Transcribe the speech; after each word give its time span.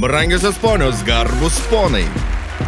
Brangiosios 0.00 0.56
ponios, 0.58 1.02
garbus 1.02 1.58
ponai. 1.70 2.04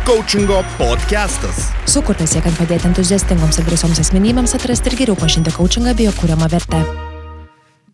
Coachingo 0.05 0.65
podcastas. 0.75 1.69
Sukurtas 1.87 2.33
siekiant 2.35 2.59
padėti 2.59 2.89
entuziastingoms 2.89 3.60
ir 3.60 3.69
drąsioms 3.69 4.01
asmenybėms 4.03 4.56
atrasti 4.59 4.91
ir 4.91 4.96
geriau 4.99 5.19
pažinti 5.21 5.53
coachingą 5.54 5.95
bei 5.95 6.08
jo 6.08 6.14
kūriamą 6.19 6.48
vertę. 6.51 6.82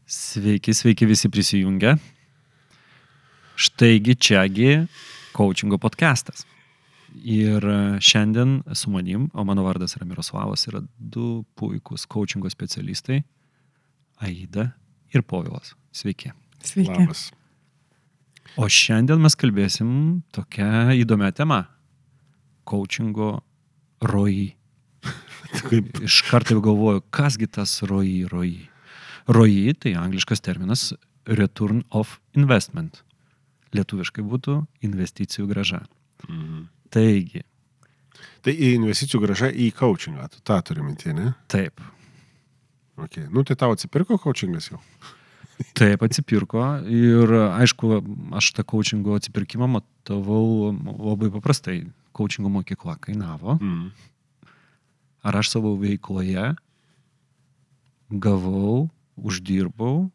Sveiki, 0.08 0.72
sveiki 0.72 1.10
visi 1.12 1.28
prisijungę. 1.28 1.98
Štaigi 3.60 4.16
čiagi 4.16 4.72
coachingo 5.36 5.76
podcastas. 5.84 6.46
Ir 7.20 7.60
šiandien 8.00 8.62
su 8.72 8.88
manim, 8.88 9.28
o 9.36 9.44
mano 9.44 9.68
vardas 9.68 9.98
yra 10.00 10.08
Miroslavas, 10.08 10.64
yra 10.72 10.80
du 10.96 11.42
puikūs 11.60 12.08
coachingo 12.08 12.48
specialistai- 12.48 13.20
Aida 14.24 14.70
ir 15.12 15.28
Povilas. 15.28 15.76
Sveiki. 15.92 16.32
Sveiki. 16.64 17.02
Labas. 17.04 17.28
O 18.56 18.68
šiandien 18.70 19.20
mes 19.22 19.36
kalbėsim 19.38 19.90
tokią 20.34 20.94
įdomią 21.02 21.32
temą- 21.36 21.64
coachingo 22.70 23.40
rojai. 24.00 24.54
Kaip 25.68 26.00
Iš 26.02 26.22
karto 26.30 26.60
galvoju, 26.60 27.02
kasgi 27.10 27.46
tas 27.46 27.82
rojai, 27.82 28.24
rojai. 28.30 28.68
Rojai 29.26 29.74
tai 29.74 29.96
angliškas 29.98 30.40
terminas 30.40 30.92
return 31.26 31.82
of 31.90 32.20
investment. 32.34 33.02
Lietuviškai 33.74 34.22
būtų 34.22 34.66
investicijų 34.86 35.50
graža. 35.50 35.82
Taigi, 36.90 37.42
Tai 38.46 38.52
investicijų 38.54 39.20
gražą 39.20 39.48
į 39.50 39.72
coachingą, 39.74 40.28
tu 40.30 40.40
tą 40.46 40.56
turi 40.62 40.80
minti, 40.86 41.12
ne? 41.12 41.34
taip, 41.50 41.80
Okay. 42.96 43.26
Nu, 43.28 43.42
tai 43.44 43.56
tau 43.60 43.74
atsipirko 43.74 44.16
coachingas 44.16 44.70
jau. 44.70 44.80
Taip 45.78 46.02
atsipirko 46.06 46.64
ir 46.90 47.32
aišku, 47.60 48.00
aš 48.36 48.52
tą 48.56 48.64
coachingo 48.68 49.16
atsipirkimą 49.18 49.68
matavau 49.78 50.72
labai 50.72 51.30
paprastai. 51.34 51.84
Coachingo 52.16 52.48
mokykla 52.52 52.96
kainavo. 53.00 53.58
Mm. 53.60 53.90
Ar 55.26 55.36
aš 55.36 55.52
savo 55.52 55.74
veikloje 55.76 56.54
gavau, 58.10 58.88
uždirbau 59.16 60.08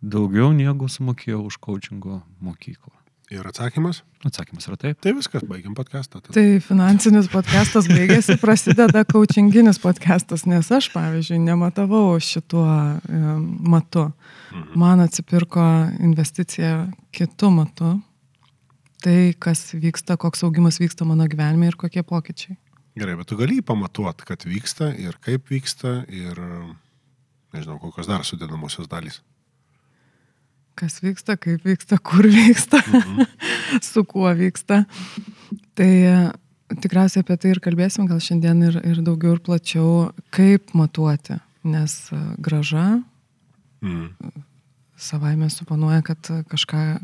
daugiau 0.00 0.52
negu 0.56 0.88
sumokėjau 0.88 1.42
už 1.48 1.58
coachingo 1.60 2.22
mokyklą? 2.40 3.03
Ir 3.32 3.46
atsakymas? 3.48 4.02
Atsakymas 4.28 4.66
yra 4.68 4.76
taip. 4.76 4.98
Tai 5.00 5.14
viskas, 5.16 5.44
baigiam 5.48 5.72
podcastą. 5.76 6.20
tada. 6.20 6.34
Tai 6.36 6.58
finansinis 6.60 7.30
podcastas 7.32 7.88
baigėsi, 7.88 8.36
prasideda 8.42 9.00
coachinginis 9.08 9.80
podcastas, 9.80 10.44
nes 10.44 10.68
aš, 10.68 10.90
pavyzdžiui, 10.92 11.38
nematavau 11.46 12.18
šituo 12.20 12.66
matu. 13.64 14.10
Man 14.76 15.00
atsipirko 15.04 15.64
investicija 16.04 16.84
kitų 17.16 17.50
matu. 17.56 17.94
Tai, 19.04 19.18
kas 19.40 19.70
vyksta, 19.72 20.18
koks 20.20 20.44
augimas 20.44 20.80
vyksta 20.80 21.08
mano 21.08 21.24
gyvenime 21.28 21.72
ir 21.72 21.80
kokie 21.80 22.04
pokyčiai. 22.04 22.58
Gerai, 22.96 23.16
bet 23.18 23.28
tu 23.28 23.40
gali 23.40 23.58
pamatuoti, 23.64 24.28
kad 24.28 24.44
vyksta 24.46 24.92
ir 25.00 25.16
kaip 25.24 25.48
vyksta 25.50 26.02
ir 26.12 26.38
nežinau, 27.56 27.80
kokios 27.80 28.08
dar 28.10 28.24
sudėdamosios 28.24 28.88
dalys. 28.90 29.22
Kas 30.74 30.98
vyksta, 31.04 31.36
kaip 31.38 31.62
vyksta, 31.66 32.00
kur 32.02 32.26
vyksta, 32.26 32.80
su 33.92 34.02
kuo 34.08 34.30
vyksta. 34.34 34.82
Tai 35.78 35.90
e, 35.90 36.18
tikriausiai 36.82 37.22
apie 37.22 37.38
tai 37.38 37.54
ir 37.54 37.62
kalbėsim 37.62 38.08
gal 38.10 38.22
šiandien 38.22 38.62
ir, 38.70 38.78
ir 38.82 39.02
daugiau 39.06 39.36
ir 39.36 39.42
plačiau, 39.44 40.12
kaip 40.34 40.74
matuoti. 40.74 41.38
Nes 41.64 41.98
e, 42.12 42.20
graža 42.42 42.88
Mm. 43.84 44.08
savaime 44.96 45.50
suponuoja, 45.50 46.02
kad 46.02 46.28
kažką, 46.48 46.98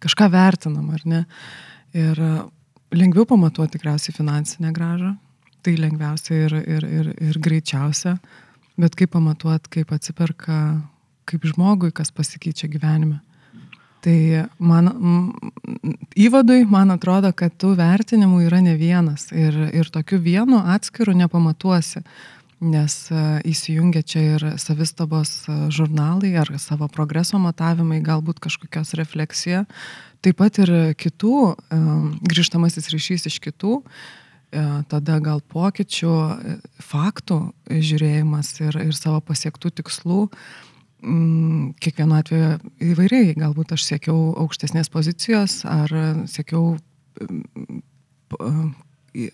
kažką 0.00 0.28
vertinam, 0.32 0.88
ar 0.94 1.02
ne. 1.04 1.24
Ir 1.92 2.16
e, 2.16 2.30
lengviau 2.96 3.26
pamatuoti 3.28 3.76
tikriausiai 3.76 4.16
finansinę 4.16 4.72
gražą. 4.72 5.12
Tai 5.62 5.74
lengviausia 5.78 6.38
ir, 6.46 6.54
ir, 6.56 6.86
ir, 6.88 7.10
ir 7.20 7.38
greičiausia. 7.38 8.16
Bet 8.80 8.96
kaip 8.98 9.12
pamatuoti, 9.12 9.70
kaip 9.76 9.92
atsiperka, 9.92 10.56
kaip 11.28 11.46
žmogui, 11.48 11.92
kas 11.94 12.12
pasikeičia 12.14 12.70
gyvenime. 12.72 13.20
Tai 14.02 14.18
man, 14.58 14.88
m, 14.90 15.90
įvadui, 16.18 16.64
man 16.66 16.90
atrodo, 16.90 17.30
kad 17.38 17.54
tų 17.54 17.76
vertinimų 17.78 18.40
yra 18.48 18.58
ne 18.64 18.74
vienas 18.74 19.28
ir, 19.30 19.54
ir 19.70 19.90
tokiu 19.94 20.18
vienu 20.18 20.58
atskiru 20.74 21.14
nepamatuosi, 21.14 22.02
nes 22.62 22.96
e, 23.10 23.20
įsijungia 23.52 24.02
čia 24.06 24.22
ir 24.36 24.44
savistabos 24.62 25.44
e, 25.46 25.58
žurnalai 25.74 26.32
ar 26.42 26.50
savo 26.62 26.88
progreso 26.90 27.38
matavimai, 27.42 28.00
galbūt 28.02 28.42
kažkokios 28.42 28.94
refleksija, 28.98 29.64
taip 30.22 30.38
pat 30.42 30.58
ir 30.62 30.74
kitų, 30.98 31.36
e, 31.52 31.80
grįžtamasis 32.32 32.90
ryšys 32.94 33.30
iš 33.30 33.38
kitų, 33.42 33.78
tada 34.92 35.14
gal 35.24 35.38
pokyčių, 35.48 36.14
faktų 36.84 37.38
žiūrėjimas 37.72 38.50
ir, 38.60 38.76
ir 38.82 38.92
savo 38.92 39.22
pasiektų 39.24 39.70
tikslų. 39.78 40.26
Mm, 41.02 41.72
Kiekvienu 41.82 42.14
atveju 42.14 42.50
įvairiai, 42.92 43.32
galbūt 43.34 43.74
aš 43.74 43.88
siekiau 43.88 44.30
aukštesnės 44.44 44.90
pozicijos 44.92 45.62
ar 45.66 45.90
siekiau 46.30 46.76
mm, 47.18 48.70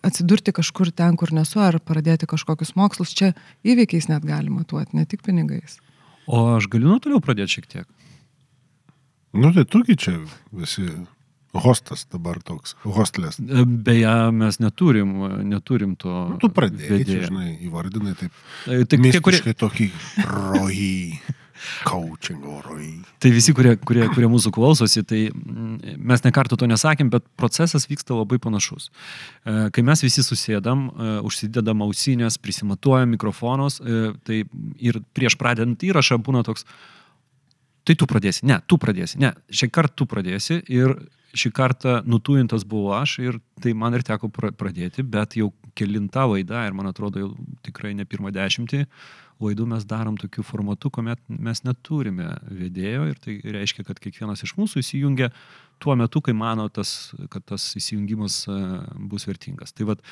atsidurti 0.07 0.55
kažkur 0.57 0.91
ten, 0.97 1.19
kur 1.21 1.33
nesu, 1.37 1.61
ar 1.61 1.77
pradėti 1.85 2.29
kažkokius 2.31 2.73
mokslus. 2.79 3.13
Čia 3.17 3.35
įvykiais 3.69 4.09
net 4.09 4.25
galima 4.27 4.63
matuoti, 4.63 4.97
ne 4.97 5.05
tik 5.09 5.23
pinigais. 5.27 5.77
O 6.29 6.57
aš 6.57 6.71
galiu 6.73 6.91
nuo 6.93 6.99
toliau 7.05 7.21
pradėti 7.25 7.59
šiek 7.59 7.71
tiek. 7.71 7.87
Nu, 9.37 9.53
tai 9.53 9.65
tugi 9.69 9.97
čia 10.01 10.17
visi 10.57 10.89
hostas 11.59 12.05
dabar 12.13 12.41
toks, 12.45 12.75
hostelės. 12.85 13.39
E, 13.41 13.65
Beje, 13.65 14.15
mes 14.37 14.59
neturim, 14.61 15.13
neturim 15.49 15.95
to. 16.01 16.15
Nu, 16.33 16.39
tu 16.41 16.51
pradėjai, 16.55 17.01
čia, 17.09 17.21
žinai, 17.29 17.53
įvardinai 17.69 18.15
taip. 18.19 18.41
E, 18.69 18.85
Tai, 18.89 19.01
kai 19.05 19.23
kurie, 19.25 19.55
tokį 19.59 19.89
rojį, 20.29 20.99
coachingo 21.89 22.61
rojį. 22.65 22.93
tai 23.23 23.33
visi, 23.35 23.55
kurie, 23.57 23.77
kurie, 23.77 24.05
kurie 24.15 24.31
mūsų 24.31 24.53
klausosi, 24.55 25.03
tai 25.07 25.21
mm, 25.31 25.97
mes 26.11 26.25
nekartų 26.27 26.61
to 26.61 26.69
nesakėm, 26.71 27.11
bet 27.13 27.27
procesas 27.41 27.89
vyksta 27.91 28.17
labai 28.19 28.41
panašus. 28.43 28.91
E, 29.45 29.69
Kai 29.75 29.85
mes 29.87 30.03
visi 30.05 30.25
susėdam, 30.25 30.89
e, 30.89 31.11
užsidedam 31.29 31.85
ausinės, 31.87 32.39
prisimatuojam 32.43 33.15
mikrofonus, 33.17 33.81
e, 33.81 34.13
tai 34.25 34.43
ir 34.79 35.03
prieš 35.17 35.39
pradedant 35.41 35.83
įrašą 35.85 36.21
būna 36.25 36.45
toks, 36.47 36.67
tai 37.89 37.97
tu 37.97 38.09
pradėsi, 38.09 38.45
ne, 38.49 38.61
tu 38.69 38.77
pradėsi, 38.81 39.21
ne, 39.23 39.33
šį 39.49 39.71
kartą 39.73 40.03
tu 40.03 40.09
pradėsi 40.11 40.61
ir 40.69 40.97
šį 41.37 41.53
kartą 41.53 41.95
nutujintas 42.09 42.65
buvo 42.69 42.95
aš 42.97 43.19
ir 43.21 43.39
tai 43.63 43.75
man 43.77 43.97
ir 43.97 44.05
teko 44.07 44.31
pra- 44.33 44.53
pradėti, 44.55 45.05
bet 45.05 45.37
jau 45.37 45.51
kelinta 45.79 46.25
laida 46.29 46.65
ir 46.67 46.77
man 46.77 46.89
atrodo 46.91 47.23
jau 47.23 47.31
tikrai 47.67 47.95
ne 47.97 48.07
pirmą 48.09 48.33
dešimtį 48.35 48.85
laidų 49.43 49.67
mes 49.71 49.87
darom 49.89 50.17
tokiu 50.19 50.43
formatu, 50.47 50.91
kuomet 50.91 51.21
mes 51.29 51.63
neturime 51.67 52.33
vedėjo 52.51 53.07
ir 53.11 53.19
tai 53.23 53.39
reiškia, 53.59 53.85
kad 53.87 54.01
kiekvienas 54.03 54.43
iš 54.47 54.57
mūsų 54.59 54.83
įsijungia 54.83 55.31
tuo 55.83 55.95
metu, 55.99 56.23
kai 56.25 56.35
mano, 56.35 56.67
tas, 56.75 57.13
kad 57.31 57.45
tas 57.47 57.69
įsijungimas 57.79 58.41
e, 58.51 58.57
bus 59.11 59.29
vertingas. 59.29 59.75
Tai 59.77 59.93
vad, 59.93 60.03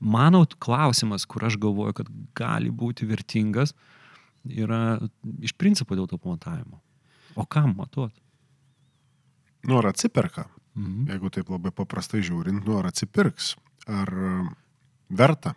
mano 0.00 0.46
klausimas, 0.64 1.26
kur 1.28 1.44
aš 1.48 1.58
galvoju, 1.60 1.98
kad 2.00 2.12
gali 2.38 2.72
būti 2.72 3.08
vertingas, 3.08 3.74
yra 4.48 4.96
iš 5.44 5.52
principo 5.60 5.98
dėl 5.98 6.08
to 6.08 6.16
pamatavimo. 6.20 6.80
O 7.36 7.44
kam 7.44 7.74
matuot? 7.78 8.14
Nu, 9.68 9.76
ar 9.82 9.90
atsiperka? 9.92 10.46
Mhm. 10.78 11.10
Jeigu 11.12 11.32
taip 11.34 11.52
labai 11.52 11.72
paprastai 11.74 12.22
žiūrint, 12.24 12.64
nu 12.64 12.78
ar 12.80 12.88
atsipirks, 12.88 13.52
ar 13.90 14.08
e, 14.08 14.32
verta. 15.20 15.52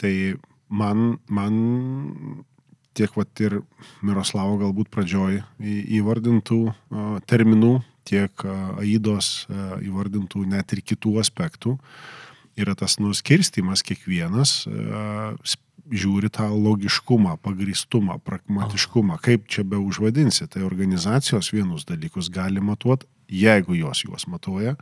Tai 0.00 0.12
man, 0.74 1.16
man 1.30 1.54
tiek 2.94 3.14
vat 3.18 3.42
ir 3.42 3.60
Miroslavo 4.06 4.58
galbūt 4.62 4.90
pradžioj 4.94 5.40
įvardintų 5.98 6.60
terminų, 7.30 7.74
tiek 8.06 8.46
Aidos 8.78 9.46
įvardintų 9.82 10.44
net 10.50 10.76
ir 10.76 10.84
kitų 10.84 11.18
aspektų 11.22 11.78
yra 12.60 12.76
tas 12.78 13.00
nuskirstimas 13.02 13.82
kiekvienas 13.86 14.60
žiūri 15.84 16.30
tą 16.32 16.46
logiškumą, 16.48 17.36
pagristumą, 17.44 18.18
pragmatiškumą, 18.24 19.18
kaip 19.24 19.48
čia 19.52 19.66
be 19.68 19.76
užvadinsi. 19.80 20.46
Tai 20.48 20.64
organizacijos 20.64 21.50
vienus 21.52 21.84
dalykus 21.88 22.30
gali 22.32 22.62
matuoti, 22.64 23.08
jeigu 23.28 23.76
jos 23.76 24.04
juos 24.06 24.24
matuoja. 24.30 24.76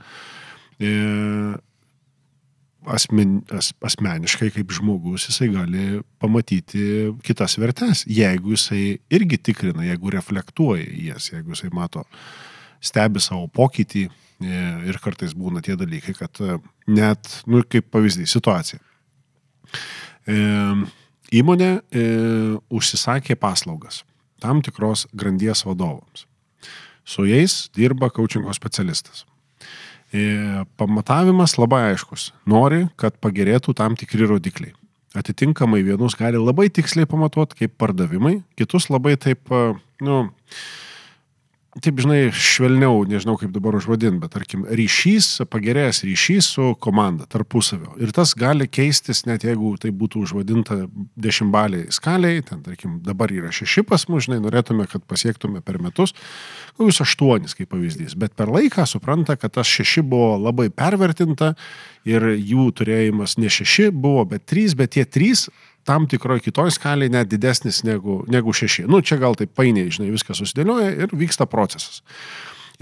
Asmen, 2.91 3.41
as, 3.55 3.71
asmeniškai 3.87 4.49
kaip 4.51 4.73
žmogus 4.75 5.29
jisai 5.29 5.49
gali 5.53 6.01
pamatyti 6.23 7.13
kitas 7.23 7.55
vertes, 7.63 8.03
jeigu 8.11 8.57
jisai 8.57 8.97
irgi 9.15 9.39
tikrina, 9.39 9.85
jeigu 9.87 10.11
reflektuoja 10.11 10.89
jas, 11.13 11.29
jeigu 11.31 11.55
jisai 11.55 11.71
mato, 11.75 12.03
stebi 12.83 13.23
savo 13.23 13.47
pokytį 13.55 14.03
e, 14.09 14.63
ir 14.91 14.99
kartais 15.05 15.37
būna 15.39 15.63
tie 15.63 15.77
dalykai, 15.79 16.17
kad 16.19 16.43
e, 16.43 16.59
net, 16.91 17.31
nu 17.47 17.63
kaip 17.63 17.87
pavyzdys, 17.95 18.35
situacija. 18.35 18.83
E, 20.27 20.41
įmonė 21.39 21.71
e, 21.79 22.07
užsisakė 22.75 23.39
paslaugas 23.39 24.03
tam 24.43 24.63
tikros 24.65 25.07
grandies 25.15 25.63
vadovams. 25.67 26.27
Su 27.07 27.27
jais 27.27 27.69
dirba 27.77 28.11
coachingo 28.11 28.53
specialistas. 28.55 29.25
E, 30.13 30.65
Pamatavimas 30.77 31.57
labai 31.57 31.87
aiškus. 31.93 32.31
Nori, 32.49 32.85
kad 33.01 33.17
pagerėtų 33.25 33.75
tam 33.79 33.97
tikri 33.97 34.29
rodikliai. 34.29 34.75
Atitinkamai 35.17 35.83
vienus 35.85 36.17
gali 36.17 36.41
labai 36.41 36.69
tiksliai 36.73 37.09
pamatuoti 37.09 37.63
kaip 37.63 37.75
pardavimai, 37.81 38.39
kitus 38.57 38.89
labai 38.93 39.17
taip, 39.21 39.49
e, 39.53 39.75
nu, 40.05 40.23
taip, 41.81 42.01
žinai, 42.05 42.27
švelniau, 42.37 43.01
nežinau 43.09 43.39
kaip 43.41 43.53
dabar 43.55 43.77
užvadinti, 43.79 44.21
bet 44.21 44.35
tarkim, 44.35 44.67
ryšys, 44.69 45.29
pagerėjęs 45.49 46.03
ryšys 46.05 46.49
su 46.57 46.67
komanda 46.85 47.25
tarpusavio. 47.31 47.95
Ir 48.03 48.13
tas 48.13 48.35
gali 48.37 48.67
keistis, 48.69 49.23
net 49.25 49.47
jeigu 49.47 49.73
tai 49.81 49.89
būtų 49.97 50.27
užvadinta 50.27 50.83
dešimtbaliai 51.17 51.89
skaliai, 51.95 52.43
ten, 52.45 52.61
tarkim, 52.67 52.99
dabar 53.07 53.33
yra 53.33 53.53
šeši 53.55 53.87
pas 53.89 54.05
mus, 54.13 54.27
žinai, 54.29 54.43
norėtume, 54.45 54.85
kad 54.91 55.07
pasiektume 55.09 55.65
per 55.65 55.81
metus, 55.81 56.13
kokius 56.77 57.01
aštuonis 57.07 57.57
kaip 57.57 57.73
pavyzdys. 57.73 58.19
Bet 58.21 58.37
per 58.37 58.53
laiką 58.53 58.85
supranta, 58.89 59.39
kad 59.41 59.57
tas 59.57 59.73
šeši 59.73 60.05
buvo 60.05 60.37
labai 60.43 60.69
pervertinta 60.69 61.55
ir 62.05 62.35
jų 62.37 62.69
turėjimas 62.77 63.39
ne 63.41 63.49
šeši 63.53 63.89
buvo, 63.97 64.27
bet 64.29 64.45
trys, 64.51 64.77
bet 64.77 64.93
tie 64.99 65.09
trys 65.09 65.49
tam 65.89 66.07
tikroje 66.11 66.47
kitoje 66.47 66.75
skalėje 66.77 67.13
net 67.15 67.31
didesnis 67.31 67.83
negu, 67.87 68.23
negu 68.31 68.55
šeši. 68.55 68.87
Nu, 68.91 69.03
čia 69.05 69.19
gal 69.23 69.37
taip 69.39 69.55
painiai, 69.59 69.91
žinai, 69.93 70.13
viskas 70.15 70.41
susidėlioja 70.43 70.95
ir 71.05 71.15
vyksta 71.17 71.49
procesas. 71.51 72.03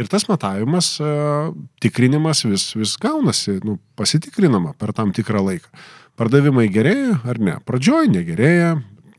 Ir 0.00 0.08
tas 0.08 0.25
matavimas, 0.31 0.94
e, 1.02 1.14
tikrinimas 1.82 2.44
vis, 2.47 2.70
vis 2.76 2.94
gaunasi, 3.00 3.58
nu, 3.67 3.79
pasitikrinama 4.00 4.75
per 4.81 4.94
tam 4.97 5.12
tikrą 5.17 5.43
laiką. 5.44 5.73
Pardavimai 6.20 6.69
gerėja 6.73 7.19
ar 7.29 7.41
ne? 7.41 7.56
Pradžioj 7.64 8.11
negerėja, 8.12 8.75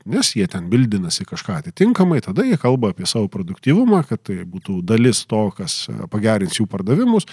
nes 0.08 0.32
jie 0.36 0.46
ten 0.50 0.68
bildinasi 0.70 1.24
kažką 1.28 1.58
atitinkamai, 1.60 2.20
tada 2.24 2.44
jie 2.46 2.56
kalba 2.60 2.90
apie 2.92 3.06
savo 3.06 3.28
produktyvumą, 3.32 4.02
kad 4.08 4.22
tai 4.26 4.42
būtų 4.48 4.80
dalis 4.86 5.24
to, 5.30 5.44
kas 5.56 5.86
e, 5.90 5.96
pagerins 6.10 6.58
jų 6.58 6.66
pardavimus. 6.70 7.28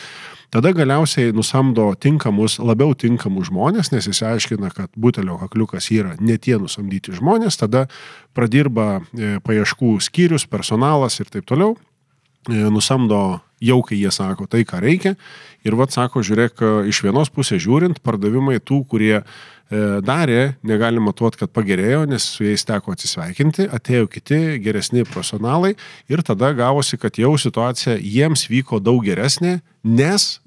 Tada 0.53 0.71
galiausiai 0.73 1.33
nusamdo 1.35 1.89
tinkamus, 2.01 2.59
labiau 2.61 2.95
tinkamus 2.97 3.49
žmonės, 3.49 3.91
nes 3.93 4.09
jis 4.09 4.23
aiškina, 4.25 4.71
kad 4.75 4.89
butelio 4.97 5.37
kakliukas 5.41 5.91
yra 5.93 6.15
ne 6.19 6.37
tie 6.37 6.57
nusamdyti 6.61 7.13
žmonės, 7.17 7.59
tada 7.61 7.87
pradirba 8.37 8.99
e, 8.99 9.37
paieškų 9.45 9.97
skyrius, 10.05 10.47
personalas 10.49 11.19
ir 11.21 11.29
taip 11.33 11.49
toliau 11.49 11.75
e, 11.75 12.65
nusamdo 12.69 13.39
jau, 13.63 13.79
kai 13.85 13.99
jie 13.99 14.11
sako 14.15 14.47
tai, 14.49 14.65
ką 14.67 14.81
reikia. 14.83 15.15
Ir 15.67 15.75
vad 15.75 15.91
sako, 15.91 16.23
žiūrėk, 16.23 16.63
iš 16.89 17.03
vienos 17.03 17.31
pusės 17.33 17.61
žiūrint, 17.65 18.01
pardavimai 18.05 18.61
tų, 18.63 18.83
kurie 18.87 19.19
E, 19.69 20.01
darė, 20.01 20.55
negali 20.65 20.97
matuoti, 20.97 21.37
kad 21.43 21.51
pagerėjo, 21.53 22.01
nes 22.09 22.25
su 22.33 22.41
jais 22.41 22.63
teko 22.65 22.95
atsisveikinti, 22.95 23.67
atėjo 23.69 24.07
kiti 24.09 24.57
geresni 24.65 25.03
profesionalai 25.05 25.75
ir 26.09 26.23
tada 26.25 26.49
gavosi, 26.57 26.97
kad 26.97 27.19
jau 27.21 27.35
situacija 27.37 27.99
jiems 28.01 28.47
vyko 28.49 28.79
daug 28.81 29.03
geresnė, 29.05 29.59
nes 29.85 30.39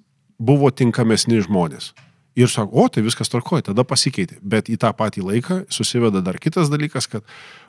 buvo 0.42 0.72
tinkamesni 0.74 1.38
žmonės. 1.46 1.92
Ir 2.34 2.50
sako, 2.50 2.82
o 2.82 2.88
tai 2.90 3.04
viskas 3.06 3.30
tvarkoja, 3.30 3.68
tada 3.70 3.84
pasikeitė. 3.86 4.40
Bet 4.42 4.72
į 4.72 4.80
tą 4.82 4.90
patį 4.96 5.22
laiką 5.28 5.60
susiveda 5.70 6.24
dar 6.24 6.40
kitas 6.42 6.72
dalykas, 6.72 7.06
kad 7.06 7.22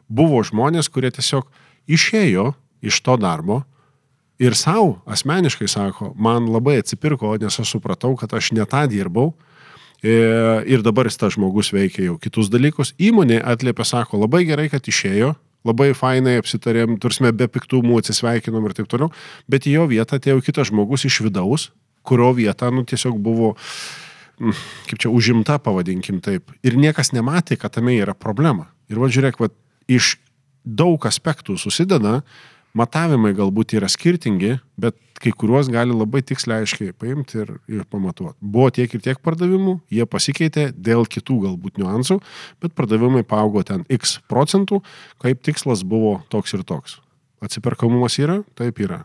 buvo 0.10 0.42
žmonės, 0.42 0.90
kurie 0.90 1.14
tiesiog 1.14 1.46
išėjo 1.86 2.56
iš 2.82 3.02
to 3.06 3.20
darbo 3.22 3.62
ir 4.44 4.58
savo 4.60 5.00
asmeniškai 5.08 5.70
sako, 5.72 6.12
man 6.20 6.52
labai 6.52 6.82
atsipirko, 6.84 7.32
nes 7.40 7.60
aš 7.64 7.78
supratau, 7.78 8.14
kad 8.20 8.36
aš 8.36 8.52
ne 8.58 8.68
tą 8.70 8.84
dirbau, 8.92 9.32
E, 10.04 10.14
ir 10.68 10.84
dabar 10.84 11.08
tas 11.08 11.38
žmogus 11.38 11.72
veikia 11.72 12.10
jau 12.10 12.18
kitus 12.20 12.50
dalykus. 12.52 12.92
Įmonė 13.00 13.40
atliepia, 13.40 13.86
sako, 13.88 14.20
labai 14.20 14.44
gerai, 14.44 14.66
kad 14.68 14.84
išėjo, 14.84 15.30
labai 15.64 15.94
fainai 15.96 16.36
apsitarėm, 16.42 16.98
tursime 17.00 17.32
be 17.32 17.48
piktumų, 17.48 18.02
atsisveikinom 18.02 18.68
ir 18.68 18.76
taip 18.76 18.90
toliau, 18.92 19.14
bet 19.48 19.64
į 19.64 19.78
jo 19.78 19.86
vietą 19.94 20.20
atėjo 20.20 20.44
kitas 20.44 20.74
žmogus 20.74 21.08
iš 21.08 21.22
vidaus, 21.24 21.70
kurio 22.04 22.34
vieta, 22.36 22.68
nu, 22.76 22.84
tiesiog 22.84 23.16
buvo, 23.24 23.54
mm, 24.44 24.60
kaip 24.90 25.06
čia, 25.06 25.08
užimta, 25.08 25.56
pavadinkim 25.64 26.20
taip. 26.26 26.52
Ir 26.68 26.76
niekas 26.76 27.16
nematė, 27.16 27.56
kad 27.62 27.78
tame 27.80 27.96
yra 27.96 28.12
problema. 28.12 28.68
Ir 28.92 29.00
va, 29.00 29.08
žiūrėk, 29.08 29.40
va, 29.40 29.54
iš 29.88 30.18
daug 30.68 31.00
aspektų 31.08 31.56
susideda, 31.56 32.26
matavimai 32.78 33.34
galbūt 33.38 33.76
yra 33.78 33.90
skirtingi, 33.92 34.58
bet 34.82 34.98
kai 35.24 35.32
kuriuos 35.32 35.70
gali 35.72 35.96
labai 35.96 36.24
tiksliai 36.26 36.66
aiškiai 36.66 36.94
paimti 37.00 37.40
ir, 37.44 37.54
ir 37.72 37.86
pamatuoti. 37.90 38.36
Buvo 38.42 38.72
tiek 38.76 38.92
ir 38.94 39.04
tiek 39.06 39.22
pardavimų, 39.24 39.78
jie 39.94 40.08
pasikeitė 40.10 40.68
dėl 40.76 41.08
kitų 41.10 41.40
galbūt 41.46 41.80
niuansų, 41.80 42.20
bet 42.64 42.76
pardavimai 42.78 43.24
paaugo 43.28 43.64
ten 43.68 43.86
x 43.94 44.18
procentų, 44.32 44.82
kaip 45.24 45.44
tikslas 45.46 45.86
buvo 45.88 46.18
toks 46.34 46.58
ir 46.58 46.66
toks. 46.68 47.00
Atsiperkamumas 47.44 48.18
yra? 48.20 48.42
Taip 48.60 48.80
yra. 48.84 49.04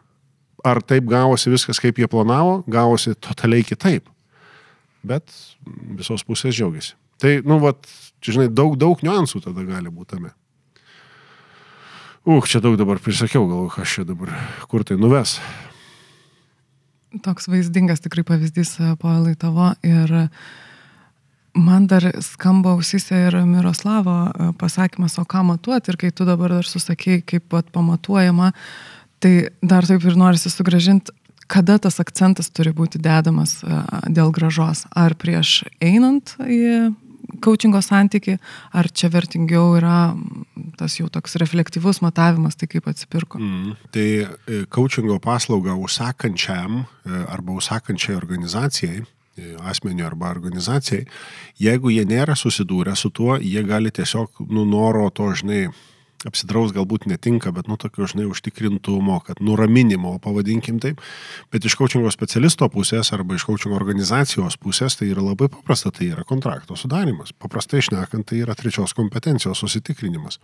Ar 0.66 0.80
taip 0.82 1.06
gavosi 1.10 1.52
viskas, 1.52 1.78
kaip 1.82 1.98
jie 2.00 2.08
planavo? 2.10 2.62
Gavosi 2.70 3.14
totaliai 3.14 3.66
kitaip. 3.66 4.08
Bet 5.06 5.30
visos 5.98 6.24
pusės 6.26 6.56
džiaugiasi. 6.56 6.96
Tai, 7.18 7.32
nu, 7.46 7.58
vat, 7.62 7.86
žinai, 8.22 8.46
daug, 8.50 8.76
daug 8.78 9.00
niuansų 9.02 9.42
tada 9.42 9.64
gali 9.66 9.90
būti 9.90 10.14
tame. 10.16 10.32
Uk, 12.28 12.44
čia 12.44 12.60
daug 12.60 12.74
dabar 12.76 12.98
prisakiau, 13.00 13.46
gal 13.48 13.70
aš 13.80 13.88
čia 13.88 14.02
dabar, 14.04 14.28
kur 14.68 14.82
tai 14.84 14.98
nuves. 15.00 15.38
Toks 17.24 17.48
vaizdingas 17.48 18.04
tikrai 18.04 18.20
pavyzdys, 18.28 18.74
e, 18.84 18.90
Paulai 19.00 19.32
tavo. 19.32 19.70
Ir 19.80 20.28
man 21.56 21.86
dar 21.88 22.04
skamba 22.20 22.74
ausise 22.76 23.22
ir 23.30 23.38
Miroslavo 23.48 24.18
e, 24.28 24.50
pasakymas, 24.60 25.16
o 25.16 25.24
ką 25.24 25.46
matuoti. 25.54 25.94
Ir 25.94 26.00
kai 26.04 26.12
tu 26.12 26.28
dabar 26.28 26.52
dar 26.58 26.68
susakėjai, 26.68 27.24
kaip 27.32 27.48
pat 27.48 27.72
pamatuojama, 27.72 28.52
tai 29.24 29.48
dar 29.64 29.88
taip 29.88 30.04
ir 30.04 30.20
norisi 30.20 30.52
sugražinti, 30.52 31.16
kada 31.48 31.78
tas 31.80 31.96
akcentas 31.96 32.52
turi 32.52 32.76
būti 32.76 33.00
dedamas 33.00 33.62
e, 33.64 33.82
dėl 34.12 34.36
gražos. 34.36 34.84
Ar 34.92 35.16
prieš 35.16 35.62
einant 35.80 36.36
į 36.44 36.92
coachingo 37.44 37.80
santyki, 37.84 38.38
ar 38.72 38.88
čia 38.90 39.10
vertingiau 39.12 39.76
yra 39.78 39.98
tas 40.78 40.98
jau 40.98 41.08
toks 41.12 41.38
reflektyvus 41.42 42.02
matavimas, 42.04 42.56
tai 42.58 42.68
kaip 42.70 42.88
atsipirko? 42.90 43.40
Mm, 43.40 43.76
tai 43.94 44.08
e, 44.24 44.62
coachingo 44.72 45.18
paslauga 45.22 45.76
užsakančiam 45.78 46.82
e, 46.82 47.22
arba 47.26 47.58
užsakančiai 47.58 48.16
organizacijai 48.18 49.02
e, 49.02 49.54
asmeniu 49.70 50.06
arba 50.06 50.32
organizacijai, 50.34 51.06
jeigu 51.60 51.92
jie 51.94 52.06
nėra 52.08 52.36
susidūrę 52.38 52.96
su 52.96 53.10
tuo, 53.14 53.36
jie 53.42 53.62
gali 53.66 53.92
tiesiog 53.94 54.44
nunoro 54.48 55.08
to, 55.14 55.30
žinai, 55.38 55.68
apsidraus 56.26 56.72
galbūt 56.74 57.06
netinka, 57.10 57.52
bet, 57.54 57.68
nu, 57.70 57.76
tokio, 57.78 58.08
žinai, 58.10 58.26
užtikrintumo, 58.30 59.20
kad 59.26 59.42
nuraminimo, 59.44 60.16
pavadinkim 60.22 60.80
taip. 60.82 61.02
Bet 61.52 61.66
iš 61.68 61.76
kočingo 61.78 62.10
specialisto 62.14 62.66
pusės 62.72 63.12
arba 63.14 63.38
iš 63.38 63.46
kočingo 63.46 63.78
organizacijos 63.78 64.58
pusės 64.58 64.98
tai 64.98 65.12
yra 65.12 65.22
labai 65.22 65.50
paprasta, 65.52 65.92
tai 65.94 66.10
yra 66.12 66.26
kontrakto 66.26 66.78
sudarimas. 66.78 67.34
Paprastai 67.38 67.82
išnekant, 67.84 68.26
tai 68.30 68.42
yra 68.42 68.56
trečios 68.58 68.96
kompetencijos 68.98 69.62
susitikrinimas 69.62 70.40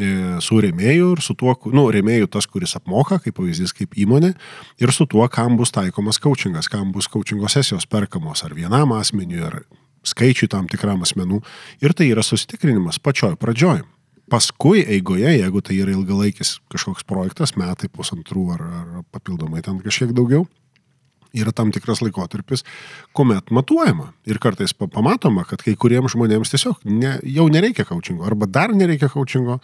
e, 0.00 0.08
su 0.40 0.62
rėmėju 0.64 1.12
ir 1.16 1.24
su 1.24 1.36
tuo, 1.36 1.54
nu, 1.74 1.84
rėmėju 1.92 2.30
tas, 2.32 2.48
kuris 2.48 2.76
apmoka, 2.80 3.20
kaip 3.20 3.36
pavyzdys, 3.36 3.76
kaip 3.76 4.00
įmonė, 4.00 4.32
ir 4.80 4.96
su 4.96 5.04
tuo, 5.10 5.26
kam 5.28 5.60
bus 5.60 5.74
taikomas 5.76 6.22
coachingas, 6.22 6.72
kam 6.72 6.94
bus 6.96 7.10
coachingo 7.12 7.52
sesijos 7.52 7.88
perkamos, 7.90 8.46
ar 8.48 8.56
vienam 8.56 8.96
asmeniui, 8.96 9.44
ar 9.44 9.60
skaičiui 10.08 10.48
tam 10.48 10.68
tikram 10.72 11.04
asmenų. 11.04 11.42
Ir 11.84 11.92
tai 11.92 12.08
yra 12.14 12.24
susitikrinimas 12.24 13.02
pačioj 13.04 13.36
pradžioj 13.36 13.84
paskui 14.30 14.84
eigoje, 14.86 15.34
jeigu 15.34 15.62
tai 15.64 15.80
yra 15.82 15.94
ilgalaikis 15.94 16.58
kažkoks 16.72 17.06
projektas, 17.08 17.56
metai, 17.58 17.90
pusantrų 17.92 18.46
ar, 18.56 18.64
ar 18.80 19.04
papildomai 19.12 19.62
ten 19.66 19.80
kažkiek 19.82 20.14
daugiau, 20.16 20.46
yra 21.36 21.52
tam 21.54 21.70
tikras 21.74 22.02
laikotarpis, 22.02 22.64
kuomet 23.16 23.50
matuojama 23.54 24.10
ir 24.26 24.40
kartais 24.42 24.74
pamatoma, 24.74 25.44
kad 25.48 25.62
kai 25.62 25.76
kuriems 25.78 26.14
žmonėms 26.14 26.52
tiesiog 26.52 26.82
ne, 26.88 27.16
jau 27.36 27.46
nereikia 27.52 27.86
coachingo, 27.88 28.26
arba 28.26 28.48
dar 28.50 28.74
nereikia 28.74 29.10
coachingo, 29.12 29.60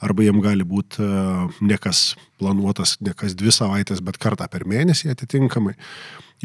arba 0.00 0.26
jiem 0.26 0.40
gali 0.44 0.66
būti 0.66 1.04
uh, 1.04 1.60
ne 1.60 1.80
kas 1.80 2.14
planuotas, 2.40 2.96
ne 3.04 3.14
kas 3.16 3.36
dvi 3.38 3.52
savaitės, 3.54 4.00
bet 4.04 4.20
kartą 4.20 4.48
per 4.50 4.66
mėnesį 4.68 5.12
atitinkamai. 5.12 5.76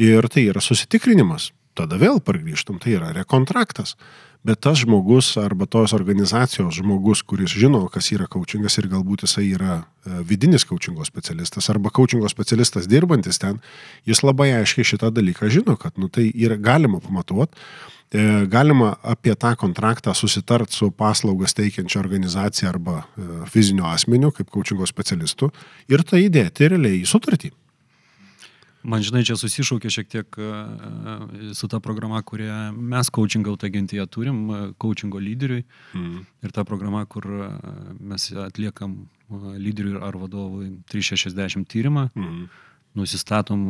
Ir 0.02 0.28
tai 0.28 0.50
yra 0.50 0.60
susitikrinimas. 0.60 1.50
Tada 1.76 1.98
vėl 2.00 2.22
pargrįžtum, 2.24 2.80
tai 2.82 2.96
yra 2.96 3.12
rekontraktas 3.16 3.94
bet 4.46 4.60
tas 4.62 4.78
žmogus 4.78 5.32
arba 5.40 5.66
tos 5.66 5.94
organizacijos 5.96 6.78
žmogus, 6.78 7.22
kuris 7.26 7.50
žino, 7.50 7.82
kas 7.92 8.12
yra 8.14 8.28
coachingas 8.30 8.78
ir 8.78 8.88
galbūt 8.92 9.24
jisai 9.26 9.48
yra 9.56 9.80
e, 9.80 10.20
vidinis 10.28 10.66
coachingo 10.68 11.06
specialistas 11.08 11.70
arba 11.72 11.90
coachingo 11.94 12.30
specialistas 12.30 12.86
dirbantis 12.90 13.40
ten, 13.42 13.58
jis 14.06 14.22
labai 14.22 14.52
aiškiai 14.60 14.86
šitą 14.92 15.10
dalyką 15.16 15.50
žino, 15.52 15.76
kad 15.80 15.98
nu, 15.98 16.10
tai 16.12 16.28
yra 16.30 16.58
galima 16.62 17.02
pamatuoti, 17.02 17.58
e, 18.12 18.46
galima 18.52 18.94
apie 19.02 19.34
tą 19.34 19.56
kontraktą 19.58 20.14
susitart 20.14 20.70
su 20.70 20.92
paslaugas 20.94 21.56
teikiančia 21.58 22.00
organizacija 22.04 22.70
arba 22.70 23.02
e, 23.02 23.28
fizinio 23.50 23.90
asmeniu 23.90 24.30
kaip 24.36 24.52
coachingo 24.54 24.86
specialistu 24.86 25.50
ir 25.90 26.06
tai 26.06 26.26
įdėti 26.28 26.74
realiai 26.74 27.02
į 27.02 27.08
sutartį. 27.10 27.54
Man 28.86 29.02
žinai, 29.02 29.24
čia 29.26 29.34
susišaukė 29.34 29.90
šiek 29.90 30.10
tiek 30.12 30.36
e, 30.38 30.50
su 31.58 31.66
ta 31.70 31.80
programa, 31.82 32.20
kurią 32.22 32.70
mes 32.76 33.10
coaching 33.10 33.48
out 33.50 33.64
agentiją 33.66 34.06
turim, 34.06 34.38
e, 34.54 34.58
coachingo 34.78 35.18
lyderiui. 35.18 35.64
Mm. 35.96 36.20
Ir 36.46 36.54
ta 36.54 36.62
programa, 36.68 37.02
kur 37.10 37.26
e, 37.26 37.48
mes 37.98 38.28
atliekam 38.44 38.94
lyderiui 39.58 39.98
ar 40.06 40.14
vadovui 40.22 40.70
360 40.92 41.66
tyrimą, 41.66 42.06
Mhm. 42.14 42.46
nusistatom, 42.96 43.64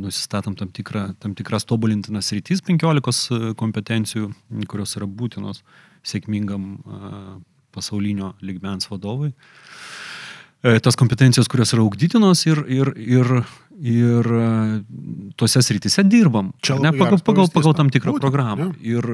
nusistatom 0.00 0.54
tam, 0.56 0.68
tikrą, 0.72 1.02
tam 1.20 1.34
tikras 1.34 1.66
tobulintinas 1.68 2.30
rytis 2.32 2.62
15 2.64 3.52
kompetencijų, 3.58 4.30
kurios 4.70 4.94
yra 4.96 5.04
būtinos 5.10 5.60
sėkmingam 6.06 6.78
pasaulinio 7.74 8.32
ligmens 8.40 8.88
vadovui. 8.88 9.34
E, 10.62 10.80
Tas 10.82 10.96
kompetencijos, 10.98 11.46
kurios 11.46 11.70
yra 11.74 11.84
augdytinos 11.84 12.40
ir, 12.48 12.58
ir, 12.66 12.88
ir, 12.98 13.28
ir 13.78 14.26
e, 14.26 14.50
tuose 15.38 15.62
srityse 15.62 16.02
dirbam. 16.10 16.50
Čia 16.64 16.78
ne, 16.82 16.90
pagal, 16.96 17.20
pagal, 17.22 17.48
pagal 17.52 17.76
tam 17.78 17.90
tikrą 17.94 18.16
Būtent, 18.16 18.24
programą. 18.24 18.68
jo. 18.82 18.98
Ir, 18.98 19.08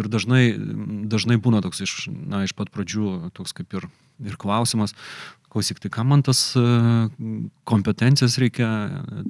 ir 0.00 0.08
dažnai, 0.12 0.56
dažnai 1.10 1.36
būna 1.42 1.60
toks 1.64 1.84
iš, 1.84 1.94
na, 2.08 2.44
iš 2.46 2.56
pat 2.56 2.72
pradžių 2.72 3.32
toks 3.36 3.52
kaip 3.56 3.76
ir, 3.76 3.88
ir 4.24 4.38
klausimas, 4.40 4.96
klausyk, 5.52 5.80
tai 5.84 5.92
kam 5.92 6.10
man 6.12 6.24
tas 6.24 6.40
e, 6.56 6.64
kompetencijas 7.68 8.38
reikia 8.40 8.70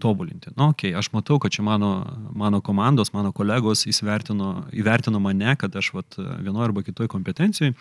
tobulinti? 0.03 0.55
Na, 0.55 0.71
okei, 0.71 0.93
okay, 0.93 0.99
aš 0.99 1.11
matau, 1.15 1.41
kad 1.43 1.55
čia 1.55 1.67
mano, 1.67 1.93
mano 2.35 2.63
komandos, 2.63 3.13
mano 3.15 3.35
kolegos 3.35 3.87
įvertino, 3.91 4.69
įvertino 4.75 5.23
mane, 5.23 5.57
kad 5.59 5.75
aš 5.75 5.93
vat, 5.99 6.19
vienoje 6.19 6.71
arba 6.71 6.87
kitoje 6.87 7.11
kompetencijoje, 7.11 7.75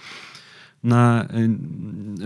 na, 0.85 1.25
e, 1.29 1.47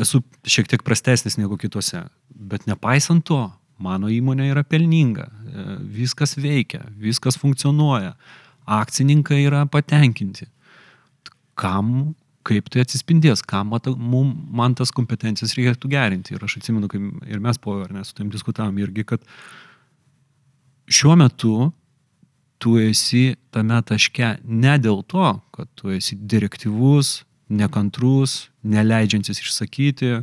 esu 0.03 0.23
šiek 0.47 0.71
tiek 0.71 0.87
prastesnis 0.87 1.39
negu 1.39 1.59
kitose. 1.59 2.07
Bet 2.29 2.67
nepaisant 2.67 3.27
to, 3.27 3.49
mano 3.79 4.09
įmonė 4.11 4.49
yra 4.51 4.63
pelninga, 4.67 5.27
e, 5.29 5.65
viskas 5.99 6.35
veikia, 6.39 6.83
viskas 6.99 7.39
funkcionuoja, 7.39 8.13
akcininkai 8.79 9.41
yra 9.47 9.65
patenkinti. 9.71 10.49
Kam, 11.59 12.13
kaip 12.47 12.69
tai 12.71 12.83
atsispindės, 12.85 13.43
kam 13.45 13.73
mata, 13.73 13.93
mum, 13.95 14.31
man 14.55 14.75
tas 14.77 14.93
kompetencijas 14.95 15.55
reikėtų 15.57 15.91
gerinti. 15.91 16.35
Ir 16.35 16.45
aš 16.45 16.59
atsimenu, 16.61 16.89
kai 16.91 17.01
ir 17.29 17.41
mes 17.43 17.59
po 17.61 17.79
ar 17.83 17.91
ne 17.93 18.05
su 18.07 18.15
tam 18.17 18.29
diskutavom 18.33 18.77
irgi, 18.79 19.05
kad 19.13 19.25
šiuo 20.89 21.17
metu 21.19 21.71
tu 22.59 22.75
esi 22.81 23.35
tame 23.55 23.79
taške 23.87 24.37
ne 24.43 24.75
dėl 24.81 25.03
to, 25.07 25.33
kad 25.55 25.69
tu 25.79 25.93
esi 25.95 26.17
direktyvus, 26.19 27.21
nekantrus, 27.49 28.49
neleidžiantis 28.63 29.41
išsakyti. 29.41 30.19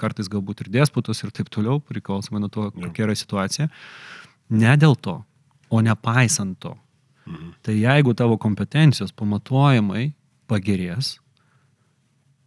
Kartais 0.00 0.28
galbūt 0.32 0.64
ir 0.64 0.72
despotas 0.80 1.22
ir 1.24 1.30
taip 1.34 1.48
toliau, 1.52 1.80
priklausomai 1.80 2.40
nuo 2.40 2.48
to, 2.52 2.70
kokia 2.70 3.06
yra 3.08 3.16
situacija. 3.16 3.68
Ne 4.50 4.76
dėl 4.76 4.94
to, 5.02 5.24
o 5.70 5.80
nepaisant 5.82 6.58
to. 6.62 6.76
Mhm. 7.26 7.52
Tai 7.62 7.74
jeigu 7.74 8.14
tavo 8.14 8.36
kompetencijos 8.38 9.10
pamatuojamai 9.12 10.12
pagerės, 10.48 11.16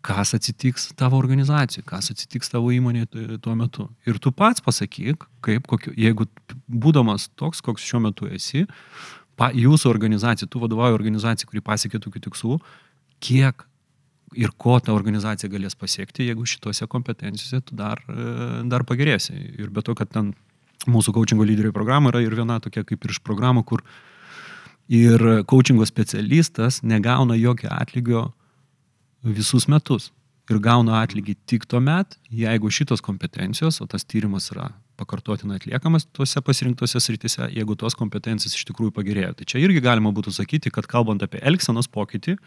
kas 0.02 0.32
atsitiks 0.34 0.94
tavo 0.96 1.18
organizacijai, 1.20 1.84
kas 1.86 2.08
atsitiks 2.14 2.50
tavo 2.50 2.72
įmonėje 2.72 3.10
tu- 3.12 3.38
tuo 3.38 3.56
metu. 3.56 3.90
Ir 4.08 4.18
tu 4.20 4.32
pats 4.32 4.62
pasakyk, 4.62 5.26
kaip, 5.42 5.68
kokiu, 5.68 5.92
jeigu 5.98 6.26
būdamas 6.72 7.28
toks, 7.36 7.60
koks 7.62 7.84
šiuo 7.84 8.00
metu 8.08 8.26
esi, 8.32 8.66
pa, 9.36 9.52
jūsų 9.52 9.90
organizacija, 9.92 10.48
tu 10.48 10.60
vadovauji 10.60 10.96
organizacijai, 10.96 11.50
kuri 11.52 11.62
pasiekė 11.62 12.00
tokių 12.00 12.22
tikslų, 12.30 12.62
kiek 13.20 13.66
ir 14.38 14.52
ko 14.58 14.78
ta 14.84 14.94
organizacija 14.94 15.50
galės 15.52 15.78
pasiekti, 15.80 16.28
jeigu 16.30 16.46
šitose 16.48 16.88
kompetencijose 16.90 17.62
tu 17.66 17.78
dar, 17.80 18.02
e, 18.10 18.62
dar 18.70 18.86
pagerėsi. 18.88 19.36
Ir 19.60 19.72
be 19.74 19.84
to, 19.86 19.96
kad 19.98 20.12
ten 20.14 20.34
mūsų 20.90 21.14
coachingo 21.16 21.48
lyderiai 21.48 21.76
programa 21.76 22.14
yra 22.14 22.22
ir 22.24 22.36
viena 22.36 22.60
tokia 22.64 22.86
kaip 22.88 23.04
ir 23.04 23.16
iš 23.16 23.22
programų, 23.26 23.66
kur 23.66 23.84
ir 24.90 25.44
coachingo 25.50 25.86
specialistas 25.86 26.82
negauna 26.84 27.38
jokio 27.38 27.70
atlygio 27.72 28.30
visus 29.24 29.68
metus. 29.68 30.12
Ir 30.50 30.58
gauna 30.58 31.04
atlygį 31.04 31.36
tik 31.46 31.68
tuo 31.70 31.78
met, 31.84 32.16
jeigu 32.34 32.72
šitos 32.74 33.04
kompetencijos, 33.06 33.84
o 33.84 33.86
tas 33.86 34.02
tyrimas 34.02 34.50
yra 34.50 34.72
pakartotinai 34.98 35.60
atliekamas 35.60 36.08
tuose 36.10 36.42
pasirinktose 36.42 37.00
srityse, 37.04 37.52
jeigu 37.54 37.78
tos 37.80 37.96
kompetencijos 38.00 38.58
iš 38.58 38.66
tikrųjų 38.72 38.96
pagerėjo. 38.96 39.36
Tai 39.38 39.46
čia 39.46 39.62
irgi 39.62 39.84
galima 39.86 40.12
būtų 40.16 40.34
sakyti, 40.36 40.74
kad 40.74 40.90
kalbant 40.90 41.24
apie 41.24 41.42
elgsenos 41.46 41.88
pokytį, 41.92 42.40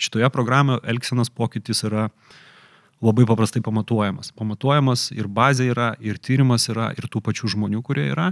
šitoje 0.00 0.30
programoje 0.32 0.80
elgsenos 0.90 1.30
pokytis 1.30 1.84
yra 1.88 2.08
labai 3.00 3.26
paprastai 3.28 3.62
pamatuojamas. 3.64 4.32
Pamatuojamas 4.36 5.08
ir 5.16 5.28
bazė 5.28 5.70
yra, 5.72 5.92
ir 6.00 6.20
tyrimas 6.20 6.68
yra, 6.72 6.90
ir 6.96 7.08
tų 7.08 7.22
pačių 7.24 7.54
žmonių, 7.56 7.82
kurie 7.84 8.10
yra. 8.12 8.30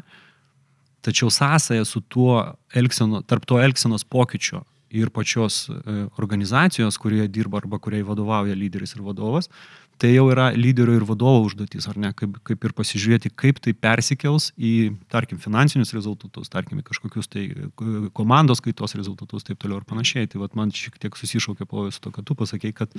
Tačiau 1.05 1.31
sąsaja 1.33 1.87
su 1.89 2.03
tuo 2.03 2.41
elgseno, 2.77 3.23
tarp 3.23 3.47
to 3.49 3.61
elgsenos 3.63 4.05
pokyčio 4.05 4.65
ir 4.91 5.13
pačios 5.13 5.69
e, 5.69 5.75
organizacijos, 6.19 6.97
kurioje 7.01 7.29
dirba 7.29 7.61
arba 7.63 7.79
kuriai 7.79 8.05
vadovauja 8.05 8.57
lyderis 8.57 8.97
ir 8.97 9.05
vadovas, 9.05 9.51
tai 9.99 10.13
jau 10.15 10.29
yra 10.31 10.49
lyderio 10.55 10.95
ir 10.95 11.05
vadovo 11.07 11.43
užduotis, 11.49 11.89
ar 11.91 11.99
ne, 11.99 12.13
kaip, 12.17 12.37
kaip 12.47 12.67
ir 12.69 12.75
pasižiūrėti, 12.79 13.33
kaip 13.39 13.59
tai 13.65 13.75
persikels 13.75 14.53
į, 14.55 14.93
tarkim, 15.11 15.41
finansinius 15.43 15.91
rezultatus, 15.97 16.51
tarkim, 16.53 16.81
kažkokius 16.87 17.31
tai 17.31 17.49
e, 17.51 17.71
komandos 18.17 18.63
kaitos 18.65 18.95
rezultatus, 18.99 19.47
taip 19.47 19.59
toliau 19.63 19.81
ir 19.83 19.89
panašiai. 19.89 20.31
Tai 20.31 20.45
vat 20.45 20.55
man 20.59 20.71
šiek 20.75 21.01
tiek 21.03 21.19
susišaukė 21.19 21.67
po 21.67 21.89
viso 21.89 22.03
to, 22.05 22.13
kad 22.15 22.27
tu 22.29 22.37
pasakei, 22.39 22.71
kad 22.77 22.95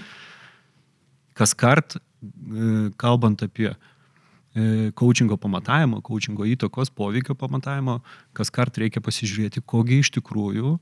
kas 1.39 1.55
kart, 1.55 1.95
e, 1.95 2.89
kalbant 2.99 3.45
apie 3.47 3.71
e, 3.71 4.91
coachingo 4.99 5.39
pamatavimo, 5.39 6.01
coachingo 6.03 6.47
įtakos 6.51 6.91
poveikio 6.91 7.37
pamatavimo, 7.39 8.01
kas 8.35 8.51
kart 8.51 8.75
reikia 8.81 9.03
pasižiūrėti, 9.05 9.63
kogi 9.63 10.01
iš 10.03 10.11
tikrųjų 10.19 10.75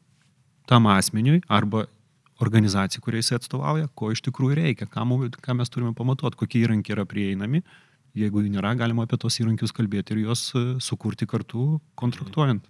tam 0.67 0.89
asmeniui 0.91 1.43
arba 1.45 1.85
organizacijai, 2.43 3.01
kuriai 3.03 3.23
jis 3.23 3.35
atstovauja, 3.39 3.89
ko 3.97 4.11
iš 4.13 4.21
tikrųjų 4.27 4.59
reikia, 4.61 4.87
ką, 4.91 5.05
mum, 5.09 5.25
ką 5.43 5.57
mes 5.57 5.71
turime 5.73 5.93
pamatuoti, 5.97 6.37
kokie 6.39 6.63
įrankiai 6.65 6.97
yra 6.97 7.05
prieinami. 7.09 7.63
Jeigu 8.17 8.41
jų 8.41 8.51
nėra, 8.55 8.73
galima 8.77 9.05
apie 9.05 9.19
tos 9.21 9.37
įrankius 9.41 9.73
kalbėti 9.77 10.15
ir 10.15 10.23
juos 10.25 10.49
e, 10.57 10.63
sukurti 10.81 11.27
kartu 11.29 11.77
kontraktuojant. 11.99 12.65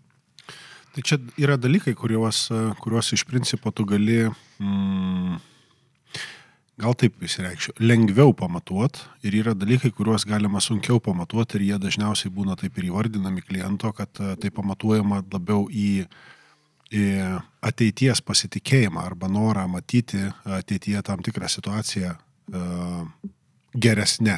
Tai 0.95 1.03
čia 1.05 1.19
yra 1.39 1.55
dalykai, 1.62 1.93
kuriuos, 1.95 2.47
e, 2.51 2.63
kuriuos 2.81 3.13
iš 3.15 3.24
principo 3.29 3.71
tu 3.71 3.86
gali, 3.88 4.25
mm, 4.59 5.38
gal 6.83 6.97
taip 7.00 7.24
įsireikščiau, 7.24 7.77
lengviau 7.79 8.33
pamatuot 8.36 9.00
ir 9.27 9.39
yra 9.39 9.55
dalykai, 9.55 9.93
kuriuos 9.95 10.27
galima 10.27 10.59
sunkiau 10.63 11.00
pamatuoti 11.03 11.59
ir 11.59 11.67
jie 11.69 11.79
dažniausiai 11.86 12.33
būna 12.33 12.57
taip 12.59 12.75
ir 12.81 12.89
įvardinami 12.89 13.45
kliento, 13.45 13.93
kad 13.95 14.12
e, 14.19 14.36
tai 14.41 14.51
pamatuojama 14.51 15.24
labiau 15.31 15.69
į 15.71 16.07
ateities 17.67 18.22
pasitikėjimą 18.24 19.01
arba 19.03 19.27
norą 19.27 19.65
matyti 19.67 20.22
ateityje 20.46 21.01
tam 21.03 21.20
tikrą 21.25 21.50
situaciją 21.51 22.13
uh, 22.15 23.01
geresnė. 23.75 24.38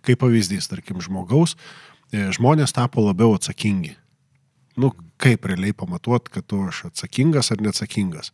Kaip 0.00 0.22
pavyzdys, 0.22 0.70
tarkim, 0.70 1.02
žmogaus, 1.04 1.58
e, 2.08 2.30
žmonės 2.32 2.72
tapo 2.72 3.04
labiau 3.04 3.34
atsakingi 3.36 3.98
nu, 4.80 4.92
kaip 5.20 5.44
realiai 5.44 5.74
pamatuot, 5.76 6.28
kad 6.32 6.46
tu 6.46 6.62
aš 6.68 6.86
atsakingas 6.90 7.52
ar 7.52 7.62
neatsakingas. 7.64 8.32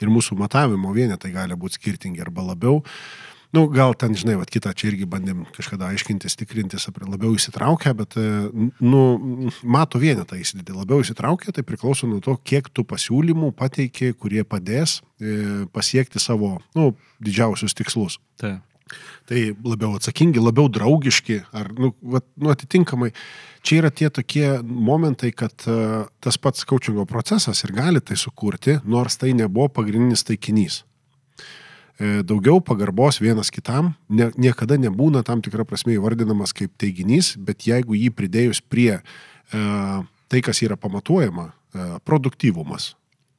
Ir 0.00 0.12
mūsų 0.12 0.38
matavimo 0.40 0.92
vienetai 0.96 1.32
gali 1.34 1.56
būti 1.58 1.80
skirtingi 1.80 2.22
arba 2.24 2.44
labiau. 2.52 2.80
Nu, 3.50 3.64
gal 3.66 3.96
ten, 3.98 4.14
žinai, 4.14 4.36
vat, 4.38 4.50
kitą 4.52 4.70
čia 4.78 4.92
irgi 4.92 5.08
bandėm 5.10 5.42
kažkada 5.56 5.88
aiškintis, 5.90 6.36
tikrintis, 6.38 6.86
labiau 7.02 7.34
įsitraukę, 7.34 7.92
bet, 7.98 8.14
e, 8.14 8.46
nu, 8.78 9.02
mato 9.66 9.98
vienetą 9.98 10.38
įsidėti. 10.38 10.76
Labiau 10.76 11.02
įsitraukę, 11.02 11.50
tai 11.56 11.64
priklauso 11.66 12.06
nuo 12.06 12.20
to, 12.22 12.36
kiek 12.46 12.70
tu 12.70 12.86
pasiūlymų 12.86 13.50
pateiki, 13.58 14.12
kurie 14.14 14.44
padės 14.46 15.00
e, 15.18 15.66
pasiekti 15.74 16.22
savo, 16.22 16.60
nu, 16.78 16.92
didžiausius 17.18 17.74
tikslus. 17.74 18.20
Tai. 18.38 18.60
Tai 19.30 19.40
labiau 19.62 19.94
atsakingi, 19.98 20.42
labiau 20.42 20.70
draugiški, 20.70 21.40
ar, 21.54 21.70
nu, 21.78 21.92
vat, 22.14 22.26
nu 22.38 22.50
atitinkamai, 22.50 23.12
čia 23.66 23.80
yra 23.82 23.90
tie 23.94 24.08
tokie 24.10 24.46
momentai, 24.66 25.30
kad 25.30 25.54
uh, 25.70 26.08
tas 26.18 26.38
pats 26.42 26.66
coachingo 26.66 27.04
procesas 27.06 27.62
ir 27.62 27.74
gali 27.76 28.02
tai 28.02 28.18
sukurti, 28.18 28.80
nors 28.82 29.20
tai 29.20 29.30
nebuvo 29.38 29.68
pagrindinis 29.78 30.26
taikinys. 30.26 30.80
E, 32.00 32.22
Daugiau 32.24 32.62
pagarbos 32.64 33.20
vienas 33.20 33.52
kitam 33.52 33.92
ne, 34.08 34.30
niekada 34.40 34.78
nebūna 34.80 35.20
tam 35.26 35.42
tikrą 35.44 35.66
prasme 35.68 35.98
įvardinamas 35.98 36.54
kaip 36.56 36.72
teiginys, 36.80 37.34
bet 37.36 37.68
jeigu 37.68 37.98
jį 37.98 38.08
pridėjus 38.16 38.62
prie 38.64 38.94
e, 38.96 39.02
tai, 39.52 40.40
kas 40.40 40.62
yra 40.64 40.80
pamatuojama, 40.80 41.50
e, 41.50 41.90
produktyvumas, 42.08 42.94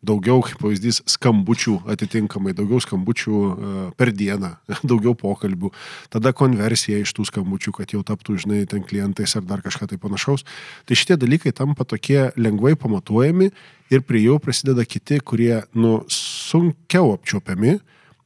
daugiau, 0.05 0.41
kaip 0.45 0.59
pavyzdys, 0.61 0.99
skambučių 1.09 1.75
atitinkamai, 1.93 2.53
daugiau 2.57 2.81
skambučių 2.83 3.37
e, 3.41 3.83
per 3.97 4.11
dieną, 4.17 4.51
daugiau 4.91 5.13
pokalbių, 5.17 5.71
tada 6.13 6.33
konversija 6.37 6.99
iš 7.01 7.13
tų 7.17 7.27
skambučių, 7.29 7.73
kad 7.77 7.93
jau 7.95 8.01
taptų, 8.05 8.39
žinai, 8.45 8.63
ten 8.69 8.85
klientais 8.85 9.33
ar 9.37 9.45
dar 9.47 9.63
kažką 9.65 9.91
tai 9.91 9.99
panašaus. 10.01 10.45
Tai 10.89 10.97
šitie 10.97 11.19
dalykai 11.21 11.53
tampa 11.55 11.85
tokie 11.85 12.29
lengvai 12.37 12.73
pamatuojami 12.77 13.51
ir 13.93 14.05
prie 14.05 14.25
jų 14.25 14.37
prisideda 14.43 14.85
kiti, 14.85 15.21
kurie, 15.23 15.63
nu, 15.77 16.01
sunkiau 16.11 17.13
apčiopiami, 17.15 17.77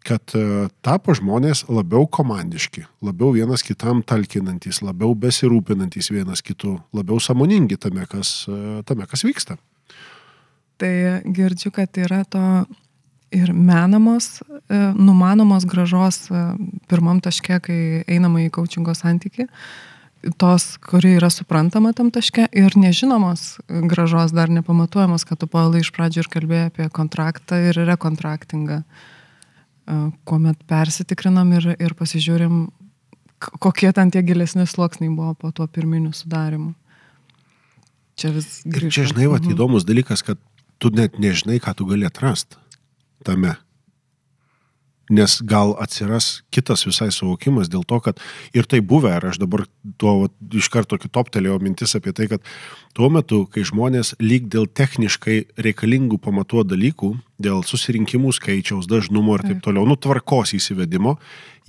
kad 0.06 0.36
e, 0.38 0.68
tapo 0.86 1.16
žmonės 1.18 1.66
labiau 1.72 2.06
komandiški, 2.12 2.86
labiau 3.06 3.34
vienas 3.36 3.64
kitam 3.66 4.04
talkinantis, 4.06 4.82
labiau 4.86 5.16
besirūpinantis 5.18 6.12
vienas 6.14 6.44
kitu, 6.46 6.78
labiau 6.96 7.20
samoningi 7.22 7.78
tame, 7.82 8.06
kas, 8.10 8.44
e, 8.50 8.82
tame, 8.88 9.08
kas 9.10 9.26
vyksta. 9.26 9.58
Tai 10.82 10.94
girdžiu, 11.24 11.72
kad 11.76 11.98
yra 11.98 12.22
to 12.28 12.44
ir 13.36 13.52
menamos, 13.56 14.40
e, 14.70 14.78
numanomos 14.94 15.66
gražos 15.68 16.28
pirmam 16.92 17.22
taške, 17.24 17.60
kai 17.66 17.82
einama 18.06 18.46
į 18.46 18.52
coachingo 18.54 18.94
santyki, 18.98 19.48
tos, 20.42 20.76
kuri 20.82 21.16
yra 21.20 21.32
suprantama 21.34 21.94
tam 21.98 22.12
taške 22.14 22.48
ir 22.54 22.78
nežinomos 22.82 23.60
gražos 23.90 24.34
dar 24.34 24.50
nepamatuojamos, 24.54 25.26
kad 25.26 25.42
tu 25.42 25.50
palai 25.50 25.84
iš 25.84 25.92
pradžių 25.94 26.24
ir 26.24 26.32
kalbėjai 26.34 26.72
apie 26.72 26.90
kontraktą 26.94 27.60
ir 27.70 27.78
rekontraktingą, 27.90 28.82
e, 28.82 29.12
kuomet 30.26 30.58
persitikrinam 30.68 31.52
ir, 31.54 31.76
ir 31.80 31.94
pasižiūrim, 31.94 32.72
kokie 33.62 33.92
ten 33.94 34.12
tie 34.12 34.24
gilesni 34.26 34.66
sluoksniai 34.66 35.12
buvo 35.16 35.34
po 35.36 35.52
tuo 35.52 35.68
pirminiu 35.68 36.14
sudarimu. 36.14 36.74
Čia 38.16 38.32
vis 38.32 38.62
Ir 38.66 38.72
čia, 38.72 38.80
grįžtant. 38.80 39.12
žinai, 39.14 39.28
va, 39.30 39.38
Mhm. 39.40 39.52
įdomus 39.54 39.84
dalykas, 39.86 40.24
kad 40.24 40.38
tu 40.80 40.90
net 40.90 41.20
nežinai, 41.20 41.60
ką 41.60 41.76
tu 41.76 41.86
gali 41.86 42.06
atrasti 42.06 42.56
tame. 43.24 43.58
Nes 45.10 45.38
gal 45.46 45.76
atsiras 45.78 46.42
kitas 46.50 46.82
visai 46.88 47.12
suvokimas 47.14 47.70
dėl 47.70 47.84
to, 47.86 48.00
kad 48.02 48.22
ir 48.58 48.66
tai 48.66 48.80
buvę, 48.82 49.12
ir 49.20 49.28
aš 49.30 49.38
dabar 49.42 49.66
tuo 50.02 50.14
va, 50.24 50.30
iš 50.58 50.70
karto 50.74 50.98
kitoptelėjau 50.98 51.60
mintis 51.62 51.94
apie 51.98 52.14
tai, 52.16 52.26
kad 52.32 52.42
tuo 52.98 53.12
metu, 53.14 53.44
kai 53.46 53.62
žmonės 53.68 54.16
lyg 54.24 54.50
dėl 54.50 54.66
techniškai 54.66 55.38
reikalingų 55.62 56.18
pamatuo 56.26 56.66
dalykų, 56.66 57.12
dėl 57.38 57.62
susirinkimų 57.68 58.34
skaičiaus, 58.34 58.90
dažnumo 58.90 59.38
ir 59.38 59.46
taip 59.46 59.62
toliau, 59.66 59.86
nu 59.86 60.00
tvarkos 60.00 60.56
įsivedimo, 60.58 61.20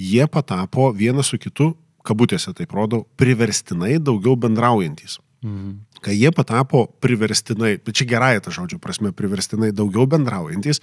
jie 0.01 0.25
patapo 0.33 0.89
vienas 0.97 1.29
su 1.35 1.41
kitu, 1.43 1.75
kabutėse 2.07 2.55
taip 2.57 2.73
rodo, 2.73 3.05
priverstinai 3.21 3.99
daugiau 4.01 4.39
bendraujantis 4.41 5.21
Mhm. 5.47 5.87
Kai 6.07 6.15
jie 6.15 6.31
patapo 6.35 6.87
priverstinai, 7.03 7.77
čia 7.91 8.07
gerąją 8.09 8.47
tą 8.47 8.55
žodžio 8.55 8.81
prasme, 8.83 9.11
priverstinai 9.17 9.73
daugiau 9.75 10.07
bendraujantis, 10.11 10.81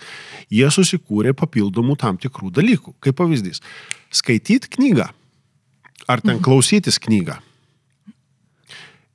jie 0.52 0.68
susikūrė 0.68 1.34
papildomų 1.40 1.98
tam 2.04 2.20
tikrų 2.22 2.52
dalykų. 2.60 2.98
Kaip 3.04 3.20
pavyzdys, 3.22 3.64
skaityti 4.14 4.76
knygą 4.78 5.10
ar 6.08 6.22
ten 6.22 6.42
klausytis 6.44 7.00
knygą. 7.00 7.38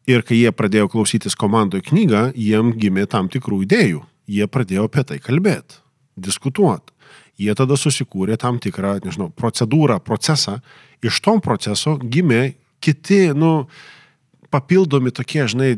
Ir 0.08 0.24
kai 0.24 0.38
jie 0.40 0.52
pradėjo 0.56 0.88
klausytis 0.88 1.36
komandoje 1.36 1.84
knygą, 1.90 2.30
jiem 2.32 2.72
gimė 2.80 3.04
tam 3.12 3.28
tikrų 3.28 3.62
idėjų. 3.66 4.00
Jie 4.28 4.46
pradėjo 4.48 4.86
apie 4.88 5.04
tai 5.08 5.18
kalbėti, 5.20 5.82
diskutuoti. 6.16 6.94
Jie 7.38 7.52
tada 7.54 7.76
susikūrė 7.78 8.38
tam 8.40 8.58
tikrą, 8.58 8.96
nežinau, 9.04 9.28
procedūrą, 9.30 10.00
procesą. 10.04 10.58
Iš 11.04 11.20
to 11.22 11.36
proceso 11.44 11.94
gimė 12.00 12.56
kiti, 12.82 13.28
nu, 13.36 13.68
papildomi 14.52 15.12
tokie, 15.12 15.42
žinai, 15.50 15.74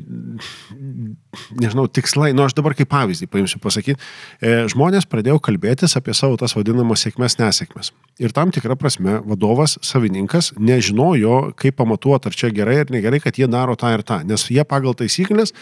nežinau, 1.58 1.86
tikslai, 1.90 2.30
nu 2.36 2.44
aš 2.44 2.54
dabar 2.58 2.74
kaip 2.78 2.90
pavyzdį 2.92 3.26
paimsiu 3.30 3.58
pasakyti, 3.62 3.98
e, 4.38 4.52
žmonės 4.70 5.08
pradėjo 5.10 5.40
kalbėtis 5.42 5.96
apie 5.98 6.14
savo 6.14 6.38
tas 6.40 6.54
vadinamas 6.54 7.02
sėkmės 7.02 7.38
nesėkmės. 7.40 7.90
Ir 8.22 8.34
tam 8.36 8.52
tikrą 8.54 8.76
prasme 8.78 9.18
vadovas, 9.26 9.76
savininkas 9.86 10.52
nežinojo, 10.58 11.52
kaip 11.58 11.78
pamatuoti, 11.80 12.30
ar 12.30 12.38
čia 12.42 12.52
gerai 12.54 12.80
ar 12.84 12.94
negerai, 12.94 13.22
kad 13.22 13.38
jie 13.40 13.50
daro 13.50 13.74
tą 13.80 13.94
ir 13.96 14.06
tą, 14.06 14.22
nes 14.26 14.46
jie 14.50 14.62
pagal 14.68 14.94
taisyklės 14.98 15.54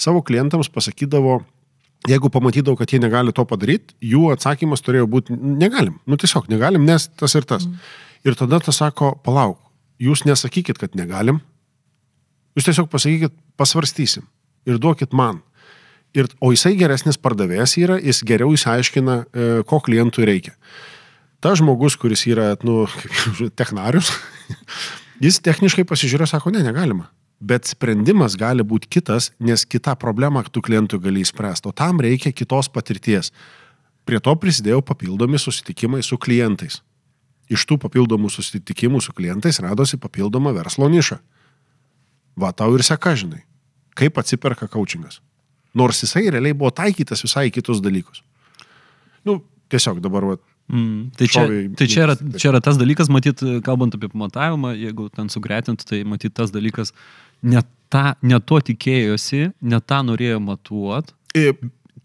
savo 0.00 0.24
klientams 0.26 0.72
pasakydavo, 0.72 1.40
jeigu 2.10 2.30
pamatydavo, 2.34 2.76
kad 2.80 2.90
jie 2.90 3.02
negali 3.02 3.34
to 3.34 3.46
padaryti, 3.46 3.94
jų 4.02 4.30
atsakymas 4.34 4.82
turėjo 4.82 5.06
būti, 5.10 5.38
negalim, 5.38 6.00
nu 6.06 6.18
tiesiog 6.18 6.50
negalim, 6.50 6.86
nes 6.86 7.08
tas 7.14 7.34
ir 7.38 7.46
tas. 7.46 7.66
Ir 8.26 8.34
tada 8.34 8.58
tas 8.58 8.82
sako, 8.82 9.14
palauk, 9.22 9.60
jūs 10.02 10.24
nesakykit, 10.26 10.80
kad 10.82 10.98
negalim, 10.98 11.40
Jūs 12.56 12.66
tiesiog 12.70 12.88
pasakykit, 12.92 13.34
pasvarstysim 13.60 14.24
ir 14.66 14.80
duokit 14.82 15.14
man. 15.16 15.42
Ir, 16.16 16.28
o 16.40 16.48
jisai 16.54 16.72
geresnis 16.78 17.18
pardavėjas 17.20 17.76
yra, 17.76 17.98
jis 18.00 18.22
geriau 18.24 18.54
įsiaiškina, 18.56 19.16
e, 19.16 19.48
ko 19.68 19.82
klientui 19.84 20.24
reikia. 20.24 20.54
Ta 21.44 21.52
žmogus, 21.58 21.98
kuris 22.00 22.24
yra, 22.30 22.54
nu, 22.64 22.86
technarius, 23.60 24.14
jis 25.24 25.42
techniškai 25.44 25.84
pasižiūrėjo, 25.88 26.30
sako, 26.32 26.54
ne, 26.56 26.64
negalima. 26.64 27.10
Bet 27.36 27.68
sprendimas 27.68 28.38
gali 28.40 28.64
būti 28.64 28.88
kitas, 28.96 29.28
nes 29.44 29.66
kitą 29.68 29.92
problemą 30.00 30.40
tu 30.48 30.62
klientui 30.64 31.02
gali 31.04 31.20
įspręsti, 31.20 31.68
o 31.68 31.76
tam 31.76 32.00
reikia 32.00 32.32
kitos 32.32 32.72
patirties. 32.72 33.28
Prie 34.08 34.22
to 34.22 34.32
prisidėjo 34.40 34.80
papildomi 34.86 35.36
susitikimai 35.42 36.00
su 36.06 36.16
klientais. 36.16 36.80
Iš 37.52 37.66
tų 37.68 37.76
papildomų 37.82 38.30
susitikimų 38.32 39.02
su 39.04 39.12
klientais 39.12 39.60
radosi 39.60 40.00
papildoma 40.00 40.54
verslo 40.56 40.88
niša. 40.88 41.20
Va, 42.36 42.52
tau 42.52 42.74
ir 42.76 42.84
seka, 42.84 43.14
žinai, 43.16 43.42
kaip 43.96 44.18
atsiperka 44.20 44.68
coachingas. 44.68 45.20
Nors 45.76 46.02
jisai 46.04 46.28
realiai 46.30 46.56
buvo 46.56 46.70
taikytas 46.72 47.24
visai 47.24 47.48
kitus 47.52 47.80
dalykus. 47.84 48.22
Nu, 49.24 49.40
tiesiog 49.72 50.00
dabar, 50.04 50.24
va, 50.24 50.36
Mm. 50.66 51.10
Tai, 51.14 51.26
čia, 51.30 51.46
tai 51.78 51.86
čia, 51.86 52.00
yra, 52.02 52.14
čia 52.34 52.50
yra 52.50 52.60
tas 52.64 52.78
dalykas, 52.78 53.06
matyt, 53.12 53.42
kalbant 53.62 53.94
apie 53.94 54.08
pamatavimą, 54.10 54.72
jeigu 54.74 55.06
ten 55.14 55.30
sugretint, 55.30 55.84
tai 55.86 56.00
matyt 56.02 56.34
tas 56.34 56.50
dalykas, 56.50 56.90
ne, 57.46 57.62
ta, 57.92 58.16
ne 58.26 58.40
to 58.42 58.58
tikėjosi, 58.70 59.44
ne 59.62 59.78
tą 59.78 60.00
norėjo 60.08 60.40
matuot. 60.42 61.12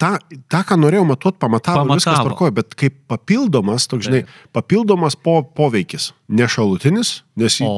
Tą, 0.01 0.11
tą, 0.49 0.61
ką 0.67 0.77
norėjau 0.81 1.05
matuoti, 1.07 1.39
pamatavo, 1.41 1.83
pamatavo. 1.83 1.99
viskas 1.99 2.19
tvarkoja, 2.25 2.55
bet 2.57 2.75
kaip 2.79 2.97
papildomas, 3.11 3.87
toks, 3.91 4.07
žinai, 4.09 4.21
papildomas 4.55 5.17
po, 5.19 5.39
poveikis, 5.57 6.11
ne 6.31 6.47
šalutinis, 6.49 7.13
nes 7.39 7.59
O. 7.65 7.71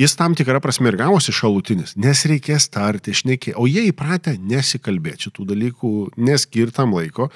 jis 0.00 0.16
tam 0.18 0.36
tikrą 0.38 0.62
prasme 0.64 0.92
ir 0.92 0.98
gavosi 1.00 1.34
šalutinis, 1.36 1.96
nes 2.00 2.24
reikės 2.30 2.70
tarti, 2.74 3.16
šnekė, 3.20 3.56
o 3.60 3.68
jie 3.70 3.86
įpratę 3.92 4.38
nesikalbėti 4.40 5.28
šitų 5.28 5.48
dalykų, 5.52 5.94
neskirtam 6.28 6.96
laiko, 6.96 7.30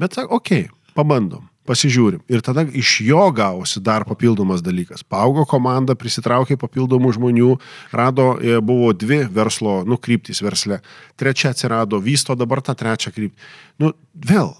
bet, 0.00 0.20
okei, 0.22 0.68
okay, 0.68 0.94
pabandom. 0.96 1.51
Pasižiūrim. 1.68 2.24
Ir 2.26 2.42
tada 2.42 2.64
iš 2.66 2.96
jo 3.06 3.22
gavosi 3.30 3.78
dar 3.84 4.02
papildomas 4.08 4.64
dalykas. 4.66 5.04
Paaugo 5.06 5.44
komanda, 5.46 5.94
prisitraukė 5.94 6.56
papildomų 6.58 7.12
žmonių, 7.14 7.52
rado, 7.94 8.32
e, 8.42 8.58
buvo 8.58 8.90
dvi 8.90 9.20
verslo, 9.30 9.82
nu, 9.86 9.94
kryptys 9.94 10.42
versle. 10.42 10.80
Trečia 11.14 11.52
atsirado, 11.54 12.02
vysto 12.02 12.34
dabar 12.34 12.64
tą 12.66 12.74
trečią 12.74 13.14
kryptį. 13.14 13.46
Nu, 13.78 13.92
vėl, 14.26 14.50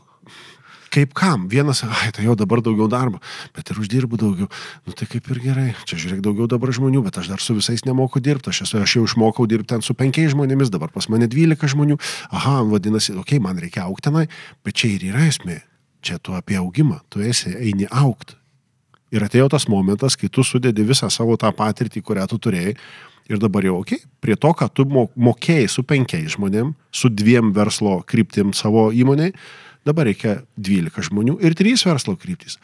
kaip 0.93 1.15
kam? 1.17 1.49
Vienas, 1.51 1.83
ai, 1.89 2.13
tai 2.15 2.29
jau 2.29 2.37
dabar 2.39 2.63
daugiau 2.63 2.87
darbo, 2.93 3.19
bet 3.57 3.73
ir 3.73 3.81
uždirbu 3.83 4.21
daugiau. 4.21 4.47
Nu 4.87 4.95
tai 4.95 5.09
kaip 5.11 5.27
ir 5.33 5.43
gerai. 5.43 5.67
Čia 5.89 5.99
žiūrėk 6.05 6.23
daugiau 6.23 6.47
dabar 6.47 6.71
žmonių, 6.71 7.03
bet 7.09 7.19
aš 7.19 7.33
dar 7.33 7.43
su 7.43 7.57
visais 7.59 7.83
nemoku 7.89 8.23
dirbti. 8.23 8.53
Aš, 8.53 8.63
esu, 8.69 8.79
aš 8.79 8.97
jau 9.01 9.09
išmokau 9.09 9.49
dirbti 9.51 9.73
ten 9.75 9.83
su 9.83 9.97
penkiais 9.99 10.37
žmonėmis, 10.37 10.71
dabar 10.71 10.93
pas 10.95 11.11
mane 11.11 11.27
dvylika 11.27 11.67
žmonių. 11.67 11.99
Aha, 12.31 12.61
vadinasi, 12.69 13.17
okei, 13.17 13.41
okay, 13.41 13.43
man 13.43 13.59
reikia 13.59 13.89
aukti 13.89 14.11
tenai, 14.11 14.29
bet 14.63 14.79
čia 14.79 14.95
ir 14.95 15.11
yra 15.11 15.27
esmė. 15.33 15.63
Čia 16.03 16.19
tu 16.19 16.35
apie 16.35 16.59
augimą, 16.59 17.01
tu 17.09 17.23
esi, 17.23 17.53
eini 17.55 17.87
aukti. 17.91 18.37
Ir 19.13 19.25
atėjo 19.27 19.51
tas 19.53 19.69
momentas, 19.69 20.17
kai 20.17 20.31
tu 20.33 20.45
sudedi 20.45 20.85
visą 20.89 21.11
savo 21.13 21.37
tą 21.37 21.51
patirtį, 21.55 22.01
kurią 22.03 22.25
tu 22.31 22.39
turėjai. 22.43 22.77
Ir 23.31 23.39
dabar 23.39 23.63
jau, 23.63 23.77
okei, 23.79 24.01
okay, 24.01 24.11
prie 24.25 24.35
to, 24.41 24.51
ką 24.57 24.67
tu 24.75 24.87
mo- 24.89 25.11
mokėjai 25.15 25.69
su 25.71 25.85
penkiais 25.87 26.35
žmonėm, 26.35 26.73
su 26.91 27.11
dviem 27.13 27.53
verslo 27.55 28.01
kryptim 28.09 28.51
savo 28.57 28.89
įmoniai, 28.91 29.31
dabar 29.87 30.09
reikia 30.11 30.41
12 30.59 31.07
žmonių 31.11 31.39
ir 31.45 31.55
3 31.55 31.87
verslo 31.87 32.17
kryptys. 32.19 32.59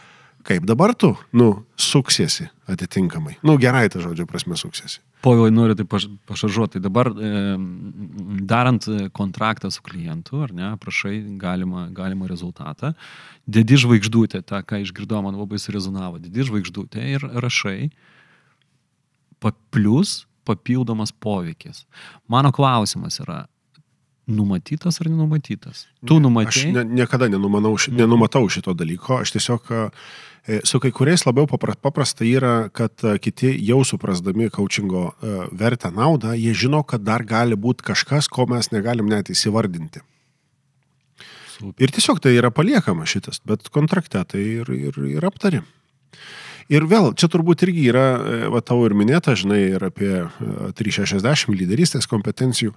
Kaip 0.49 0.67
dabar 0.67 0.95
tu, 0.97 1.13
nu, 1.37 1.65
suksiesi 1.77 2.49
atitinkamai. 2.67 3.37
Nu, 3.45 3.59
gerai 3.61 3.87
tą 3.93 4.03
žodžio 4.03 4.27
prasme 4.27 4.57
suksiesi. 4.57 5.03
Povilai 5.23 5.51
noriu 5.51 5.75
tai 5.75 5.85
paš- 5.85 6.07
pašaržuoti. 6.31 6.79
Tai 6.79 6.83
dabar 6.85 7.09
e, 7.11 7.57
darant 8.47 8.87
e, 8.89 9.09
kontraktą 9.11 9.71
su 9.75 9.83
klientu, 9.83 10.43
ar 10.47 10.53
ne, 10.55 10.69
prašai 10.79 11.17
galimą, 11.41 11.89
galimą 11.97 12.29
rezultatą, 12.31 12.93
dedi 13.47 13.75
žvaigždutę, 13.83 14.45
tą, 14.47 14.63
ką 14.63 14.79
išgirdau, 14.85 15.23
man 15.27 15.35
labai 15.35 15.59
surezonavo, 15.59 16.21
dedi 16.23 16.47
žvaigždutę 16.47 17.03
ir 17.17 17.27
rašai 17.43 17.91
pa- 19.43 19.55
plus 19.75 20.27
papildomas 20.47 21.11
poveikis. 21.13 21.83
Mano 22.31 22.53
klausimas 22.55 23.19
yra, 23.21 23.47
numatytas 24.29 25.01
ar 25.01 25.09
nenumatytas? 25.11 25.87
Tu 26.07 26.15
Aš 26.17 26.23
numatei? 26.23 26.73
ne, 26.73 26.85
niekada 26.85 27.29
nenumanau, 27.29 27.75
nenumatau 27.91 28.47
šito 28.49 28.75
dalyko. 28.77 29.19
Aš 29.25 29.33
tiesiog 29.37 29.69
su 30.65 30.81
kai 30.81 30.91
kuriais 30.95 31.25
labiau 31.27 31.47
papra- 31.47 31.77
paprasta 31.77 32.25
yra, 32.25 32.69
kad 32.73 32.93
e, 33.05 33.17
kiti 33.23 33.51
jau 33.69 33.83
suprasdami 33.85 34.51
coachingo 34.51 35.09
e, 35.11 35.35
vertę 35.53 35.91
naudą, 35.95 36.35
jie 36.39 36.55
žino, 36.55 36.83
kad 36.83 37.05
dar 37.05 37.25
gali 37.25 37.57
būti 37.57 37.85
kažkas, 37.91 38.29
ko 38.33 38.47
mes 38.51 38.71
negalim 38.73 39.11
net 39.11 39.31
įsivardinti. 39.33 40.05
Super. 41.59 41.83
Ir 41.83 41.93
tiesiog 41.95 42.21
tai 42.23 42.37
yra 42.39 42.53
paliekama 42.55 43.07
šitas, 43.09 43.43
bet 43.45 43.69
kontrakte 43.75 44.23
tai 44.25 44.45
ir, 44.61 44.71
ir, 44.73 45.01
ir 45.19 45.27
aptari. 45.27 45.65
Ir 46.69 46.85
vėl, 46.85 47.15
čia 47.17 47.31
turbūt 47.33 47.65
irgi 47.65 47.87
yra, 47.89 48.09
e, 48.17 48.41
va 48.53 48.61
tavo 48.61 48.85
ir 48.89 48.97
minėta, 48.97 49.33
žinai, 49.37 49.63
ir 49.77 49.85
apie 49.89 50.13
e, 50.21 50.73
360 50.77 51.57
lyderystės 51.57 52.09
kompetencijų, 52.11 52.75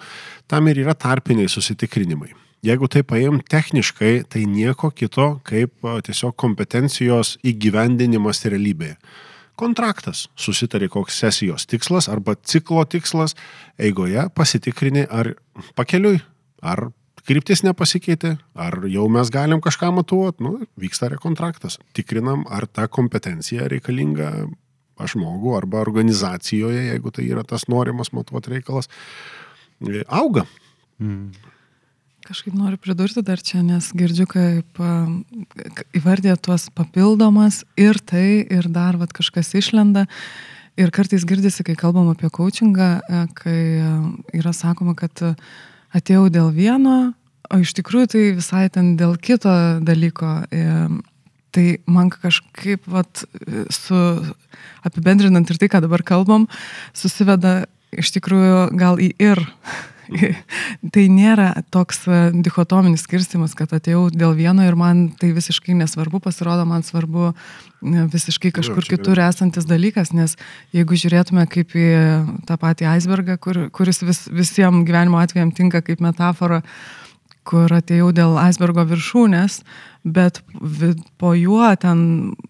tam 0.52 0.72
ir 0.72 0.80
yra 0.86 0.96
tarpiniai 0.96 1.52
susitikrinimai. 1.52 2.32
Jeigu 2.62 2.86
tai 2.94 3.02
paim 3.02 3.40
techniškai, 3.50 4.22
tai 4.30 4.44
nieko 4.46 4.92
kito 4.94 5.40
kaip 5.48 5.88
tiesiog 6.06 6.36
kompetencijos 6.38 7.40
įgyvendinimas 7.42 8.44
realybėje. 8.46 9.00
Kontraktas 9.58 10.28
susitarė, 10.38 10.88
koks 10.94 11.18
sesijos 11.24 11.66
tikslas 11.70 12.08
arba 12.10 12.36
ciklo 12.38 12.84
tikslas, 12.86 13.34
eigoje 13.82 14.28
pasitikrini 14.38 15.08
ar 15.10 15.34
pakeliui, 15.78 16.22
ar 16.62 16.92
kryptis 17.26 17.66
nepasikeitė, 17.66 18.36
ar 18.54 18.78
jau 18.90 19.08
mes 19.10 19.34
galim 19.34 19.62
kažką 19.62 19.92
matuoti, 19.98 20.46
nu, 20.46 20.56
vyksta 20.82 21.10
rekontraktas. 21.14 21.80
Tikrinam, 21.98 22.46
ar 22.50 22.70
ta 22.70 22.86
kompetencija 22.86 23.70
reikalinga 23.74 24.32
žmogų 25.02 25.56
arba 25.58 25.82
organizacijoje, 25.82 26.92
jeigu 26.92 27.14
tai 27.14 27.26
yra 27.30 27.42
tas 27.48 27.66
norimas 27.74 28.14
matuoti 28.14 28.54
reikalas, 28.54 28.90
auga. 30.06 30.46
Mm. 31.02 31.32
Kažkaip 32.22 32.54
noriu 32.54 32.78
pridurti 32.78 33.24
dar 33.26 33.42
čia, 33.42 33.64
nes 33.66 33.88
girdžiu, 33.98 34.28
kaip 34.30 34.82
įvardė 35.98 36.36
tuos 36.38 36.68
papildomas 36.76 37.64
ir 37.80 37.98
tai, 37.98 38.44
ir 38.46 38.68
dar 38.70 39.00
vat, 39.02 39.14
kažkas 39.16 39.50
išlenda. 39.58 40.06
Ir 40.80 40.94
kartais 40.94 41.26
girdisi, 41.28 41.66
kai 41.66 41.76
kalbam 41.80 42.12
apie 42.12 42.30
coachingą, 42.32 42.92
kai 43.38 43.58
yra 44.38 44.54
sakoma, 44.54 44.94
kad 44.98 45.18
atėjau 45.98 46.30
dėl 46.32 46.52
vieno, 46.56 47.14
o 47.52 47.60
iš 47.60 47.74
tikrųjų 47.82 48.12
tai 48.14 48.26
visai 48.38 48.68
ten 48.72 48.94
dėl 49.00 49.18
kito 49.20 49.56
dalyko. 49.82 50.42
E, 50.52 50.68
Tai 51.52 51.66
man 51.92 52.08
kažkaip 52.08 52.86
vat, 52.88 53.26
su 53.76 53.98
apibendrinant 54.88 55.50
ir 55.52 55.58
tai, 55.60 55.68
ką 55.68 55.82
dabar 55.84 56.00
kalbam, 56.08 56.46
susiveda 56.96 57.66
iš 57.92 58.14
tikrųjų 58.16 58.70
gal 58.80 59.02
į 59.04 59.10
ir. 59.20 59.42
tai 60.94 61.06
nėra 61.12 61.52
toks 61.74 62.04
dichotominis 62.44 63.06
skirstimas, 63.08 63.56
kad 63.58 63.74
atėjau 63.76 64.08
dėl 64.14 64.36
vieno 64.38 64.66
ir 64.68 64.78
man 64.80 65.10
tai 65.20 65.32
visiškai 65.36 65.76
nesvarbu, 65.80 66.22
pasirodo, 66.24 66.66
man 66.70 66.86
svarbu 66.88 67.32
e, 67.32 68.06
visiškai 68.12 68.54
kažkur 68.60 68.86
čia 68.86 68.96
kitur 68.98 69.22
esantis 69.24 69.68
dalykas, 69.70 70.14
nes 70.18 70.38
jeigu 70.76 70.98
žiūrėtume 71.00 71.46
kaip 71.52 71.76
į 71.78 71.90
tą 72.50 72.58
patį 72.62 72.90
icebergą, 72.96 73.38
kur, 73.42 73.64
kuris 73.76 74.04
vis, 74.06 74.26
visiems 74.32 74.86
gyvenimo 74.88 75.22
atvejams 75.22 75.58
tinka 75.58 75.84
kaip 75.86 76.04
metafora, 76.04 76.62
kur 77.48 77.74
atėjau 77.74 78.12
dėl 78.14 78.36
icebergo 78.42 78.84
viršūnės, 78.90 79.62
bet 80.04 80.40
po 81.22 81.34
juo 81.38 81.68
ten 81.82 82.02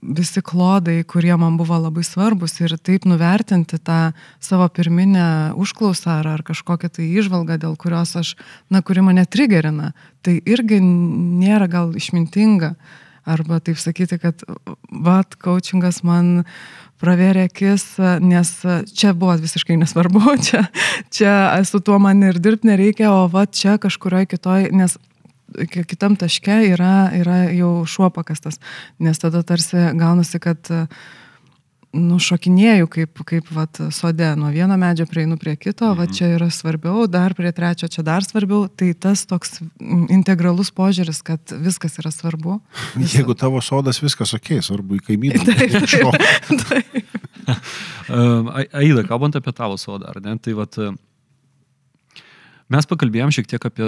visi 0.01 0.43
klodai, 0.43 1.01
kurie 1.07 1.33
man 1.39 1.57
buvo 1.59 1.79
labai 1.79 2.03
svarbus 2.07 2.57
ir 2.61 2.75
taip 2.79 3.07
nuvertinti 3.07 3.79
tą 3.79 4.13
savo 4.43 4.67
pirminę 4.71 5.53
užklausą 5.59 6.19
ar, 6.19 6.31
ar 6.35 6.43
kažkokią 6.47 6.91
tai 6.97 7.07
išvalgą, 7.19 7.59
dėl 7.61 7.77
kurios 7.79 8.15
aš, 8.19 8.35
na, 8.71 8.83
kuri 8.83 9.03
mane 9.03 9.25
trigerina, 9.27 9.91
tai 10.23 10.39
irgi 10.43 10.81
nėra 10.83 11.71
gal 11.71 11.95
išmintinga. 11.95 12.75
Arba 13.21 13.59
taip 13.61 13.77
sakyti, 13.77 14.17
kad 14.17 14.41
vat, 14.89 15.35
coachingas 15.37 16.01
man 16.01 16.41
pravėrė 17.01 17.47
akis, 17.49 17.85
nes 18.21 18.51
čia 18.97 19.13
buvo 19.17 19.35
visiškai 19.41 19.77
nesvarbu, 19.81 20.21
čia, 20.47 20.65
čia 21.13 21.33
su 21.67 21.81
tuo 21.83 21.99
man 22.01 22.21
ir 22.27 22.39
dirbti 22.41 22.69
nereikia, 22.71 23.11
o 23.13 23.25
va 23.31 23.45
čia 23.49 23.77
kažkurioje 23.81 24.29
kitoj, 24.35 24.69
nes 24.77 24.97
ki- 25.71 25.85
kitam 25.89 26.15
taške 26.19 26.61
yra, 26.71 27.09
yra 27.17 27.39
jau 27.55 27.81
šuo 27.89 28.11
pakastas, 28.13 28.61
nes 29.01 29.19
tada 29.19 29.43
tarsi 29.43 29.89
gaunasi, 29.97 30.39
kad 30.43 30.71
nušokinėjau 31.95 32.87
kaip, 32.91 33.21
kaip 33.27 33.49
vat, 33.55 33.79
sode, 33.93 34.27
nuo 34.39 34.51
vieno 34.53 34.77
medžio 34.79 35.05
prieinu 35.09 35.37
prie 35.39 35.55
kito, 35.59 35.89
mhm. 35.91 35.99
va 35.99 36.07
čia 36.07 36.31
yra 36.37 36.47
svarbiau, 36.53 37.05
dar 37.11 37.35
prie 37.37 37.51
trečio 37.55 37.89
čia 37.91 38.05
dar 38.07 38.25
svarbiau, 38.25 38.65
tai 38.67 38.93
tas 38.93 39.25
toks 39.29 39.59
mm, 39.61 40.07
integralus 40.15 40.71
požiūris, 40.75 41.21
kad 41.27 41.55
viskas 41.63 41.99
yra 42.01 42.13
svarbu. 42.13 42.59
Jeigu 43.15 43.35
tavo 43.37 43.61
sodas 43.65 44.01
viskas 44.03 44.35
ok, 44.37 44.57
svarbu 44.63 44.99
į 44.99 45.05
kaimyną. 45.11 45.43
Taip, 45.51 45.71
taip, 46.67 46.67
taip. 46.67 47.21
Aida, 48.11 49.03
kalbant 49.07 49.35
apie 49.37 49.53
tavo 49.55 49.77
sodą, 49.79 50.11
ar 50.11 50.19
ne, 50.23 50.35
tai 50.41 50.53
vat, 50.57 50.77
mes 52.71 52.87
pakalbėjom 52.89 53.33
šiek 53.35 53.49
tiek 53.51 53.67
apie 53.67 53.87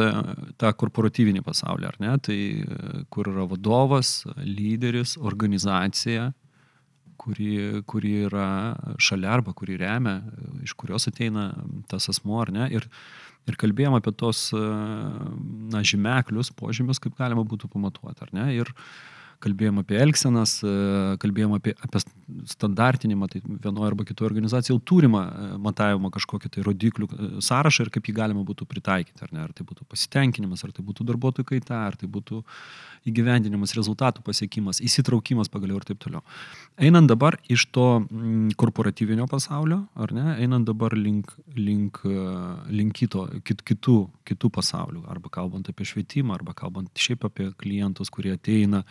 tą 0.62 0.72
korporatyvinį 0.80 1.44
pasaulį, 1.46 1.90
ar 1.90 2.00
ne, 2.04 2.16
tai 2.24 2.40
e, 2.64 3.04
kur 3.14 3.30
yra 3.32 3.46
vadovas, 3.50 4.24
lyderis, 4.44 5.16
organizacija, 5.22 6.32
kuri, 7.24 7.82
kuri 7.90 8.14
yra 8.28 8.48
šalia 9.02 9.32
arba 9.38 9.56
kuri 9.58 9.80
remia, 9.80 10.20
iš 10.66 10.76
kurios 10.80 11.08
ateina 11.12 11.52
tas 11.92 12.10
asmo, 12.12 12.38
ar 12.44 12.52
ne, 12.54 12.68
ir, 12.76 12.88
ir 13.50 13.60
kalbėjom 13.60 13.98
apie 14.00 14.14
tos, 14.20 14.50
na, 14.54 15.84
žymeklius, 15.88 16.54
požymius, 16.60 17.02
kaip 17.04 17.18
galima 17.20 17.46
būtų 17.48 17.72
pamatuoti, 17.72 18.28
ar 18.28 18.36
ne, 18.36 18.52
ir 18.60 18.72
kalbėjom 19.44 19.82
apie 19.82 19.98
elgsenas, 20.00 20.56
kalbėjom 21.20 21.58
apie, 21.58 21.74
apie 21.84 22.02
standartinimą, 22.54 23.28
tai 23.32 23.42
vienoje 23.44 23.90
arba 23.90 24.06
kitoje 24.08 24.30
organizacijoje 24.30 24.78
jau 24.78 24.84
turima 24.94 25.24
e, 25.28 25.48
matavimo 25.64 26.12
kažkokį 26.14 26.52
tai 26.54 26.64
rodiklių 26.64 27.10
sąrašą 27.44 27.88
ir 27.88 27.92
kaip 27.94 28.08
jį 28.08 28.16
galima 28.22 28.46
būtų 28.48 28.68
pritaikyti, 28.70 29.20
ar 29.26 29.34
ne, 29.36 29.44
ar 29.44 29.52
tai 29.56 29.68
būtų 29.68 29.88
pasitenkinimas, 29.92 30.64
ar 30.64 30.72
tai 30.76 30.86
būtų 30.88 31.08
darbuotojų 31.12 31.50
kaita, 31.52 31.82
ar 31.90 32.00
tai 32.00 32.08
būtų 32.12 32.40
įgyvendinimas, 33.10 33.74
rezultatų 33.78 34.24
pasiekimas, 34.26 34.80
įsitraukimas 34.86 35.52
pagaliau 35.54 35.80
ir 35.80 35.88
taip 35.88 36.00
toliau. 36.04 36.22
Einant 36.80 37.10
dabar 37.12 37.38
iš 37.52 37.66
to 37.76 37.88
mm, 38.04 38.54
korporatyvinio 38.60 39.28
pasaulio, 39.32 39.82
ar 39.96 40.14
ne, 40.16 40.38
einant 40.44 40.68
dabar 40.70 40.96
link, 40.98 41.34
link, 41.58 42.00
e, 42.08 42.28
link 42.72 42.96
kito, 43.02 43.26
kit, 43.48 43.66
kitų, 43.68 43.98
kitų 44.30 44.54
pasaulių, 44.60 45.04
arba 45.12 45.34
kalbant 45.34 45.68
apie 45.72 45.88
švietimą, 45.90 46.40
arba 46.40 46.56
kalbant 46.58 46.92
šiaip 47.00 47.28
apie 47.28 47.52
klientus, 47.60 48.14
kurie 48.14 48.38
ateina, 48.38 48.84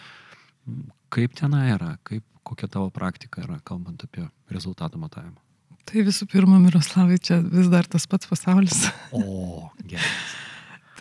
Kaip 1.12 1.34
ten 1.36 1.54
yra, 1.58 1.96
kaip, 2.06 2.24
kokia 2.46 2.68
tavo 2.70 2.90
praktika 2.94 3.42
yra, 3.42 3.58
kalbant 3.66 4.04
apie 4.06 4.24
rezultatų 4.52 5.00
matavimą? 5.02 5.40
Tai 5.88 6.04
visų 6.06 6.28
pirma, 6.30 6.60
Miroslavai, 6.62 7.18
čia 7.18 7.40
vis 7.42 7.66
dar 7.72 7.88
tas 7.90 8.06
pats 8.06 8.30
pasaulis. 8.30 8.84
O, 9.10 9.68
geras. 9.82 10.38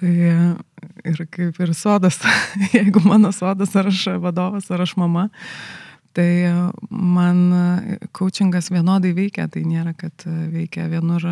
Tai 0.02 0.12
ir 1.06 1.20
kaip 1.30 1.60
ir 1.62 1.74
sodas, 1.78 2.18
jeigu 2.76 3.04
mano 3.06 3.30
sodas, 3.36 3.76
ar 3.78 3.92
aš 3.92 4.08
vadovas, 4.24 4.72
ar 4.74 4.82
aš 4.82 4.96
mama, 4.98 5.28
tai 6.18 6.50
man 6.90 7.44
coachingas 8.18 8.72
vienodai 8.74 9.14
veikia, 9.16 9.46
tai 9.52 9.62
nėra, 9.62 9.94
kad 9.94 10.26
veikia 10.26 10.88
vienur, 10.92 11.28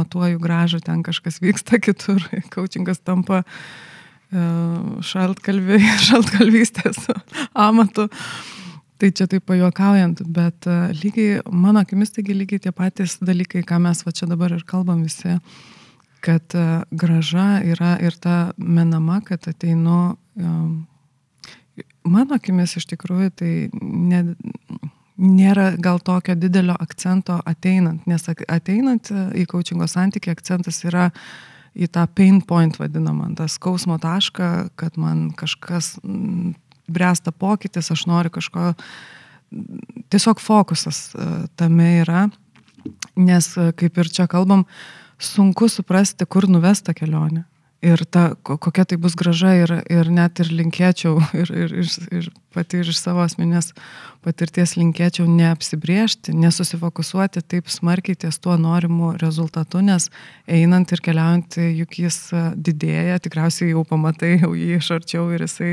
matuoju 0.00 0.42
gražą, 0.42 0.82
ten 0.84 1.06
kažkas 1.06 1.38
vyksta, 1.44 1.78
kitur 1.78 2.26
coachingas 2.54 3.00
tampa 3.06 3.44
šaltkalviai, 4.32 5.94
šaltkalvystės 6.08 7.06
amatu. 7.54 8.08
Tai 9.02 9.08
čia 9.10 9.26
taip 9.26 9.42
pajuokaujant, 9.50 10.20
bet 10.30 10.66
e, 10.70 10.74
lygiai, 10.94 11.40
mano 11.50 11.80
akimis, 11.82 12.12
taigi 12.14 12.36
lygiai 12.38 12.62
tie 12.62 12.70
patys 12.70 13.16
dalykai, 13.18 13.64
ką 13.66 13.80
mes 13.82 14.04
va 14.06 14.12
čia 14.14 14.28
dabar 14.30 14.54
ir 14.54 14.62
kalbam 14.62 15.00
visi, 15.02 15.32
kad 16.22 16.54
e, 16.54 16.64
graža 16.90 17.60
yra 17.66 17.96
ir 18.02 18.16
ta 18.22 18.52
menama, 18.56 19.20
kad 19.26 19.48
ateinu, 19.50 20.16
e, 20.36 20.50
mano 22.04 22.38
akimis 22.38 22.76
iš 22.78 22.86
tikrųjų 22.92 23.30
tai 23.42 23.52
ne, 23.82 24.22
nėra 25.18 25.72
gal 25.82 25.98
tokio 26.02 26.36
didelio 26.38 26.76
akcento 26.80 27.40
ateinant, 27.46 28.06
nes 28.06 28.28
ateinant 28.30 29.10
į 29.10 29.46
coachingo 29.50 29.88
santykį 29.90 30.32
akcentas 30.34 30.82
yra 30.86 31.10
į 31.72 31.88
tą 31.92 32.06
pain 32.14 32.40
point 32.44 32.76
vadinamą, 32.78 33.32
tą 33.36 33.48
skausmo 33.50 33.98
tašką, 34.02 34.52
kad 34.76 34.98
man 35.00 35.30
kažkas 35.36 35.96
mm, 36.04 36.54
bręsta 36.92 37.32
pokytis, 37.32 37.90
aš 37.94 38.06
noriu 38.10 38.32
kažko, 38.34 38.72
tiesiog 40.12 40.40
fokusas 40.42 41.04
e, 41.14 41.30
tame 41.56 41.88
yra, 42.02 42.26
nes 43.16 43.48
kaip 43.78 43.98
ir 43.98 44.10
čia 44.10 44.26
kalbam, 44.30 44.66
sunku 45.22 45.70
suprasti, 45.70 46.26
kur 46.26 46.48
nuvesta 46.50 46.94
kelionė. 46.96 47.46
Ir 47.82 47.98
ta, 48.06 48.36
ko- 48.46 48.54
kokia 48.62 48.84
tai 48.86 48.96
bus 49.02 49.16
graža 49.18 49.56
ir, 49.58 49.72
ir 49.90 50.06
net 50.06 50.38
ir 50.38 50.52
linkėčiau, 50.54 51.16
ir, 51.40 51.48
ir, 51.50 51.72
ir, 51.82 51.88
ir 52.14 52.28
pati 52.54 52.78
ir 52.78 52.90
iš 52.92 53.00
savo 53.00 53.24
asmenės 53.24 53.72
patirties 54.22 54.76
linkėčiau 54.78 55.26
neapsibriežti, 55.26 56.30
nesusifokusuoti 56.38 57.42
taip 57.42 57.66
smarkiai 57.72 58.20
ties 58.22 58.38
tuo 58.38 58.54
norimu 58.54 59.16
rezultatu, 59.18 59.80
nes 59.82 60.06
einant 60.46 60.94
ir 60.94 61.02
keliaujant, 61.02 61.58
juk 61.80 61.98
jis 62.04 62.18
e, 62.30 62.44
didėja, 62.68 63.18
tikriausiai 63.24 63.72
jau 63.72 63.82
pamatai 63.88 64.36
jau 64.44 64.52
jį 64.54 64.76
iš 64.78 64.92
arčiau 65.00 65.26
ir 65.34 65.42
jisai 65.48 65.72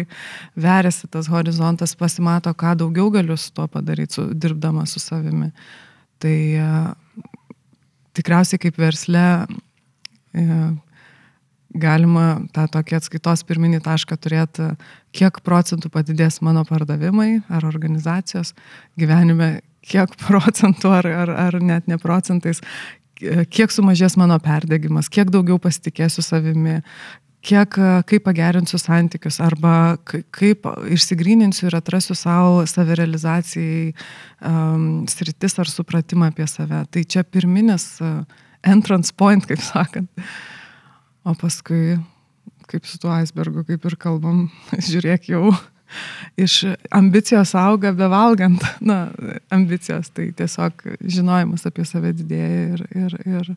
veriasi 0.57 1.11
tas 1.13 1.29
horizontas, 1.29 1.93
pasimato, 1.99 2.55
ką 2.57 2.73
daugiau 2.81 3.13
galiu 3.13 3.37
su 3.37 3.53
tuo 3.53 3.67
padaryti, 3.69 4.17
su, 4.17 4.25
dirbdama 4.33 4.87
su 4.89 5.03
savimi. 5.03 5.51
Tai 6.19 6.37
e, 6.57 6.73
tikriausiai 8.19 8.61
kaip 8.61 8.77
versle 8.79 9.25
e, 10.35 10.45
galima 11.79 12.27
tą 12.55 12.65
tokį 12.73 12.97
atskaitos 12.97 13.43
pirminį 13.47 13.81
tašką 13.85 14.17
turėti, 14.21 14.71
kiek 15.15 15.41
procentų 15.45 15.91
padidės 15.93 16.41
mano 16.45 16.63
pardavimai 16.67 17.41
ar 17.49 17.65
organizacijos 17.69 18.55
gyvenime, 18.99 19.59
kiek 19.85 20.15
procentų 20.27 20.95
ar, 21.01 21.11
ar, 21.25 21.35
ar 21.47 21.59
net 21.61 21.87
ne 21.89 21.99
procentais, 22.01 22.63
kiek 23.19 23.73
sumažės 23.73 24.17
mano 24.19 24.39
perdegimas, 24.41 25.11
kiek 25.11 25.31
daugiau 25.33 25.59
pasitikėsiu 25.61 26.23
savimi, 26.25 26.79
kiek, 27.45 27.79
kaip 28.09 28.25
pagerinsiu 28.25 28.79
santykius 28.81 29.39
arba 29.43 29.97
kaip 30.05 30.67
išsigryninsiu 30.91 31.69
ir 31.69 31.79
atrasiu 31.79 32.17
savo 32.17 32.65
savirealizacijai 32.67 33.93
um, 34.43 35.07
sritis 35.09 35.57
ar 35.59 35.71
supratimą 35.71 36.31
apie 36.33 36.47
save. 36.51 36.83
Tai 36.91 37.03
čia 37.03 37.23
pirminis 37.23 37.91
uh, 38.03 38.21
entrance 38.63 39.15
point, 39.15 39.45
kaip 39.47 39.63
sakant. 39.63 40.09
O 41.27 41.35
paskui 41.37 41.97
kaip 42.69 42.85
su 42.85 42.99
tuo 43.01 43.11
aisbergu, 43.15 43.63
kaip 43.67 43.85
ir 43.89 43.97
kalbam, 43.99 44.47
žiūrėk 44.89 45.31
jau 45.31 45.49
iš 46.37 46.61
ambicijos 46.93 47.55
auga 47.57 47.91
bevalgant, 47.97 48.61
na, 48.85 49.07
ambicijos, 49.53 50.11
tai 50.13 50.29
tiesiog 50.37 50.83
žinojimas 51.01 51.65
apie 51.65 51.85
save 51.89 52.13
didėja 52.19 52.59
ir, 52.75 52.83
ir, 52.93 53.15
ir 53.25 53.49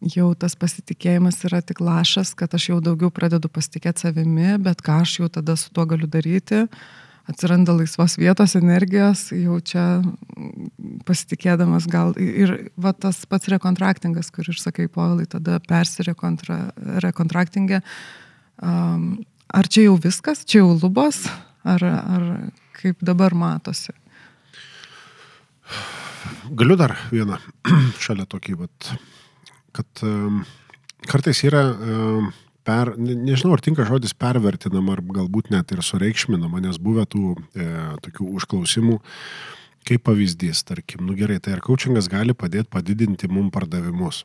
jau 0.00 0.34
tas 0.38 0.54
pasitikėjimas 0.56 1.44
yra 1.48 1.60
tik 1.64 1.80
lašas, 1.84 2.34
kad 2.38 2.54
aš 2.56 2.68
jau 2.70 2.78
daugiau 2.84 3.10
pradedu 3.12 3.48
pasitikėti 3.52 4.00
savimi, 4.06 4.58
bet 4.62 4.82
ką 4.84 5.00
aš 5.04 5.10
jau 5.20 5.28
tada 5.32 5.56
su 5.60 5.68
tuo 5.74 5.84
galiu 5.88 6.08
daryti, 6.10 6.60
atsiranda 7.30 7.72
laisvos 7.76 8.12
vietos, 8.18 8.56
energijos, 8.58 9.20
jau 9.36 9.60
čia 9.60 10.02
pasitikėdamas 11.06 11.86
gal 11.90 12.14
ir 12.18 12.72
va, 12.80 12.92
tas 12.92 13.26
pats 13.30 13.48
rekontraktingas, 13.52 14.30
kur 14.34 14.44
ir 14.50 14.58
sakai, 14.58 14.88
povilai, 14.90 15.26
tada 15.30 15.60
persirekontraktingė. 15.68 17.78
Um, 18.60 19.24
ar 19.52 19.68
čia 19.68 19.82
jau 19.88 19.96
viskas, 20.00 20.44
čia 20.44 20.58
jau 20.62 20.74
lubos, 20.74 21.28
ar, 21.64 21.84
ar 21.84 22.50
kaip 22.80 22.96
dabar 23.04 23.34
matosi? 23.36 23.92
Galiu 26.50 26.76
dar 26.76 26.96
vieną 27.12 27.38
šalia 28.04 28.26
tokį, 28.28 28.54
vat, 28.64 28.92
kad 29.76 30.04
um, 30.06 30.42
kartais 31.08 31.42
yra 31.46 31.64
um, 31.72 32.30
per, 32.66 32.94
nežinau, 32.98 33.54
ar 33.54 33.62
tinka 33.64 33.86
žodis 33.88 34.14
pervertinama, 34.16 34.96
ar 34.96 35.04
galbūt 35.20 35.50
net 35.54 35.72
ir 35.74 35.82
sureikšminama, 35.84 36.62
nes 36.64 36.78
buvę 36.82 37.06
tų 37.10 37.34
e, 37.54 37.68
tokių 38.04 38.28
užklausimų, 38.38 38.98
kaip 39.88 40.04
pavyzdys, 40.06 40.62
tarkim, 40.68 41.06
nu 41.08 41.16
gerai, 41.18 41.40
tai 41.42 41.56
ar 41.56 41.64
coachingas 41.64 42.10
gali 42.12 42.36
padėti 42.36 42.70
padidinti 42.72 43.30
mum 43.32 43.48
pardavimus? 43.54 44.24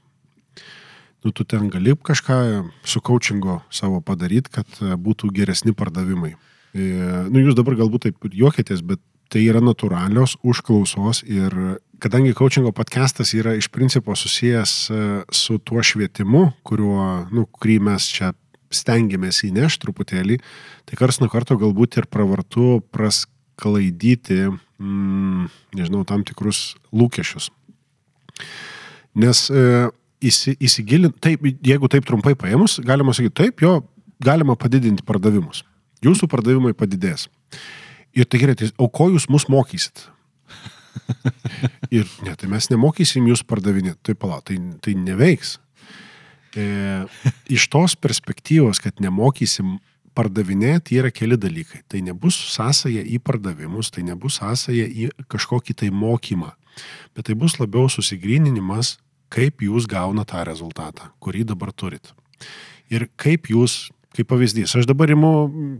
Nu, 1.25 1.31
tu 1.33 1.45
ten 1.47 1.71
gali 1.73 1.95
kažką 1.95 2.37
su 2.85 3.01
coachingo 3.01 3.61
savo 3.73 4.01
padaryti, 4.05 4.51
kad 4.59 4.81
e, 4.81 4.93
būtų 4.99 5.31
geresni 5.33 5.73
pardavimai. 5.77 6.35
E, 6.75 6.89
nu, 7.31 7.41
jūs 7.41 7.57
dabar 7.57 7.77
galbūt 7.79 8.09
taip 8.09 8.29
juokitės, 8.29 8.83
bet 8.85 9.01
tai 9.31 9.43
yra 9.49 9.61
natūralios 9.63 10.35
užklausos 10.45 11.23
ir 11.25 11.53
kadangi 12.03 12.35
coachingo 12.37 12.73
podcastas 12.75 13.33
yra 13.37 13.55
iš 13.57 13.69
principo 13.73 14.15
susijęs 14.15 14.73
e, 14.89 15.03
su 15.33 15.57
tuo 15.57 15.83
švietimu, 15.83 16.47
kuriuo, 16.67 17.05
nu, 17.33 17.45
kurį 17.49 17.79
mes 17.87 18.07
čia 18.11 18.33
stengiamės 18.73 19.43
įnešti 19.47 19.83
truputėlį, 19.85 20.39
tai 20.85 20.99
kars 20.99 21.21
nuo 21.21 21.29
karto 21.31 21.57
galbūt 21.59 21.99
ir 22.01 22.09
pravartu 22.11 22.81
prasklaidyti, 22.93 24.41
mm, 24.81 25.47
nežinau, 25.77 26.03
tam 26.07 26.25
tikrus 26.27 26.75
lūkesčius. 26.91 27.49
Nes 29.15 29.45
e, 29.47 29.87
įsi, 30.25 30.57
įsigilinti, 30.59 31.21
taip, 31.23 31.45
jeigu 31.63 31.89
taip 31.91 32.07
trumpai 32.07 32.35
paėmus, 32.39 32.81
galima 32.83 33.15
sakyti, 33.15 33.37
taip, 33.45 33.63
jo, 33.63 33.79
galima 34.23 34.57
padidinti 34.59 35.05
pardavimus. 35.07 35.63
Jūsų 36.05 36.27
pardavimai 36.29 36.75
padidės. 36.77 37.29
Ir 38.15 38.27
tai 38.29 38.39
gerai, 38.41 38.55
tai, 38.59 38.71
o 38.79 38.87
ko 38.87 39.09
jūs 39.11 39.27
mus 39.31 39.47
mokysit? 39.51 40.07
Ir 41.95 42.07
ne, 42.25 42.35
tai 42.39 42.49
mes 42.51 42.69
nemokysim 42.71 43.27
jūs 43.29 43.43
pardavinėti. 43.47 43.99
Tai 44.09 44.15
pala, 44.19 44.39
tai, 44.45 44.57
tai 44.83 44.95
neveiks. 44.99 45.57
E, 46.55 46.65
iš 47.51 47.67
tos 47.71 47.97
perspektyvos, 47.99 48.79
kad 48.83 49.03
nemokysim 49.03 49.77
pardavinėti, 50.15 50.99
yra 51.01 51.11
keli 51.11 51.37
dalykai. 51.39 51.83
Tai 51.91 52.01
nebus 52.07 52.37
sąsaja 52.53 53.03
į 53.03 53.19
pardavimus, 53.23 53.91
tai 53.91 54.05
nebus 54.07 54.39
sąsaja 54.39 54.87
į 54.87 55.09
kažkokį 55.31 55.75
tai 55.83 55.91
mokymą, 55.91 56.53
bet 57.15 57.27
tai 57.27 57.35
bus 57.39 57.57
labiau 57.59 57.89
susigryninimas, 57.91 58.95
kaip 59.33 59.65
jūs 59.65 59.89
gauna 59.91 60.23
tą 60.27 60.45
rezultatą, 60.47 61.09
kurį 61.19 61.43
dabar 61.51 61.73
turit. 61.75 62.13
Ir 62.93 63.09
kaip 63.19 63.49
jūs, 63.51 63.89
kaip 64.15 64.29
pavyzdys, 64.31 64.77
aš 64.79 64.87
dabar 64.89 65.11
imu 65.11 65.31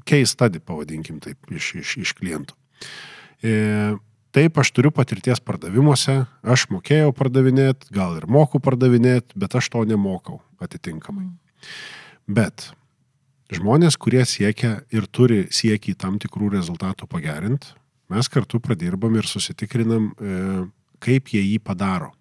case 0.08 0.34
study, 0.34 0.60
pavadinkim 0.60 1.22
taip, 1.24 1.40
iš, 1.52 1.74
iš, 1.82 1.96
iš 2.04 2.18
klientų. 2.20 2.58
E, 3.46 3.56
Taip, 4.36 4.58
aš 4.60 4.74
turiu 4.76 4.90
patirties 4.92 5.40
pardavimuose, 5.40 6.26
aš 6.44 6.66
mokėjau 6.68 7.14
pardavinėti, 7.16 7.88
gal 7.96 8.18
ir 8.18 8.26
moku 8.28 8.60
pardavinėti, 8.60 9.32
bet 9.40 9.54
aš 9.56 9.70
to 9.72 9.86
nemokau 9.88 10.42
atitinkamai. 10.60 11.30
Bet 12.28 12.66
žmonės, 13.56 13.96
kurie 13.96 14.26
siekia 14.28 14.82
ir 14.92 15.08
turi 15.08 15.46
siekį 15.56 15.96
tam 16.04 16.18
tikrų 16.20 16.52
rezultatų 16.58 17.08
pagerinti, 17.08 17.72
mes 18.12 18.28
kartu 18.28 18.60
pradirbam 18.60 19.16
ir 19.16 19.32
susitikrinam, 19.32 20.12
e, 20.20 20.44
kaip 21.00 21.32
jie 21.32 21.46
jį 21.46 21.62
padaro. 21.64 22.12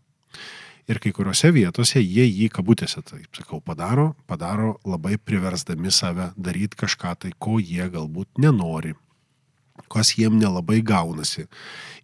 Ir 0.84 1.00
kai 1.00 1.14
kuriuose 1.16 1.48
vietose 1.54 2.00
jie 2.02 2.26
jį 2.28 2.50
kabutėse, 2.52 3.00
taip 3.08 3.38
sakau, 3.38 3.60
padaro, 3.64 4.10
padaro 4.28 4.74
labai 4.84 5.16
priversdami 5.16 5.88
save 5.88 6.28
daryti 6.36 6.76
kažką 6.82 7.14
tai, 7.22 7.30
ko 7.40 7.56
jie 7.56 7.86
galbūt 7.88 8.42
nenori, 8.44 8.92
kas 9.88 10.12
jiem 10.18 10.36
nelabai 10.36 10.82
gaunasi. 10.84 11.46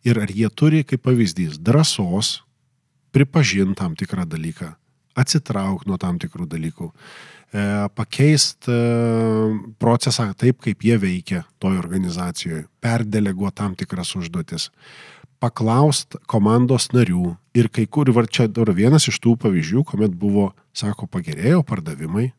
Ir 0.08 0.22
ar 0.22 0.32
jie 0.32 0.48
turi, 0.48 0.80
kaip 0.88 1.04
pavyzdys, 1.04 1.58
drąsos 1.60 2.38
pripažinti 3.12 3.76
tam 3.82 3.98
tikrą 4.00 4.24
dalyką, 4.24 4.70
atsitraukti 5.18 5.90
nuo 5.90 6.00
tam 6.00 6.16
tikrų 6.22 6.48
dalykų, 6.48 6.88
e, 6.88 7.66
pakeisti 8.00 8.72
e, 8.72 9.52
procesą 9.82 10.30
taip, 10.40 10.62
kaip 10.64 10.88
jie 10.88 10.96
veikia 11.02 11.44
toje 11.60 11.82
organizacijoje, 11.82 12.64
perdeleguoti 12.80 13.60
tam 13.60 13.76
tikras 13.76 14.14
užduotis, 14.16 14.70
paklaust 15.42 16.16
komandos 16.30 16.88
narių 16.96 17.36
ir 17.54 17.68
kai 17.68 17.86
kur, 17.86 18.08
ir 18.08 18.28
čia 18.30 18.48
yra 18.48 18.74
vienas 18.76 19.08
iš 19.10 19.18
tų 19.22 19.36
pavyzdžių, 19.40 19.84
kuomet 19.88 20.14
buvo, 20.14 20.50
sako, 20.76 21.08
pagerėjo 21.10 21.64
pardavimai, 21.66 22.30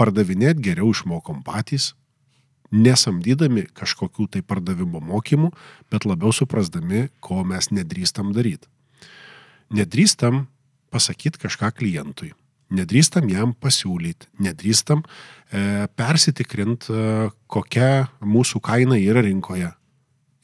pardavinėti 0.00 0.64
geriau 0.64 0.90
išmokom 0.94 1.42
patys, 1.46 1.92
nesamdydami 2.74 3.68
kažkokių 3.76 4.28
tai 4.34 4.42
pardavimo 4.42 5.02
mokymų, 5.04 5.52
bet 5.92 6.06
labiau 6.08 6.32
suprasdami, 6.34 7.08
ko 7.20 7.44
mes 7.46 7.70
nedrįstam 7.70 8.32
daryti. 8.34 8.66
Nedrįstam 9.74 10.46
pasakyti 10.94 11.40
kažką 11.44 11.70
klientui, 11.78 12.32
nedrįstam 12.74 13.28
jam 13.30 13.54
pasiūlyti, 13.54 14.30
nedrįstam 14.42 15.04
e, 15.04 15.86
persitikrinti, 15.98 16.90
e, 16.90 17.30
kokia 17.50 18.08
mūsų 18.22 18.62
kaina 18.64 18.98
yra 18.98 19.24
rinkoje. 19.24 19.70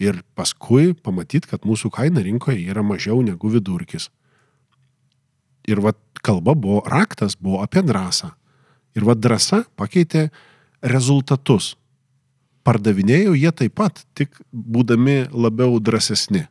Ir 0.00 0.22
paskui 0.38 0.94
pamatyti, 0.96 1.50
kad 1.50 1.66
mūsų 1.68 1.90
kaina 1.92 2.22
rinkoje 2.24 2.62
yra 2.72 2.84
mažiau 2.86 3.20
negu 3.24 3.50
vidurkis. 3.52 4.08
Ir 5.68 5.82
vad 5.84 5.98
kalba 6.24 6.54
buvo, 6.56 6.80
raktas 6.88 7.36
buvo 7.36 7.60
apie 7.64 7.82
drąsą. 7.84 8.32
Ir 8.96 9.04
vad 9.06 9.20
drąsa 9.20 9.66
pakeitė 9.78 10.30
rezultatus 10.80 11.74
pardavinėjo 12.66 13.34
jie 13.38 13.52
taip 13.56 13.76
pat, 13.80 14.02
tik 14.14 14.34
būdami 14.52 15.30
labiau 15.32 15.78
drąsesni. 15.80 16.46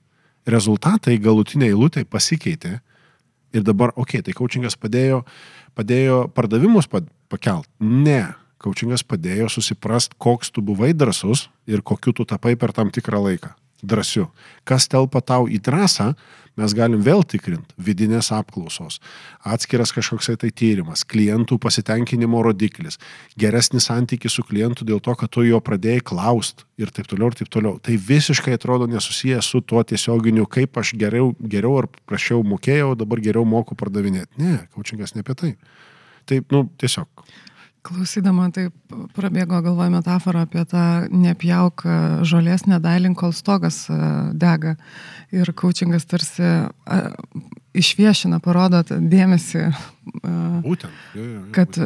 Rezultatai 0.50 1.18
galutiniai 1.22 1.74
eilutė 1.74 2.06
pasikeitė 2.10 2.80
ir 3.54 3.66
dabar, 3.66 3.94
okei, 3.96 4.22
okay, 4.22 4.26
tai 4.26 4.38
coachingas 4.38 4.78
padėjo, 4.80 5.24
padėjo 5.78 6.28
pardavimus 6.34 6.90
pakelt. 6.90 7.70
Ne, 7.80 8.34
coachingas 8.60 9.06
padėjo 9.08 9.50
susiprast, 9.52 10.18
koks 10.20 10.52
tu 10.54 10.64
buvai 10.66 10.92
drasus 10.94 11.48
ir 11.70 11.82
kokiu 11.82 12.14
tu 12.14 12.28
tapai 12.28 12.56
per 12.60 12.76
tam 12.76 12.92
tikrą 12.92 13.22
laiką. 13.30 13.56
Drąsiu. 13.80 14.26
Kas 14.68 14.90
telpa 14.92 15.22
tau 15.24 15.46
į 15.48 15.62
drąsą, 15.64 16.12
mes 16.60 16.74
galim 16.76 17.00
vėl 17.04 17.24
tikrinti 17.24 17.72
vidinės 17.80 18.34
apklausos, 18.36 19.00
atskiras 19.48 19.94
kažkoks 19.96 20.32
tai 20.42 20.50
tyrimas, 20.52 21.06
klientų 21.08 21.56
pasitenkinimo 21.64 22.42
rodiklis, 22.44 23.00
geresnis 23.40 23.88
santykis 23.88 24.36
su 24.36 24.44
klientu 24.44 24.88
dėl 24.88 25.00
to, 25.04 25.16
kad 25.16 25.32
tu 25.32 25.46
jo 25.48 25.62
pradėjai 25.64 26.04
klaust 26.12 26.66
ir 26.82 26.92
taip 26.92 27.08
toliau 27.08 27.32
ir 27.32 27.40
taip 27.40 27.52
toliau. 27.56 27.78
Tai 27.80 27.96
visiškai 27.96 28.58
atrodo 28.60 28.90
nesusijęs 28.92 29.48
su 29.54 29.64
tuo 29.64 29.84
tiesioginiu, 29.88 30.44
kaip 30.52 30.78
aš 30.82 30.98
geriau, 31.00 31.32
geriau 31.40 31.78
ar 31.84 31.90
prašiau 32.10 32.44
mokėjau, 32.44 32.98
dabar 33.00 33.24
geriau 33.24 33.48
moku 33.48 33.80
pardavinėti. 33.80 34.34
Ne, 34.44 34.58
kaučingas 34.76 35.16
ne 35.16 35.24
apie 35.24 35.40
tai. 35.40 35.54
Taip, 36.30 36.52
nu, 36.52 36.68
tiesiog. 36.82 37.08
Klausydama, 37.86 38.50
tai 38.52 38.68
prabėgo 39.16 39.62
galvoje 39.64 39.94
metafora 39.94 40.44
apie 40.44 40.66
tą 40.68 40.84
nepjauk 41.14 41.86
žolės, 42.28 42.66
nedailink, 42.68 43.18
kol 43.22 43.32
stogas 43.36 43.86
dega. 44.36 44.76
Ir 45.32 45.54
coachingas 45.56 46.08
tarsi 46.10 46.44
a, 46.44 47.00
išviešina, 47.78 48.40
parodo 48.44 48.82
dėmesį. 48.90 49.64
Būtent. 50.66 50.92
Jo, 51.14 51.22
jo, 51.24 51.30
jo, 51.38 51.42
kad 51.54 51.78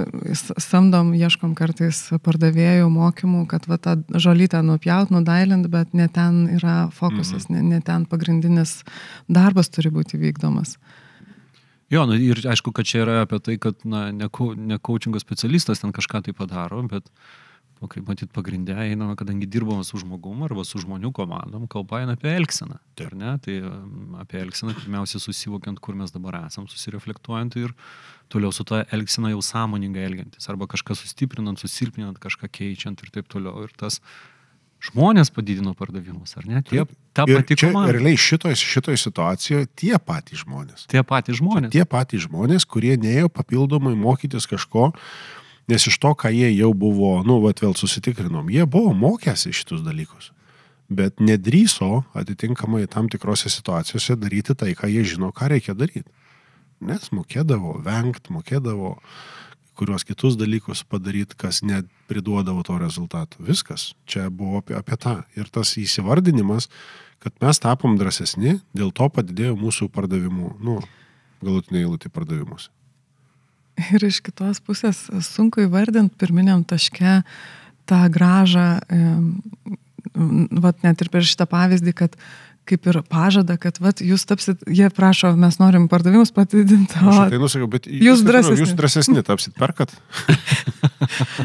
samdom, 0.63 1.11
ieškom 1.17 1.53
kartais 1.59 1.99
pardavėjų 2.23 2.87
mokymų, 2.93 3.43
kad 3.51 3.67
va, 3.67 3.77
tą 3.77 3.97
žolytę 4.09 4.63
nupjaut, 4.65 5.11
nudailint, 5.13 5.67
bet 5.71 5.93
ne 5.97 6.07
ten 6.07 6.45
yra 6.57 6.87
fokusas, 6.95 7.49
mhm. 7.49 7.59
ne, 7.59 7.77
ne 7.77 7.85
ten 7.85 8.07
pagrindinis 8.09 8.79
darbas 9.27 9.71
turi 9.73 9.91
būti 9.93 10.21
vykdomas. 10.21 10.77
Jo, 11.93 12.07
nu, 12.09 12.17
ir 12.17 12.41
aišku, 12.49 12.73
kad 12.73 12.89
čia 12.89 13.03
yra 13.05 13.21
apie 13.23 13.39
tai, 13.43 13.59
kad 13.61 13.85
na, 13.85 14.07
ne, 14.15 14.29
ne 14.57 14.77
coachingo 14.81 15.21
specialistas 15.21 15.83
ten 15.83 15.93
kažką 15.95 16.23
tai 16.25 16.33
padaro, 16.37 16.81
bet 16.89 17.11
O 17.83 17.89
kaip 17.91 18.07
matyt, 18.07 18.29
pagrindė 18.31 18.77
einama, 18.79 19.15
kadangi 19.19 19.47
dirbama 19.51 19.83
su 19.83 19.99
žmogum 19.99 20.45
arba 20.45 20.63
su 20.63 20.79
žmonių 20.79 21.09
komandom, 21.15 21.65
kalba 21.71 21.99
eina 21.99 22.15
apie 22.15 22.31
elgseną. 22.31 22.77
Ar 23.03 23.15
ne? 23.19 23.33
Tai 23.43 23.55
um, 23.67 24.13
apie 24.21 24.39
elgseną 24.39 24.75
pirmiausia 24.77 25.19
susivokiant, 25.19 25.81
kur 25.83 25.97
mes 25.99 26.13
dabar 26.15 26.37
esam, 26.45 26.69
susireflektuojant 26.71 27.57
ir 27.59 27.73
toliau 28.31 28.55
su 28.55 28.63
ta 28.69 28.85
elgsena 28.95 29.33
jau 29.33 29.41
sąmoningai 29.43 30.05
elgiantis. 30.07 30.47
Arba 30.53 30.69
kažką 30.71 30.95
sustiprinant, 30.95 31.59
susilpninant, 31.59 32.21
kažką 32.23 32.47
keičiant 32.55 33.03
ir 33.03 33.11
taip 33.17 33.27
toliau. 33.33 33.65
Ir 33.67 33.75
tas 33.75 33.99
žmonės 34.83 35.31
padidino 35.33 35.73
pardavimus, 35.77 36.35
ar 36.39 36.47
ne? 36.49 36.61
Tie, 36.67 36.83
ta 37.15 37.25
pati 37.29 37.55
čia 37.59 37.69
komanda. 37.71 37.93
realiai 37.95 38.19
šitoj, 38.19 38.55
šitoj 38.59 38.99
situacijoje 38.99 39.69
tie 39.79 39.93
patys 39.99 40.43
žmonės. 40.43 40.87
Tie 40.91 41.03
patys 41.07 41.39
žmonės. 41.39 41.71
Tie 41.75 41.85
patys 41.87 42.25
žmonės, 42.27 42.67
kurie 42.67 42.97
neėjo 42.99 43.31
papildomai 43.31 43.95
mokytis 43.99 44.47
kažko, 44.49 44.91
nes 45.71 45.87
iš 45.87 45.99
to, 46.03 46.11
ką 46.19 46.33
jie 46.35 46.51
jau 46.51 46.73
buvo, 46.75 47.15
nu, 47.27 47.39
vat 47.45 47.63
vėl 47.63 47.77
susitikrinom, 47.79 48.51
jie 48.51 48.67
buvo 48.67 48.91
mokęsi 48.97 49.53
šitus 49.55 49.85
dalykus. 49.85 50.33
Bet 50.93 51.23
nedryso 51.23 52.03
atitinkamai 52.17 52.83
tam 52.91 53.07
tikrose 53.09 53.49
situacijose 53.49 54.17
daryti 54.19 54.55
tai, 54.57 54.73
ką 54.77 54.91
jie 54.91 55.05
žino, 55.15 55.31
ką 55.31 55.47
reikia 55.55 55.77
daryti. 55.79 56.09
Nes 56.83 57.07
mokėdavo 57.15 57.77
vengti, 57.85 58.33
mokėdavo 58.35 58.97
kuriuos 59.77 60.05
kitus 60.05 60.37
dalykus 60.37 60.83
padaryti, 60.85 61.37
kas 61.39 61.61
net 61.65 61.87
priduodavo 62.09 62.63
to 62.65 62.77
rezultato. 62.81 63.39
Viskas. 63.43 63.93
Čia 64.09 64.29
buvo 64.29 64.61
apie, 64.61 64.77
apie 64.77 64.97
tą. 64.99 65.15
Ir 65.39 65.49
tas 65.53 65.75
įsivardinimas, 65.81 66.69
kad 67.23 67.33
mes 67.41 67.59
tapom 67.63 67.97
drąsesni, 67.99 68.59
dėl 68.75 68.93
to 68.95 69.09
padidėjo 69.09 69.55
mūsų 69.59 69.89
pardavimų, 69.93 70.55
nu, 70.63 70.79
galutiniai 71.43 71.85
eilutė 71.85 72.11
pardavimus. 72.13 72.69
Ir 73.89 74.05
iš 74.05 74.19
kitos 74.21 74.59
pusės 74.61 75.07
sunku 75.25 75.63
įvardinti 75.65 76.19
pirminiam 76.21 76.61
taške 76.67 77.21
tą 77.89 78.01
gražą, 78.13 78.67
em, 78.93 79.31
vat 80.61 80.83
net 80.85 81.01
ir 81.01 81.09
per 81.09 81.25
šitą 81.25 81.47
pavyzdį, 81.49 81.93
kad 81.97 82.17
kaip 82.69 82.87
ir 82.87 83.01
pažada, 83.11 83.57
kad 83.59 83.77
vat, 83.83 83.99
jūs 84.03 84.23
tapsit, 84.29 84.61
jie 84.71 84.87
prašo, 84.93 85.33
mes 85.39 85.57
norim 85.59 85.89
pardavimus 85.91 86.31
padidinti, 86.35 86.95
Aš 87.01 87.19
o 87.25 87.25
tai 87.33 87.39
nusakau, 87.41 87.67
bet 87.71 87.87
jūs 87.91 88.23
drąsesni. 88.27 88.61
Jūs 88.63 88.75
drąsesni 88.79 89.23
tapsit, 89.27 89.55
perkat. 89.59 89.91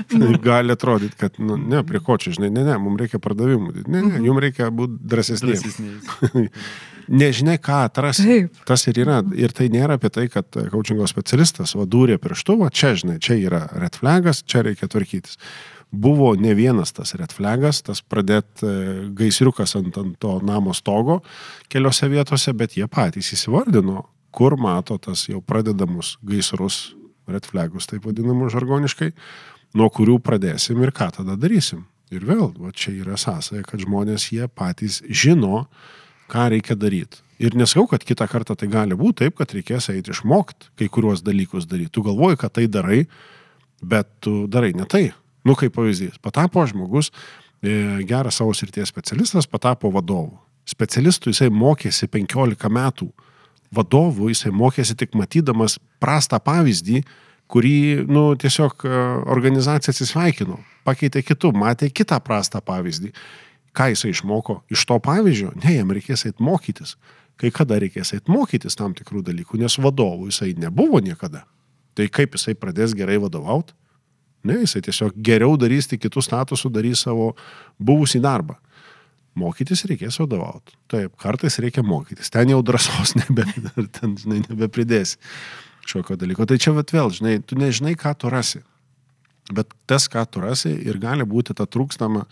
Tai 0.09 0.38
Gali 0.42 0.72
atrodyti, 0.72 1.16
kad, 1.18 1.35
nu, 1.42 1.57
ne, 1.59 1.83
prie 1.87 2.00
ko 2.04 2.16
čia, 2.20 2.33
žinai, 2.37 2.50
ne, 2.54 2.62
ne, 2.66 2.76
mums 2.81 3.00
reikia 3.02 3.18
pardavimų. 3.22 3.72
Ne, 3.87 4.02
Mhm. 4.02 4.12
ne, 4.14 4.26
jums 4.28 4.42
reikia 4.44 4.70
būti. 4.74 4.98
Drąsesniais. 5.11 5.81
Nežinia, 7.09 7.57
ką 7.59 7.78
atrasi. 7.88 8.24
Taip. 8.28 8.59
Tas 8.68 8.85
ir 8.90 8.98
yra. 9.00 9.22
Ir 9.37 9.52
tai 9.57 9.68
nėra 9.72 9.96
apie 9.96 10.11
tai, 10.12 10.26
kad 10.28 10.44
coachingo 10.72 11.07
specialistas 11.09 11.72
vadūrė 11.78 12.18
pirštu, 12.20 12.59
va 12.61 12.68
čia, 12.68 12.92
žinai, 13.00 13.16
čia 13.24 13.38
yra 13.40 13.62
red 13.81 13.96
flagas, 13.96 14.42
čia 14.44 14.61
reikia 14.66 14.88
tvarkytis. 14.92 15.38
Buvo 15.90 16.35
ne 16.37 16.53
vienas 16.55 16.92
tas 16.92 17.14
red 17.16 17.33
flagas, 17.33 17.81
tas 17.83 18.03
pradėt 18.05 18.61
e, 18.61 18.72
gaisriukas 19.16 19.72
ant, 19.79 19.94
ant 19.96 20.16
to 20.20 20.35
namo 20.44 20.74
stogo 20.77 21.22
keliose 21.72 22.11
vietose, 22.12 22.53
bet 22.53 22.77
jie 22.77 22.85
patys 22.92 23.33
įsivardino, 23.33 24.03
kur 24.31 24.59
mato 24.61 24.98
tas 25.01 25.24
jau 25.31 25.40
pradedamus 25.40 26.18
gaisrus, 26.29 26.92
red 27.29 27.48
flagus, 27.48 27.88
taip 27.88 28.05
vadinamus 28.05 28.53
žargoniškai, 28.53 29.14
nuo 29.81 29.88
kurių 29.92 30.18
pradėsim 30.24 30.83
ir 30.85 30.92
ką 30.96 31.09
tada 31.20 31.38
darysim. 31.40 31.87
Ir 32.12 32.24
vėl, 32.24 32.53
va 32.57 32.72
čia 32.72 32.94
yra 32.96 33.18
sąsaja, 33.20 33.64
kad 33.68 33.81
žmonės 33.85 34.31
jie 34.33 34.46
patys 34.48 35.03
žino, 35.09 35.66
ką 36.33 36.46
reikia 36.55 36.77
daryti. 36.77 37.20
Ir 37.38 37.55
nesakau, 37.55 37.87
kad 37.92 38.05
kitą 38.05 38.27
kartą 38.29 38.57
tai 38.59 38.66
gali 38.70 38.96
būti 38.98 39.22
taip, 39.22 39.37
kad 39.38 39.53
reikės 39.55 39.90
eiti 39.92 40.11
išmokti 40.14 40.72
kai 40.81 40.88
kuriuos 40.92 41.22
dalykus 41.22 41.68
daryti. 41.70 41.92
Tu 41.94 42.03
galvoji, 42.07 42.40
kad 42.40 42.57
tai 42.57 42.66
darai, 42.66 43.05
bet 43.81 44.09
tu 44.24 44.46
darai 44.51 44.72
ne 44.74 44.88
tai. 44.90 45.05
Nu, 45.48 45.56
kaip 45.56 45.72
pavyzdys, 45.72 46.18
patapo 46.20 46.61
žmogus, 46.68 47.08
e, 47.62 47.72
geras 48.04 48.37
savo 48.37 48.52
srities 48.52 48.92
specialistas, 48.92 49.48
patapo 49.48 49.88
vadovu. 49.94 50.37
Specialistų 50.68 51.32
jisai 51.32 51.48
mokėsi 51.48 52.08
15 52.12 52.68
metų, 52.68 53.08
vadovų 53.72 54.28
jisai 54.28 54.52
mokėsi 54.52 54.96
tik 55.00 55.16
matydamas 55.16 55.78
prastą 56.02 56.40
pavyzdį, 56.44 57.00
kurį, 57.48 58.04
nu, 58.12 58.26
tiesiog 58.37 58.84
e, 58.84 58.92
organizacija 59.32 59.94
atsisveikino, 59.94 60.61
pakeitė 60.84 61.24
kitų, 61.24 61.54
matė 61.56 61.88
kitą 61.88 62.20
prastą 62.20 62.61
pavyzdį. 62.61 63.14
Ką 63.72 63.88
jisai 63.94 64.12
išmoko 64.12 64.61
iš 64.72 64.84
to 64.90 65.00
pavyzdžio? 65.00 65.54
Ne, 65.62 65.78
jam 65.78 65.96
reikės 65.96 66.26
eiti 66.28 66.44
mokytis. 66.44 66.98
Kai 67.40 67.52
kada 67.54 67.78
reikės 67.80 68.12
eiti 68.16 68.32
mokytis 68.32 68.76
tam 68.76 68.92
tikrų 68.98 69.22
dalykų, 69.24 69.61
nes 69.62 69.80
vadovų 69.80 70.28
jisai 70.28 70.52
nebuvo 70.58 71.00
niekada. 71.00 71.46
Tai 71.96 72.08
kaip 72.12 72.37
jisai 72.37 72.58
pradės 72.58 72.92
gerai 72.98 73.16
vadovauti? 73.22 73.76
Ne, 74.46 74.61
jisai 74.62 74.83
tiesiog 74.87 75.16
geriau 75.24 75.57
darys 75.59 75.88
tik 75.90 76.05
kitų 76.05 76.22
statusų, 76.22 76.70
darys 76.74 77.03
savo 77.07 77.33
buvusį 77.83 78.20
darbą. 78.22 78.59
Mokytis 79.38 79.85
reikės 79.87 80.18
vadovauti. 80.22 80.74
Taip, 80.90 81.14
kartais 81.20 81.59
reikia 81.62 81.85
mokytis. 81.87 82.31
Ten 82.35 82.51
jau 82.51 82.61
drąsos 82.66 83.14
nebe, 83.20 83.46
ten, 83.94 84.16
žinai, 84.18 84.42
nebepridėsi 84.46 85.18
kažkokio 85.88 86.18
dalyko. 86.20 86.46
Tai 86.48 86.59
čia 86.61 86.74
vat 86.77 86.92
vėl, 86.92 87.12
žinai, 87.14 87.38
tu 87.40 87.59
nežinai, 87.59 87.94
ką 87.98 88.12
tu 88.18 88.31
rasi. 88.33 88.62
Bet 89.55 89.70
tas, 89.88 90.09
ką 90.12 90.27
tu 90.29 90.42
rasi, 90.44 90.74
ir 90.85 90.98
gali 91.01 91.24
būti 91.24 91.57
ta 91.57 91.64
trūkstama 91.64 92.27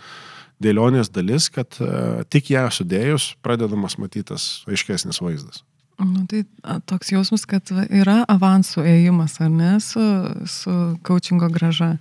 dėlionės 0.62 1.08
dalis, 1.12 1.48
kad 1.52 1.78
uh, 1.80 2.20
tik 2.32 2.50
ją 2.52 2.66
sudėjus 2.72 3.34
pradedamas 3.44 3.96
matytas 4.00 4.66
aiškesnis 4.68 5.22
vaizdas. 5.24 5.62
Nu, 5.98 6.26
tai 6.28 6.44
toks 6.84 7.10
jausmas, 7.14 7.46
kad 7.48 7.70
yra 7.88 8.20
avansų 8.28 8.84
ėjimas, 8.84 9.38
ar 9.40 9.52
ne, 9.52 9.72
su, 9.80 10.02
su 10.50 10.72
coachingo 11.06 11.48
graža. 11.52 11.94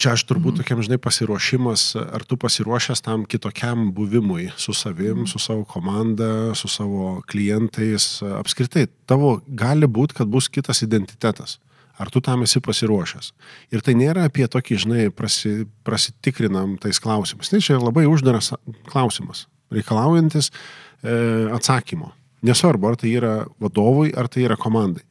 Čia 0.00 0.14
aš 0.16 0.24
turbūt 0.26 0.56
tokiam, 0.58 0.80
žinai, 0.82 0.96
pasiruošimas, 0.98 1.84
ar 2.16 2.24
tu 2.26 2.38
pasiruošęs 2.40 3.04
tam 3.04 3.26
kitokiam 3.30 3.92
buvimui 3.94 4.48
su 4.58 4.74
savim, 4.74 5.26
su 5.30 5.38
savo 5.38 5.62
komanda, 5.68 6.54
su 6.58 6.70
savo 6.72 7.20
klientais, 7.30 8.18
apskritai, 8.40 8.88
tavo 9.06 9.36
gali 9.46 9.86
būti, 9.86 10.18
kad 10.18 10.32
bus 10.32 10.48
kitas 10.50 10.82
identitetas. 10.86 11.60
Ar 12.00 12.10
tu 12.10 12.18
tam 12.24 12.42
esi 12.42 12.58
pasiruošęs? 12.58 13.30
Ir 13.70 13.84
tai 13.86 13.94
nėra 13.94 14.24
apie 14.26 14.48
tokį, 14.50 14.80
žinai, 14.82 15.04
prasi, 15.14 15.68
prasitikrinam 15.86 16.74
tais 16.82 16.98
klausimais. 16.98 17.52
Tai 17.52 17.62
čia 17.62 17.78
labai 17.78 18.08
uždaras 18.10 18.50
klausimas, 18.90 19.44
reikalaujantis 19.70 20.50
e, 20.50 21.14
atsakymo. 21.54 22.10
Nesvarbu, 22.44 22.90
ar 22.90 22.98
tai 23.00 23.14
yra 23.16 23.34
vadovui, 23.62 24.12
ar 24.12 24.28
tai 24.28 24.44
yra 24.44 24.58
komandai. 24.60 25.04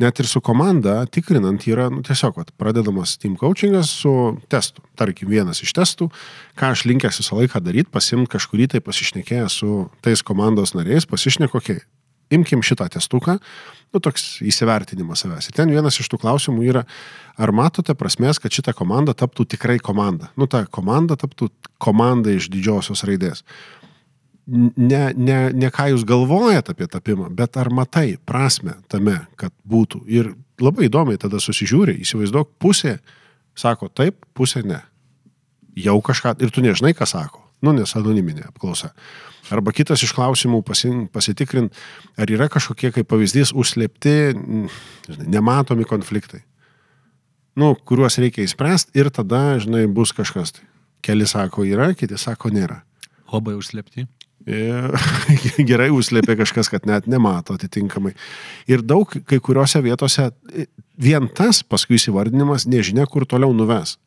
Net 0.00 0.16
ir 0.22 0.28
su 0.30 0.40
komanda 0.40 1.02
tikrinant 1.12 1.66
yra 1.68 1.90
nu, 1.92 2.00
tiesiog 2.06 2.38
vat, 2.40 2.54
pradedamas 2.56 3.18
team 3.20 3.34
coachingas 3.36 3.90
su 4.00 4.12
testu. 4.48 4.80
Tarkim, 4.96 5.28
vienas 5.28 5.60
iš 5.60 5.74
testų, 5.76 6.08
ką 6.56 6.70
aš 6.72 6.86
linkęs 6.88 7.20
visą 7.20 7.36
laiką 7.36 7.60
daryti, 7.60 7.90
pasimti 7.92 8.32
kažkurį 8.32 8.70
tai 8.74 8.80
pasišnekėjęs 8.86 9.58
su 9.60 9.74
tais 10.00 10.22
komandos 10.24 10.72
nariais, 10.72 11.04
pasišneku, 11.10 11.60
okei, 11.60 11.82
okay, 11.82 11.88
imkim 12.32 12.62
šitą 12.64 12.86
testuką, 12.94 13.36
nu 13.90 14.00
toks 14.00 14.38
įsivertinimas 14.46 15.24
savęs. 15.24 15.50
Ir 15.50 15.58
ten 15.58 15.74
vienas 15.74 15.98
iš 16.00 16.08
tų 16.08 16.20
klausimų 16.22 16.64
yra, 16.70 16.86
ar 17.36 17.52
matote 17.52 17.92
prasmės, 17.98 18.40
kad 18.40 18.54
šita 18.54 18.72
komanda 18.78 19.12
taptų 19.18 19.50
tikrai 19.56 19.76
komanda? 19.82 20.30
Nu, 20.38 20.48
ta 20.48 20.62
komanda 20.70 21.18
taptų 21.20 21.50
komanda 21.82 22.32
iš 22.32 22.48
didžiosios 22.54 23.04
raidės 23.08 23.44
ne, 24.50 25.02
ne, 25.16 25.38
ne 25.54 25.70
ką 25.72 25.90
jūs 25.92 26.04
galvojat 26.08 26.72
apie 26.72 26.88
tapimą, 26.90 27.30
bet 27.34 27.56
ar 27.60 27.70
matai 27.74 28.18
prasme 28.26 28.76
tame, 28.90 29.16
kad 29.40 29.54
būtų. 29.68 30.02
Ir 30.10 30.32
labai 30.60 30.88
įdomiai 30.88 31.20
tada 31.20 31.40
susižiūri, 31.42 32.00
įsivaizduok, 32.04 32.52
pusė 32.62 32.98
sako 33.58 33.90
taip, 33.92 34.24
pusė 34.36 34.64
ne. 34.66 34.80
Jau 35.78 35.98
kažką, 36.04 36.36
ir 36.42 36.52
tu 36.54 36.64
nežinai, 36.64 36.92
ką 36.96 37.06
sako. 37.08 37.44
Nu, 37.64 37.74
nes 37.76 37.92
anoniminė 37.96 38.48
apklausa. 38.48 38.94
Arba 39.52 39.72
kitas 39.74 40.02
iš 40.04 40.12
klausimų 40.16 40.62
pasi, 40.66 40.90
pasitikrint, 41.12 41.74
ar 42.20 42.30
yra 42.30 42.48
kažkokie, 42.52 42.92
kaip 42.94 43.08
pavyzdys, 43.10 43.52
užslėpti, 43.56 44.14
žinai, 45.10 45.26
nematomi 45.36 45.86
konfliktai. 45.88 46.44
Nu, 47.58 47.74
kuriuos 47.74 48.16
reikia 48.22 48.44
įspręsti 48.46 48.94
ir 49.00 49.10
tada, 49.12 49.58
žinai, 49.60 49.84
bus 49.90 50.14
kažkas. 50.16 50.54
Tai. 50.56 50.66
Keli 51.04 51.26
sako 51.28 51.64
yra, 51.64 51.90
kiti 51.96 52.18
sako 52.20 52.52
nėra. 52.52 52.82
Labai 53.32 53.56
užslepti. 53.58 54.06
Gerai 55.70 55.90
užslėpė 55.92 56.38
kažkas, 56.40 56.70
kad 56.72 56.86
net 56.88 57.08
nemato 57.10 57.54
atitinkamai. 57.58 58.14
Ir 58.70 58.82
daug 58.82 59.10
kai 59.28 59.40
kuriuose 59.42 59.82
vietose 59.84 60.30
vien 61.00 61.28
tas 61.36 61.62
paskui 61.62 61.98
įsivardinimas 61.98 62.66
nežinia, 62.70 63.06
kur 63.06 63.26
toliau 63.28 63.52
nuves. 63.56 63.98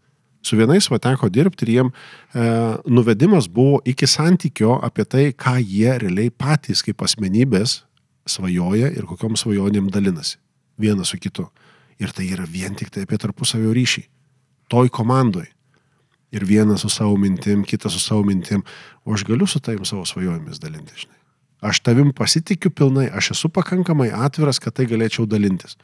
Su 0.44 0.58
vienais 0.60 0.90
va 0.92 1.00
teko 1.00 1.30
dirbti 1.32 1.64
ir 1.64 1.72
jiem 1.72 1.90
e, 1.90 2.48
nuvedimas 2.92 3.48
buvo 3.48 3.80
iki 3.88 4.10
santykio 4.10 4.76
apie 4.84 5.06
tai, 5.08 5.26
ką 5.32 5.56
jie 5.62 5.94
realiai 6.02 6.34
patys 6.36 6.84
kaip 6.84 7.06
asmenybės 7.06 7.84
svajoja 8.28 8.90
ir 8.92 9.08
kokiom 9.08 9.38
svajonėm 9.40 9.88
dalinasi. 9.94 10.40
Vienas 10.80 11.14
su 11.14 11.20
kitu. 11.22 11.48
Ir 12.02 12.12
tai 12.12 12.28
yra 12.34 12.48
vien 12.50 12.76
tik 12.76 12.92
tai 12.92 13.06
apie 13.06 13.20
tarpusavio 13.22 13.72
ryšį. 13.72 14.04
Toj 14.74 14.92
komandoj. 14.92 15.48
Ir 16.34 16.46
vienas 16.50 16.82
su 16.82 16.90
savo 16.90 17.18
mintim, 17.18 17.62
kitas 17.64 17.94
su 17.94 18.02
savo 18.02 18.24
mintim. 18.26 18.64
O 19.06 19.14
aš 19.14 19.26
galiu 19.28 19.48
su 19.48 19.60
tavim 19.62 19.86
savo 19.86 20.06
svajojomis 20.06 20.62
dalinti, 20.62 21.06
žinai. 21.06 21.20
Aš 21.64 21.80
tavim 21.80 22.10
pasitikiu 22.16 22.72
pilnai, 22.76 23.06
aš 23.14 23.32
esu 23.38 23.50
pakankamai 23.54 24.10
atviras, 24.12 24.60
kad 24.60 24.76
tai 24.76 24.90
galėčiau 24.90 25.28
dalintis. 25.30 25.78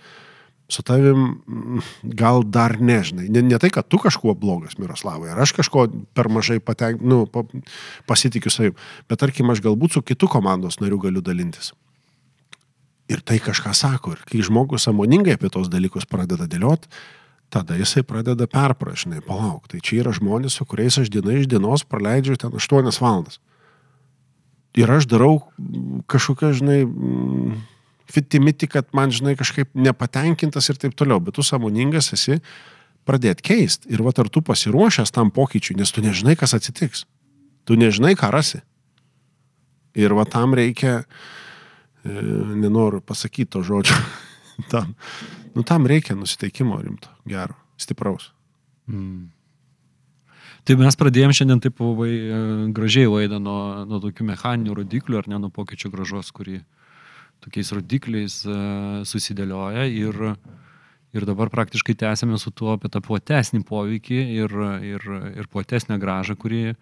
su 0.69 0.83
tavim 0.85 1.41
mm, 1.47 1.79
gal 2.03 2.43
dar 2.45 2.77
nežinai. 2.81 3.25
Ne, 3.33 3.41
ne 3.41 3.57
tai, 3.59 3.71
kad 3.73 3.87
tu 3.89 3.97
kažkuo 3.97 4.35
blogas, 4.37 4.77
Miroslavai, 4.77 5.31
ar 5.33 5.41
aš 5.41 5.55
kažko 5.57 5.87
per 6.13 6.29
mažai 6.29 6.59
patenk, 6.61 7.01
nu, 7.01 7.23
pa, 7.25 7.41
pasitikiu 8.05 8.53
savim, 8.53 8.75
bet 9.09 9.19
tarkim, 9.19 9.49
aš 9.49 9.63
galbūt 9.65 9.97
su 9.97 10.03
kitu 10.05 10.29
komandos 10.29 10.77
nariu 10.77 11.01
galiu 11.01 11.25
dalintis. 11.25 11.73
Ir 13.09 13.23
tai 13.25 13.39
kažką 13.41 13.73
sako. 13.73 14.13
Ir 14.13 14.21
kai 14.29 14.43
žmogus 14.45 14.85
samoningai 14.85 15.33
apie 15.39 15.49
tos 15.49 15.71
dalykus 15.73 16.05
pradeda 16.05 16.45
dėliot, 16.45 16.85
tada 17.49 17.77
jisai 17.79 18.03
pradeda 18.05 18.47
perprašinai, 18.49 19.23
palauk, 19.25 19.67
tai 19.71 19.81
čia 19.81 20.03
yra 20.03 20.13
žmonės, 20.15 20.59
su 20.59 20.65
kuriais 20.69 20.99
aš 21.01 21.09
diena 21.13 21.35
iš 21.37 21.49
dienos 21.49 21.85
praleidžiu 21.87 22.37
ten 22.37 22.53
8 22.53 23.01
valandas. 23.01 23.39
Ir 24.77 24.91
aš 24.93 25.07
darau 25.09 25.41
kažkokią, 26.07 26.51
žinai, 26.61 26.83
mm, 26.85 27.55
fitimiti, 28.09 28.69
kad 28.69 28.89
man, 28.93 29.11
žinai, 29.11 29.35
kažkaip 29.37 29.73
nepatenkintas 29.73 30.69
ir 30.69 30.77
taip 30.77 30.93
toliau, 30.97 31.19
bet 31.19 31.37
tu 31.37 31.45
samoningas 31.45 32.13
esi 32.13 32.39
pradėti 33.05 33.45
keisti. 33.49 33.89
Ir 33.89 34.03
va, 34.05 34.13
ar 34.13 34.29
tu 34.29 34.41
pasiruošęs 34.45 35.13
tam 35.13 35.33
pokyčiui, 35.33 35.77
nes 35.77 35.91
tu 35.91 36.05
nežinai, 36.05 36.37
kas 36.37 36.53
atsitiks. 36.57 37.05
Tu 37.65 37.77
nežinai, 37.79 38.15
ką 38.17 38.29
rasi. 38.33 38.61
Ir 39.97 40.13
va, 40.13 40.25
tam 40.29 40.53
reikia, 40.57 41.01
e, 42.05 42.13
nenoriu 42.61 43.01
pasakyti 43.01 43.57
to 43.57 43.65
žodžio, 43.65 43.97
tam, 44.71 44.93
nu, 45.55 45.65
tam 45.67 45.87
reikia 45.89 46.15
nusiteikimo 46.17 46.79
rimto, 46.81 47.11
gero, 47.29 47.57
stipraus. 47.79 48.31
Mm. 48.89 49.29
Tai 50.67 50.75
mes 50.77 50.97
pradėjom 50.99 51.33
šiandien 51.33 51.61
taip 51.63 51.79
labai 51.81 52.11
e, 52.13 52.39
gražiai 52.75 53.09
laidą 53.09 53.39
nuo, 53.41 53.59
nuo 53.89 53.99
tokių 54.03 54.27
mechaninių 54.27 54.75
rodiklių, 54.81 55.21
ar 55.21 55.29
ne 55.31 55.39
nuo 55.41 55.49
pokyčio 55.53 55.91
gražos, 55.93 56.31
kurį 56.35 56.59
tokiais 57.43 57.71
rodikliais 57.73 58.35
e, 58.43 58.57
susidėlioja 59.07 59.87
ir, 59.89 60.19
ir 61.15 61.27
dabar 61.29 61.51
praktiškai 61.53 61.95
tęsėme 62.03 62.39
su 62.41 62.51
tuo 62.51 62.75
apie 62.75 62.91
tą 62.91 63.01
platesnį 63.05 63.63
poveikį 63.69 64.21
ir, 64.35 64.55
ir, 64.91 65.11
ir 65.39 65.51
platesnę 65.51 65.97
gražą, 66.01 66.35
kuri, 66.39 66.75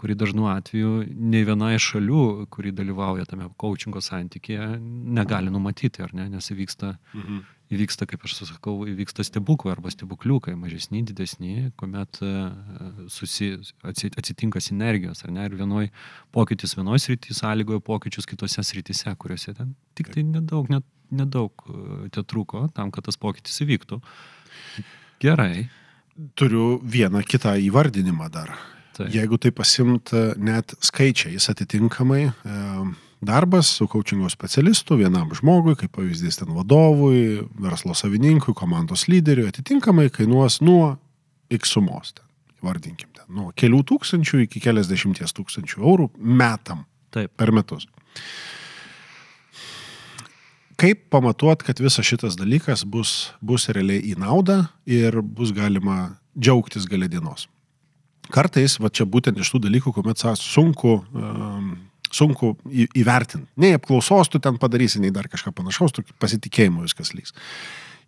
kuri 0.00 0.16
dažnu 0.18 0.50
atveju 0.52 0.92
nei 1.10 1.46
viena 1.48 1.72
iš 1.76 1.94
šalių, 1.94 2.24
kuri 2.52 2.74
dalyvauja 2.76 3.26
tame 3.30 3.48
coachingo 3.60 4.04
santykėje, 4.04 4.74
negali 5.18 5.52
numatyti, 5.52 6.04
ar 6.04 6.14
ne, 6.16 6.28
nes 6.36 6.52
įvyksta, 6.52 6.94
mhm. 7.16 7.40
Įvyksta, 7.70 8.06
kaip 8.10 8.24
aš 8.26 8.36
sakau, 8.40 8.74
įvyksta 8.88 9.24
stebuklai 9.26 9.74
arba 9.76 9.92
stebukliukai, 9.92 10.56
mažesni, 10.58 11.02
didesni, 11.06 11.70
kuomet 11.78 12.18
e, 12.24 12.30
susi, 13.12 13.52
atsitinka 13.86 14.62
sinergijos, 14.62 15.22
ar 15.26 15.34
ne, 15.34 15.46
ir 15.46 15.54
vienoj 15.58 15.90
pokytis 16.34 16.74
vienoje 16.78 17.04
srityje 17.06 17.38
sąlygoja 17.38 17.82
pokyčius 17.86 18.28
kitose 18.30 18.64
srityse, 18.66 19.14
kuriuose 19.20 19.54
ten 19.58 19.74
tik 19.98 20.10
tai 20.14 20.24
nedaug, 20.26 20.70
net, 20.72 20.86
nedaug 21.14 21.66
e, 21.68 22.08
te 22.14 22.24
truko 22.26 22.66
tam, 22.74 22.90
kad 22.94 23.06
tas 23.06 23.20
pokytis 23.20 23.62
įvyktų. 23.66 24.00
Gerai. 25.22 25.68
Turiu 26.36 26.80
vieną 26.82 27.22
kitą 27.24 27.54
įvardinimą 27.62 28.26
dar. 28.34 28.50
Tai. 28.96 29.06
Jeigu 29.14 29.38
tai 29.40 29.54
pasimt 29.54 30.10
e, 30.12 30.32
net 30.42 30.74
skaičiais 30.84 31.46
atitinkamai, 31.52 32.26
darbas 33.20 33.66
su 33.66 33.86
coachingo 33.86 34.28
specialistu 34.28 34.96
vienam 34.96 35.30
žmogui, 35.36 35.76
kaip 35.76 35.92
pavyzdys 35.96 36.40
ten 36.40 36.52
vadovui, 36.56 37.42
verslo 37.60 37.94
savininkui, 37.94 38.54
komandos 38.56 39.06
lyderiui, 39.08 39.50
atitinkamai 39.52 40.08
kainuos 40.14 40.60
nuo 40.64 40.96
X 41.52 41.74
sumos. 41.76 42.14
Ten, 42.16 42.24
vardinkim 42.64 43.10
ten, 43.16 43.26
nuo 43.28 43.50
kelių 43.56 43.82
tūkstančių 43.92 44.44
iki 44.46 44.62
keliasdešimties 44.64 45.36
tūkstančių 45.36 45.84
eurų 45.84 46.08
metam 46.16 46.86
Taip. 47.12 47.32
per 47.36 47.52
metus. 47.52 47.88
Kaip 50.80 51.10
pamatuot, 51.12 51.60
kad 51.66 51.80
visas 51.82 52.06
šitas 52.08 52.38
dalykas 52.40 52.86
bus, 52.88 53.34
bus 53.44 53.68
realiai 53.68 54.00
į 54.00 54.16
naudą 54.20 54.62
ir 54.88 55.20
bus 55.20 55.52
galima 55.52 56.14
džiaugtis 56.38 56.88
galę 56.88 57.10
dienos? 57.12 57.50
Kartais, 58.32 58.78
va 58.80 58.88
čia 58.88 59.04
būtent 59.04 59.36
iš 59.42 59.50
tų 59.52 59.64
dalykų, 59.66 59.92
kuomet 59.92 60.22
sunku 60.38 61.00
um, 61.12 61.74
sunku 62.14 62.54
įvertinti. 62.70 63.48
Nei 63.60 63.76
apklausos 63.78 64.32
tu 64.32 64.40
ten 64.42 64.58
padarysi, 64.60 65.00
nei 65.02 65.12
dar 65.14 65.28
kažką 65.30 65.52
panašaus, 65.56 65.94
tu 65.96 66.04
pasitikėjimo 66.22 66.84
viskas 66.86 67.14
lygs. 67.14 67.36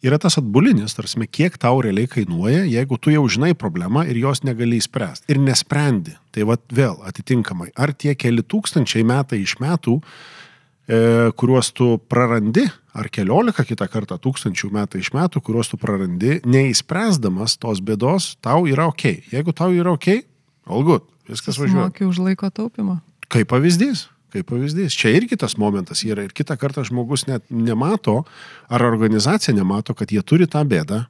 Yra 0.02 0.16
tas 0.18 0.34
atbulinis, 0.40 0.96
tarsi, 0.98 1.20
kiek 1.30 1.54
tau 1.62 1.78
realiai 1.84 2.08
kainuoja, 2.10 2.64
jeigu 2.66 2.96
tu 2.98 3.12
jau 3.14 3.22
žinai 3.30 3.52
problemą 3.54 4.02
ir 4.10 4.18
jos 4.18 4.42
negali 4.42 4.80
įspręsti. 4.82 5.28
Ir 5.30 5.38
nesprendi. 5.38 6.16
Tai 6.34 6.48
vad 6.48 6.64
vėl 6.74 6.96
atitinkamai. 7.06 7.68
Ar 7.78 7.92
tie 7.94 8.16
keli 8.18 8.42
tūkstančiai 8.42 9.06
metai 9.06 9.38
iš 9.44 9.54
metų, 9.62 9.94
e, 10.90 11.30
kuriuos 11.38 11.70
tu 11.78 12.00
prarandi, 12.10 12.66
ar 12.98 13.12
keliolika 13.14 13.62
kitą 13.62 13.86
kartą 13.92 14.18
tūkstančių 14.18 14.72
metai 14.74 15.04
iš 15.04 15.12
metų, 15.14 15.38
kuriuos 15.38 15.70
tu 15.70 15.78
prarandi, 15.78 16.40
neįspręsdamas 16.50 17.54
tos 17.62 17.78
bėdos, 17.78 18.32
tau 18.42 18.66
yra 18.66 18.90
ok. 18.90 19.06
Jeigu 19.30 19.54
tau 19.54 19.70
yra 19.70 19.94
ok, 19.94 20.18
all 20.66 20.82
good, 20.82 21.06
viskas 21.30 21.62
važiuoja. 21.62 21.92
Mokė 21.92 22.10
už 22.10 22.24
laiko 22.26 22.50
taupimą. 22.50 22.98
Kaip 23.32 23.48
pavyzdys. 23.48 24.06
Kaip 24.32 24.48
pavyzdys. 24.48 24.96
Čia 24.96 25.14
irgi 25.16 25.38
tas 25.40 25.56
momentas 25.60 26.04
yra. 26.04 26.26
Ir 26.26 26.34
kitą 26.36 26.58
kartą 26.60 26.84
žmogus 26.88 27.26
net 27.28 27.44
nemato, 27.48 28.22
ar 28.68 28.84
organizacija 28.84 29.54
nemato, 29.56 29.96
kad 29.96 30.12
jie 30.12 30.20
turi 30.24 30.48
tą 30.50 30.64
bėdą. 30.68 31.04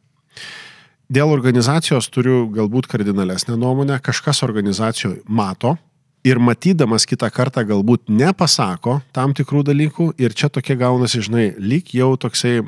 Dėl 1.13 1.33
organizacijos 1.35 2.09
turiu 2.09 2.47
galbūt 2.55 2.87
kardinalesnę 2.89 3.57
nuomonę. 3.59 3.99
Kažkas 4.01 4.43
organizacijoje 4.47 5.21
mato 5.27 5.77
ir 6.25 6.39
matydamas 6.39 7.05
kitą 7.11 7.29
kartą 7.35 7.65
galbūt 7.67 8.07
nepasako 8.09 9.01
tam 9.15 9.35
tikrų 9.37 9.65
dalykų. 9.67 10.09
Ir 10.23 10.35
čia 10.39 10.49
tokie 10.53 10.79
gaunasi, 10.79 11.25
žinai, 11.27 11.49
lyg 11.59 11.91
jau 11.97 12.15
toksai 12.17 12.61
e, 12.63 12.65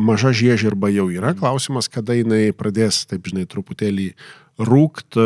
maža 0.00 0.32
žiežirba 0.32 0.90
jau 0.94 1.10
yra. 1.12 1.34
Klausimas, 1.38 1.90
kada 1.92 2.16
jinai 2.16 2.48
pradės, 2.56 3.04
taip 3.10 3.28
žinai, 3.28 3.44
truputėlį 3.50 4.10
rūkt, 4.58 5.20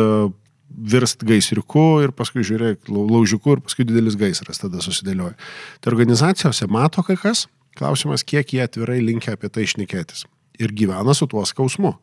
virst 0.73 1.23
gaisriuku 1.27 2.03
ir 2.03 2.13
paskui 2.15 2.45
žiūrėk 2.45 2.89
laužiuku 2.89 3.57
ir 3.57 3.63
paskui 3.65 3.85
didelis 3.87 4.17
gaisras 4.19 4.61
tada 4.61 4.81
susidėlioja. 4.83 5.35
Tai 5.81 5.93
organizacijose 5.93 6.67
mato 6.71 7.03
kai 7.05 7.17
kas, 7.19 7.47
klausimas, 7.77 8.25
kiek 8.25 8.55
jie 8.55 8.63
atvirai 8.65 8.99
linkia 9.03 9.37
apie 9.37 9.51
tai 9.53 9.67
išnekėtis. 9.67 10.25
Ir 10.61 10.73
gyvena 10.75 11.15
su 11.17 11.27
tuo 11.29 11.43
skausmu. 11.45 11.95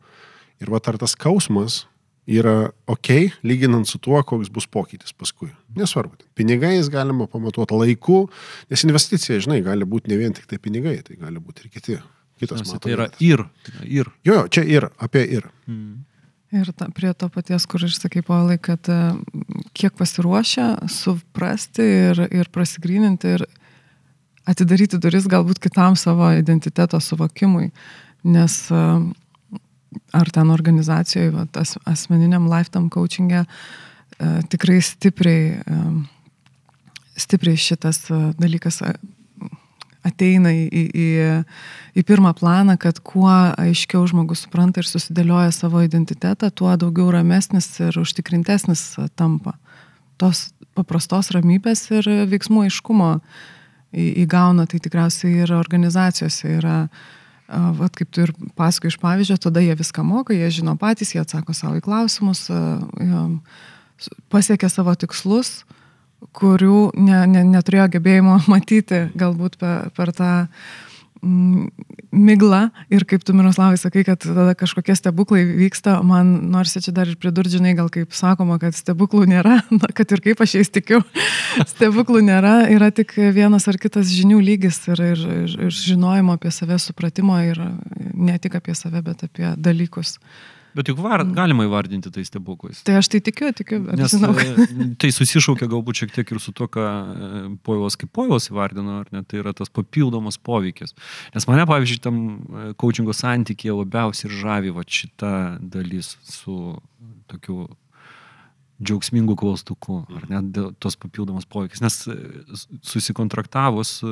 Ir 0.61 0.69
va 0.69 0.81
ar 0.83 0.99
tas 1.01 1.15
skausmas 1.15 1.85
yra 2.29 2.69
ok, 2.91 3.09
lyginant 3.47 3.87
su 3.89 3.99
tuo, 3.99 4.19
koks 4.23 4.51
bus 4.53 4.67
pokytis 4.69 5.13
paskui. 5.17 5.49
Nesvarbu. 5.75 6.19
Pinigais 6.37 6.89
galima 6.93 7.27
pamatuoti 7.31 7.77
laiku, 7.77 8.23
nes 8.69 8.85
investicija, 8.85 9.41
žinai, 9.41 9.61
gali 9.65 9.87
būti 9.87 10.11
ne 10.11 10.19
vien 10.19 10.35
tik 10.37 10.45
tai 10.49 10.61
pinigai, 10.61 10.99
tai 11.07 11.17
gali 11.19 11.41
būti 11.41 11.65
ir 11.65 11.73
kiti. 11.73 11.97
Kitas 12.41 12.63
Nes, 12.63 12.73
tai 12.81 12.95
yra 12.95 13.05
ir. 13.21 13.43
ir. 13.85 14.07
Jo, 14.25 14.47
čia 14.49 14.63
ir, 14.65 14.87
apie 14.97 15.21
ir. 15.29 15.45
Mm. 15.69 15.99
Ir 16.51 16.67
ta, 16.75 16.89
prie 16.91 17.13
to 17.15 17.29
paties, 17.31 17.63
kur 17.63 17.83
išsakai, 17.87 18.25
Paulai, 18.27 18.57
kad 18.59 18.87
e, 18.91 18.99
kiek 19.77 19.95
pasiruošę 19.95 20.65
suprasti 20.91 21.85
ir, 22.11 22.19
ir 22.27 22.49
prasigryninti 22.51 23.37
ir 23.37 23.45
atidaryti 24.51 24.99
duris 24.99 25.29
galbūt 25.31 25.61
kitam 25.63 25.95
savo 25.95 26.27
identiteto 26.35 26.99
suvokimui. 26.99 27.69
Nes 28.27 28.57
e, 28.67 28.81
ar 30.19 30.33
ten 30.35 30.51
organizacijoje, 30.51 31.31
va, 31.37 31.47
as, 31.61 31.77
asmeniniam 31.87 32.51
lifetime 32.51 32.91
coachingė, 32.91 33.45
e, 33.47 34.33
tikrai 34.51 34.81
stipriai, 34.83 35.55
stipriai 37.15 37.63
šitas 37.69 38.03
dalykas 38.35 38.83
ateina 40.07 40.51
į, 40.53 40.83
į, 40.91 41.07
į 41.97 42.03
pirmą 42.07 42.33
planą, 42.37 42.77
kad 42.81 42.99
kuo 43.05 43.29
aiškiau 43.29 44.03
žmogus 44.09 44.45
supranta 44.45 44.81
ir 44.81 44.89
susidėlioja 44.89 45.51
savo 45.55 45.83
identitetą, 45.85 46.49
tuo 46.49 46.73
daugiau 46.79 47.11
ramesnis 47.13 47.69
ir 47.83 47.99
užtikrintesnis 48.01 48.95
tampa. 49.19 49.57
Tos 50.21 50.49
paprastos 50.77 51.31
ramybės 51.35 51.85
ir 51.93 52.07
veiksmų 52.31 52.65
aiškumo 52.67 53.15
įgauna, 53.91 54.67
tai 54.71 54.79
tikriausiai 54.83 55.43
ir 55.43 55.53
organizacijose 55.53 56.55
yra, 56.57 56.77
vat, 57.51 57.95
kaip 57.97 58.11
tu 58.13 58.23
ir 58.23 58.31
pasakai 58.57 58.91
iš 58.91 58.97
pavyzdžio, 59.01 59.37
tada 59.43 59.63
jie 59.63 59.75
viską 59.77 60.05
moka, 60.07 60.33
jie 60.33 60.47
žino 60.61 60.77
patys, 60.79 61.11
jie 61.13 61.21
atsako 61.21 61.53
savo 61.57 61.75
į 61.77 61.83
klausimus, 61.83 62.47
pasiekia 64.31 64.71
savo 64.71 64.95
tikslus, 64.95 65.61
kurių 66.35 66.91
ne, 66.99 67.23
ne, 67.29 67.43
neturėjo 67.55 67.89
gebėjimo 67.97 68.39
matyti 68.51 69.07
galbūt 69.17 69.57
per, 69.61 69.89
per 69.97 70.13
tą 70.15 70.31
mm, 71.21 71.67
miglą 72.11 72.61
ir 72.93 73.05
kaip 73.09 73.25
tu 73.25 73.33
Miroslavai 73.37 73.79
sakai, 73.79 74.03
kad 74.07 74.21
tada 74.21 74.53
kažkokie 74.57 74.95
stebuklai 74.97 75.43
vyksta, 75.47 75.97
man 76.05 76.33
nors 76.53 76.75
čia 76.77 76.93
dar 76.95 77.09
ir 77.09 77.17
pridurđinai, 77.21 77.73
gal 77.77 77.89
kaip 77.93 78.13
sakoma, 78.15 78.59
kad 78.61 78.77
stebuklų 78.77 79.25
nėra, 79.31 79.61
na, 79.79 79.91
kad 79.95 80.13
ir 80.13 80.23
kaip 80.23 80.45
aš 80.45 80.57
jais 80.59 80.73
tikiu, 80.73 81.01
stebuklų 81.73 82.23
nėra, 82.29 82.55
yra 82.73 82.91
tik 82.95 83.15
vienas 83.33 83.67
ar 83.71 83.81
kitas 83.81 84.13
žinių 84.13 84.41
lygis 84.45 84.81
ir, 84.91 85.03
ir, 85.13 85.27
ir, 85.43 85.59
ir 85.67 85.75
žinojimo 85.81 86.37
apie 86.37 86.53
save, 86.53 86.79
supratimo 86.81 87.41
ir 87.45 87.61
ne 88.13 88.37
tik 88.41 88.59
apie 88.61 88.77
save, 88.77 89.03
bet 89.05 89.25
apie 89.29 89.55
dalykus. 89.57 90.19
Bet 90.77 90.91
juk 90.91 91.01
var, 91.03 91.23
galima 91.35 91.65
įvardinti 91.67 92.11
tai 92.13 92.23
stebuklais. 92.27 92.81
Tai 92.87 92.95
aš 93.01 93.09
tai 93.11 93.21
tikiu, 93.25 93.51
tikiu, 93.55 93.81
Nes 93.97 94.15
žinau. 94.15 94.31
e, 94.39 94.87
tai 95.01 95.11
susišaukia 95.15 95.67
galbūt 95.71 96.03
šiek 96.03 96.15
tiek 96.15 96.31
ir 96.31 96.41
su 96.43 96.53
to, 96.55 96.69
ką 96.71 96.85
e, 96.85 97.43
Povilas 97.65 97.99
kaip 97.99 98.13
Povilas 98.15 98.47
įvardino, 98.51 99.01
ar 99.03 99.11
ne, 99.15 99.23
tai 99.27 99.41
yra 99.43 99.55
tas 99.57 99.71
papildomas 99.73 100.39
poveikis. 100.39 100.95
Nes 101.35 101.47
mane, 101.49 101.67
pavyzdžiui, 101.69 102.01
tam 102.03 102.23
coachingo 102.81 103.15
santykėje 103.17 103.77
labiausiai 103.81 104.29
ir 104.29 104.39
žavi 104.39 104.75
va 104.75 104.87
šita 104.87 105.35
dalis 105.61 106.15
su 106.27 106.57
tokiu 107.31 107.67
džiaugsmingų 108.81 109.35
klaustukų, 109.37 109.99
ar 110.17 110.27
net 110.31 110.57
tos 110.81 110.97
papildomos 110.99 111.47
poveikis. 111.49 111.81
Nes 111.83 111.99
e, 112.09 112.17
susikontraktavus 112.87 113.99
e, 114.05 114.11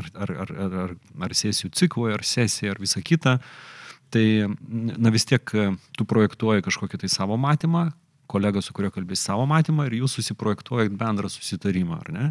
ar, 0.00 0.10
ar, 0.24 0.34
ar, 0.44 0.52
ar, 0.66 0.94
ar, 1.26 1.36
sesijų 1.36 1.72
ciklui, 1.76 2.12
ar 2.14 2.24
sesijai, 2.26 2.72
ar 2.72 2.80
visą 2.82 3.04
kitą, 3.04 3.38
tai 4.14 4.26
na 4.64 5.12
vis 5.14 5.26
tiek 5.28 5.54
e, 5.54 5.68
tu 5.98 6.06
projektuoji 6.08 6.64
kažkokį 6.64 7.02
tai 7.02 7.10
savo 7.12 7.38
matymą, 7.40 7.88
kolega, 8.30 8.62
su 8.64 8.74
kuriuo 8.76 8.92
kalbės 8.94 9.24
savo 9.26 9.44
matymą 9.48 9.88
ir 9.88 9.98
jūs 10.00 10.16
susiprojektuojat 10.18 10.94
bendrą 10.98 11.28
susitarimą, 11.32 11.98
ar 12.00 12.12
ne? 12.14 12.30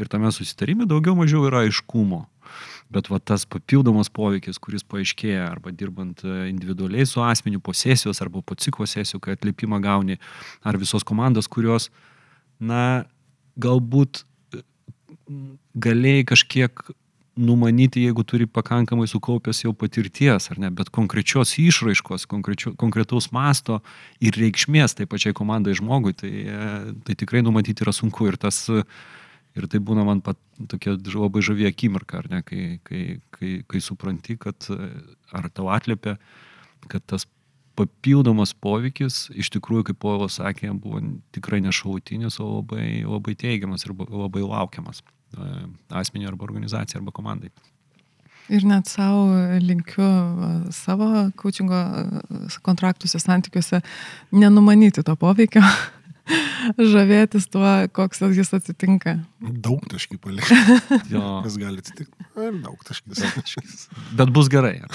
Ir 0.00 0.10
tame 0.10 0.30
susitarime 0.34 0.86
daugiau 0.90 1.16
mažiau 1.18 1.44
yra 1.48 1.64
aiškumo. 1.64 2.24
Bet 2.92 3.08
va 3.10 3.18
tas 3.18 3.46
papildomas 3.48 4.10
poveikis, 4.12 4.60
kuris 4.62 4.84
paaiškėja 4.86 5.48
arba 5.48 5.72
dirbant 5.74 6.20
e, 6.26 6.34
individualiai 6.52 7.06
su 7.08 7.22
asmeniu 7.24 7.62
po 7.64 7.74
sesijos 7.74 8.20
arba 8.22 8.44
po 8.44 8.56
ciklo 8.58 8.86
sesijų, 8.86 9.22
kai 9.24 9.38
atliepimą 9.38 9.80
gauni, 9.82 10.20
ar 10.62 10.78
visos 10.78 11.06
komandos, 11.06 11.48
kurios, 11.50 11.88
na, 12.60 13.06
galbūt 13.60 14.22
e, 14.54 14.62
galėjai 15.88 16.28
kažkiek 16.34 16.84
numanyti, 17.36 18.04
jeigu 18.06 18.22
turi 18.26 18.46
pakankamai 18.46 19.08
sukaupęs 19.10 19.64
jau 19.64 19.72
patirties, 19.76 20.50
ar 20.52 20.60
ne, 20.62 20.70
bet 20.70 20.92
konkrečios 20.94 21.56
išraiškos, 21.58 22.28
konkretaus 22.30 23.30
masto 23.34 23.80
ir 24.22 24.38
reikšmės 24.38 24.98
tai 24.98 25.08
pačiai 25.10 25.34
komandai 25.36 25.74
žmogui, 25.78 26.14
tai, 26.14 26.32
e, 26.44 26.70
tai 27.06 27.18
tikrai 27.18 27.42
numatyti 27.42 27.86
yra 27.86 27.94
sunku. 27.96 28.30
Ir 28.30 28.40
tas 28.40 28.64
Ir 29.54 29.68
tai 29.70 29.78
būna 29.78 30.02
man 30.02 30.18
pat 30.24 30.38
tokia 30.70 30.96
labai 31.14 31.42
žavė 31.46 31.68
akimirka, 31.68 32.18
ar 32.18 32.26
ne, 32.26 32.40
kai, 32.42 32.80
kai, 32.82 33.20
kai, 33.30 33.50
kai 33.70 33.80
supranti, 33.82 34.34
kad 34.34 34.66
e, 34.74 34.88
ar 35.30 35.46
tau 35.54 35.68
atlėpia, 35.70 36.16
kad 36.90 37.04
tas 37.06 37.28
papildomas 37.78 38.54
poveikis 38.54 39.28
iš 39.34 39.52
tikrųjų, 39.54 39.88
kaip 39.90 40.00
Povilas 40.02 40.40
sakė, 40.40 40.72
buvo 40.78 41.02
tikrai 41.34 41.60
nešautinis, 41.62 42.40
o 42.42 42.50
labai, 42.56 42.88
labai 43.06 43.34
teigiamas 43.38 43.86
ir 43.86 43.94
labai 43.94 44.42
laukiamas 44.42 45.02
e, 45.36 45.52
asmeniui 46.00 46.30
arba 46.30 46.46
organizacijai 46.48 47.00
arba 47.02 47.14
komandai. 47.14 47.50
Ir 48.52 48.64
net 48.68 48.90
savo 48.92 49.30
linkiu 49.64 50.06
savo 50.76 51.10
coachingo 51.40 51.78
e, 51.80 52.48
kontraktuose, 52.66 53.20
santykiuose 53.22 53.80
nenumanyti 54.36 55.04
to 55.06 55.14
poveikio, 55.16 55.62
žavėtis 56.94 57.48
tuo, 57.52 57.64
koks 57.96 58.22
jis 58.36 58.52
atsitinka. 58.56 59.16
Daug 59.64 59.84
taškį 59.90 60.18
palikti. 60.20 60.56
Jo, 61.12 61.40
Kas 61.44 61.56
gali 61.60 61.80
atsitikti? 61.82 62.28
Ir 62.40 62.60
daug 62.64 62.84
taškis. 62.84 63.88
bet 64.16 64.32
bus 64.34 64.48
gerai. 64.52 64.78
ar? 64.84 64.92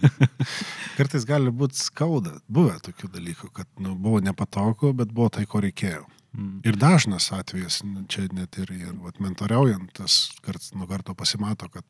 Kartais 0.98 1.26
gali 1.28 1.50
būti 1.54 1.78
skauda. 1.80 2.36
Buvę 2.50 2.78
tokių 2.86 3.10
dalykų, 3.14 3.50
kad 3.56 3.68
nu, 3.82 3.94
buvo 3.98 4.20
nepatogu, 4.22 4.92
bet 4.94 5.14
buvo 5.14 5.30
tai, 5.34 5.46
ko 5.50 5.62
reikėjo. 5.64 6.06
Mm. 6.32 6.60
Ir 6.64 6.76
dažnas 6.78 7.32
atvejas, 7.34 7.80
čia 8.08 8.28
net 8.36 8.58
ir, 8.62 8.70
ir 8.70 8.94
vat, 9.02 9.18
mentoriaujant, 9.22 9.90
tas 9.98 10.28
karts 10.44 10.70
nuo 10.78 10.86
karto 10.86 11.14
pasimato, 11.18 11.66
kad 11.72 11.84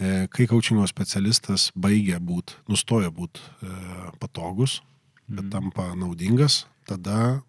e, 0.00 0.26
kai 0.32 0.46
coachingo 0.48 0.86
specialistas 0.88 1.68
baigia 1.76 2.20
būti, 2.20 2.56
nustoja 2.72 3.12
būti 3.12 3.44
e, 3.44 3.76
patogus, 4.22 4.80
bet 5.28 5.44
Mm. 5.44 5.50
tampa 5.52 5.94
naudingas, 5.94 6.66
tada, 6.88 7.42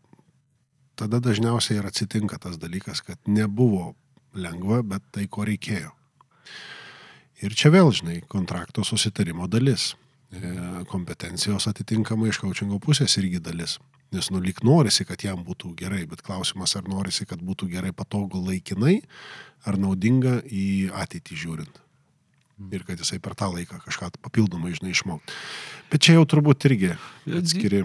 tada 0.96 1.20
dažniausiai 1.20 1.80
ir 1.80 1.88
atsitinka 1.88 2.38
tas 2.38 2.60
dalykas, 2.60 3.02
kad 3.02 3.18
nebuvo 3.28 3.96
lengva, 4.36 4.84
bet 4.84 5.04
tai, 5.12 5.28
ko 5.28 5.46
reikėjo. 5.48 5.92
Ir 7.44 7.56
čia 7.56 7.72
vėl, 7.74 7.92
žinai, 7.92 8.22
kontrakto 8.28 8.84
susitarimo 8.84 9.48
dalis. 9.48 9.96
E, 10.32 10.84
Kompetencijos 10.90 11.68
atitinkamai 11.68 12.30
iš 12.32 12.40
coachingo 12.44 12.80
pusės 12.80 13.18
irgi 13.20 13.40
dalis. 13.44 13.80
Nes 14.14 14.30
nu 14.30 14.42
lyg 14.44 14.60
norisi, 14.66 15.06
kad 15.10 15.24
jam 15.26 15.42
būtų 15.46 15.74
gerai, 15.80 16.04
bet 16.10 16.22
klausimas, 16.26 16.76
ar 16.78 16.86
norisi, 16.90 17.26
kad 17.30 17.42
būtų 17.42 17.70
gerai 17.72 17.94
patogu 17.96 18.42
laikinai, 18.46 19.00
ar 19.66 19.80
naudinga 19.82 20.42
į 20.46 20.92
ateitį 20.94 21.40
žiūrint. 21.46 21.80
Ir 22.72 22.84
kad 22.86 23.00
jisai 23.02 23.18
per 23.20 23.34
tą 23.36 23.50
laiką 23.50 23.80
kažką 23.82 24.12
papildomai, 24.22 24.76
žinai, 24.78 24.94
išmokti. 24.94 25.34
Bet 25.90 26.06
čia 26.06 26.20
jau 26.20 26.28
turbūt 26.30 26.68
irgi 26.70 26.94
atskiri. 27.28 27.84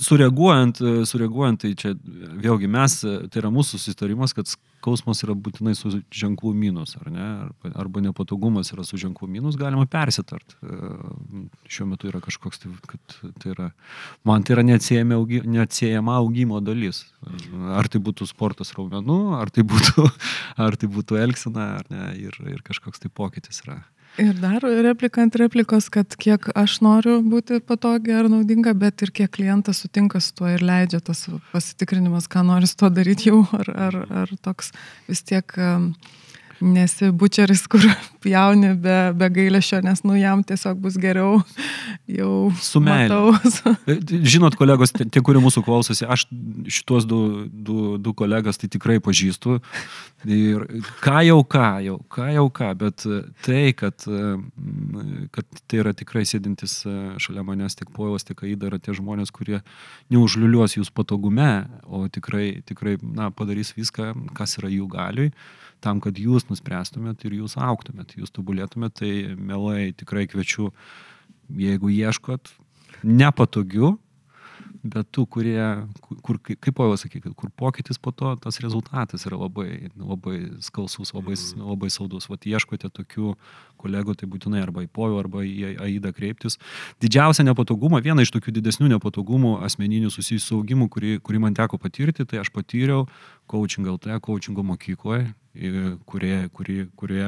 Sureaguojant, 0.00 0.80
sureaguojant, 1.08 1.62
tai 1.62 1.72
čia 1.78 1.94
vėlgi 2.42 2.70
mes, 2.70 2.98
tai 3.02 3.42
yra 3.42 3.50
mūsų 3.54 3.80
susitarimas, 3.80 4.34
kad 4.36 4.50
skausmas 4.82 5.22
yra 5.22 5.36
būtinai 5.38 5.74
su 5.78 5.92
ženklų 6.10 6.52
minus, 6.58 6.96
ar 7.00 7.10
ne? 7.14 7.28
Arba, 7.70 8.02
nepatogumas 8.04 8.72
yra 8.74 8.84
su 8.86 8.98
ženklų 9.00 9.28
minus, 9.30 9.58
galima 9.60 9.86
persitart. 9.90 10.56
Šiuo 11.70 11.86
metu 11.92 12.10
yra 12.10 12.22
kažkoks, 12.24 12.62
tai, 12.64 12.72
kad 12.90 13.16
tai 13.42 13.54
yra, 13.54 13.70
man 14.28 14.42
tai 14.42 14.56
yra 14.56 14.66
neatsiejama 14.66 16.18
augimo 16.18 16.60
dalis. 16.64 17.04
Ar 17.78 17.90
tai 17.92 18.02
būtų 18.02 18.26
sportas 18.30 18.74
raumenų, 18.76 19.20
ar 19.38 19.54
tai 19.54 19.66
būtų, 19.68 20.08
ar 20.66 20.78
tai 20.78 20.90
būtų 20.90 21.20
elgsena, 21.22 21.72
ar 21.80 21.90
ne, 21.92 22.12
ir, 22.26 22.38
ir 22.50 22.64
kažkoks 22.66 23.04
tai 23.04 23.12
pokytis 23.12 23.62
yra. 23.66 23.82
Ir 24.20 24.34
dar 24.42 24.60
replika 24.60 25.22
ant 25.24 25.36
replikos, 25.40 25.86
kad 25.92 26.16
kiek 26.20 26.50
aš 26.58 26.80
noriu 26.84 27.20
būti 27.24 27.62
patogi 27.64 28.12
ar 28.12 28.28
naudinga, 28.28 28.74
bet 28.76 29.04
ir 29.06 29.12
kiek 29.14 29.30
klientas 29.32 29.80
sutinka 29.80 30.20
su 30.20 30.34
tuo 30.36 30.50
ir 30.52 30.60
leidžia 30.60 31.00
tas 31.00 31.24
pasitikrinimas, 31.52 32.28
ką 32.28 32.44
nori 32.44 32.68
su 32.68 32.76
tuo 32.82 32.90
daryti 32.92 33.30
jau, 33.30 33.40
ar, 33.56 33.70
ar, 33.88 33.96
ar 34.22 34.34
toks 34.44 34.74
vis 35.08 35.24
tiek 35.24 35.56
um, 35.56 35.94
nesi 36.62 37.10
bučeris, 37.10 37.66
kur 37.66 37.82
pjauni 38.22 38.72
be, 38.78 38.96
be 39.18 39.28
gailėšio, 39.34 39.80
nes 39.84 40.02
nu 40.06 40.16
jam 40.18 40.44
tiesiog 40.46 40.78
bus 40.82 40.96
geriau 41.00 41.40
jau. 42.10 42.34
Su 42.62 42.82
matau. 42.84 43.32
E, 43.88 43.96
Žinot, 44.02 44.54
kolegos, 44.58 44.92
tie, 44.94 45.20
kurie 45.24 45.40
mūsų 45.42 45.62
klausosi, 45.66 46.04
aš 46.06 46.24
šitos 46.70 47.06
du, 47.08 47.18
du, 47.50 47.96
du 47.98 48.12
kolegas 48.16 48.60
tai 48.60 48.68
tikrai 48.70 48.98
pažįstu. 49.02 49.58
Ir 50.28 50.64
ką 51.02 51.22
jau 51.26 51.40
ką, 51.42 51.66
jau, 51.86 51.96
ką 52.12 52.28
jau 52.36 52.44
ką, 52.54 52.68
bet 52.78 53.06
tai, 53.42 53.62
kad, 53.78 54.06
mm, 54.06 55.32
kad 55.34 55.62
tai 55.66 55.82
yra 55.82 55.94
tikrai 55.98 56.22
sėdintis 56.28 56.76
e, 56.86 56.94
šalia 57.22 57.44
manęs 57.46 57.78
tiek 57.78 57.90
Poilas, 57.94 58.26
tiek 58.28 58.44
Aida 58.46 58.70
yra 58.70 58.78
tie 58.82 58.94
žmonės, 58.96 59.34
kurie 59.34 59.60
neužliuliuos 60.14 60.78
jūs 60.78 60.92
patogume, 60.94 61.66
o 61.90 62.04
tikrai, 62.12 62.62
tikrai 62.68 62.98
na, 63.02 63.32
padarys 63.34 63.74
viską, 63.76 64.12
kas 64.38 64.58
yra 64.62 64.70
jų 64.72 64.86
galiui 64.92 65.32
tam, 65.82 66.00
kad 66.04 66.18
jūs 66.18 66.48
nuspręstumėt 66.50 67.26
ir 67.26 67.38
jūs 67.42 67.58
auktumėt, 67.60 68.16
jūs 68.18 68.32
tobulėtumėt, 68.34 69.00
tai 69.02 69.12
mielai 69.36 69.92
tikrai 69.96 70.28
kviečiu, 70.30 70.70
jeigu 71.58 71.92
ieškot 71.92 72.54
nepatogių, 73.02 73.96
bet 74.82 75.06
tų, 75.14 75.24
kurie, 75.30 75.62
kur, 76.26 76.38
kaip 76.42 76.80
sakė, 76.98 77.20
kad 77.22 77.34
kur 77.38 77.50
pokytis 77.54 78.00
po 78.02 78.10
to, 78.10 78.34
tas 78.42 78.58
rezultatas 78.62 79.26
yra 79.28 79.38
labai, 79.38 79.90
labai 79.94 80.38
skalsus, 80.60 81.12
labai, 81.14 81.36
labai 81.54 81.90
saudus. 81.90 82.26
Vat 82.30 82.46
ieškote 82.46 82.90
tokių 82.90 83.36
kolegų, 83.78 84.16
tai 84.18 84.26
būtinai 84.30 84.62
arba 84.62 84.82
į 84.82 84.90
Povį, 84.90 85.18
arba 85.20 85.44
į 85.46 85.76
Aidą 85.86 86.12
kreiptis. 86.14 86.58
Didžiausia 87.02 87.46
nepatogumą, 87.46 88.02
viena 88.02 88.26
iš 88.26 88.34
tokių 88.34 88.56
didesnių 88.58 88.90
nepatogumų 88.96 89.60
asmeninių 89.66 90.10
susijusių 90.10 90.46
su 90.46 90.58
augimu, 90.58 90.90
kurį, 90.90 91.18
kurį 91.22 91.44
man 91.46 91.54
teko 91.58 91.78
patirti, 91.78 92.26
tai 92.26 92.42
aš 92.42 92.50
patyriau 92.54 93.06
coaching 93.50 93.86
LT, 93.86 94.18
coachingo 94.24 94.66
mokykloje, 94.66 95.30
kurie, 95.52 96.48
kurie, 96.48 96.86
kurie 96.96 97.26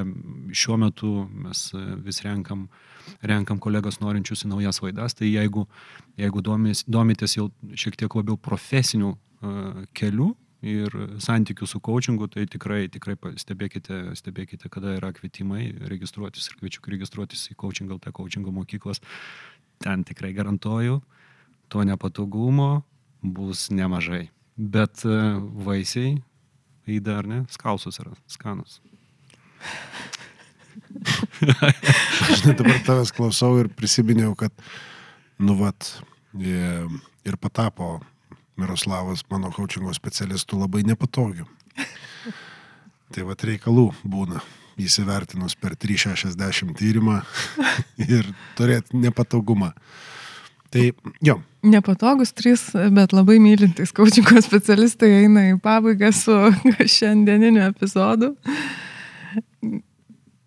šiuo 0.52 0.76
metu 0.80 1.10
mes 1.28 1.66
vis 2.04 2.22
renkam, 2.24 2.68
renkam 3.22 3.60
kolegas 3.60 4.00
norinčius 4.00 4.46
į 4.46 4.52
naujas 4.54 4.80
vaidas. 4.80 5.16
Tai 5.18 5.28
jeigu, 5.28 5.66
jeigu 6.20 6.42
domis, 6.44 6.84
domitės 6.88 7.36
jau 7.36 7.50
šiek 7.76 7.98
tiek 8.00 8.16
labiau 8.16 8.38
profesinių 8.40 9.12
uh, 9.12 9.84
kelių 9.92 10.32
ir 10.64 10.94
santykių 11.20 11.68
su 11.68 11.80
coachingu, 11.84 12.30
tai 12.32 12.46
tikrai, 12.48 12.86
tikrai 12.88 13.18
stebėkite, 13.36 14.14
stebėkite, 14.16 14.70
kada 14.72 14.94
yra 14.96 15.12
kvietimai 15.12 15.74
registruotis 15.90 16.48
ir 16.48 16.56
kviečiu 16.62 16.80
registruotis 16.94 17.50
į 17.52 17.58
coaching 17.60 17.92
LT 17.92 18.14
coachingo 18.16 18.54
mokyklas. 18.54 19.04
Ten 19.84 20.04
tikrai 20.08 20.32
garantuoju, 20.32 21.02
to 21.68 21.84
nepatogumo 21.84 22.86
bus 23.20 23.68
nemažai. 23.68 24.30
Bet 24.56 25.04
uh, 25.04 25.42
vaisiai 25.66 26.22
Eida 26.88 27.18
ar 27.20 27.28
ne, 27.28 27.44
skausus 27.52 28.00
yra, 28.02 28.12
skanus. 28.28 28.80
Žinai, 31.40 32.54
dabar 32.58 32.80
tavęs 32.86 33.12
klausau 33.14 33.56
ir 33.60 33.70
prisiminiau, 33.72 34.34
kad, 34.38 34.52
nu, 35.40 35.56
vat, 35.60 35.88
ir 36.38 37.38
patapo 37.40 37.98
Miroslavas 38.60 39.24
mano 39.30 39.50
coachingo 39.54 39.94
specialistų 39.96 40.60
labai 40.60 40.84
nepatogiu. 40.86 41.46
Tai 43.14 43.24
vat 43.28 43.42
reikalų 43.46 43.88
būna 44.06 44.42
įsivertinus 44.80 45.54
per 45.58 45.76
360 45.78 46.74
tyrimą 46.78 47.20
ir 48.16 48.26
turėti 48.58 48.98
nepatogumą. 48.98 49.72
Tai 50.74 50.88
jo, 51.22 51.38
Nepatogus 51.64 52.34
trys, 52.36 52.66
bet 52.92 53.14
labai 53.16 53.38
mylintys 53.40 53.94
kaučingo 53.96 54.40
specialistai 54.44 55.08
eina 55.22 55.46
į 55.48 55.54
pabaigą 55.64 56.10
su 56.12 56.34
šiandieniniu 56.96 57.62
epizodu. 57.70 58.34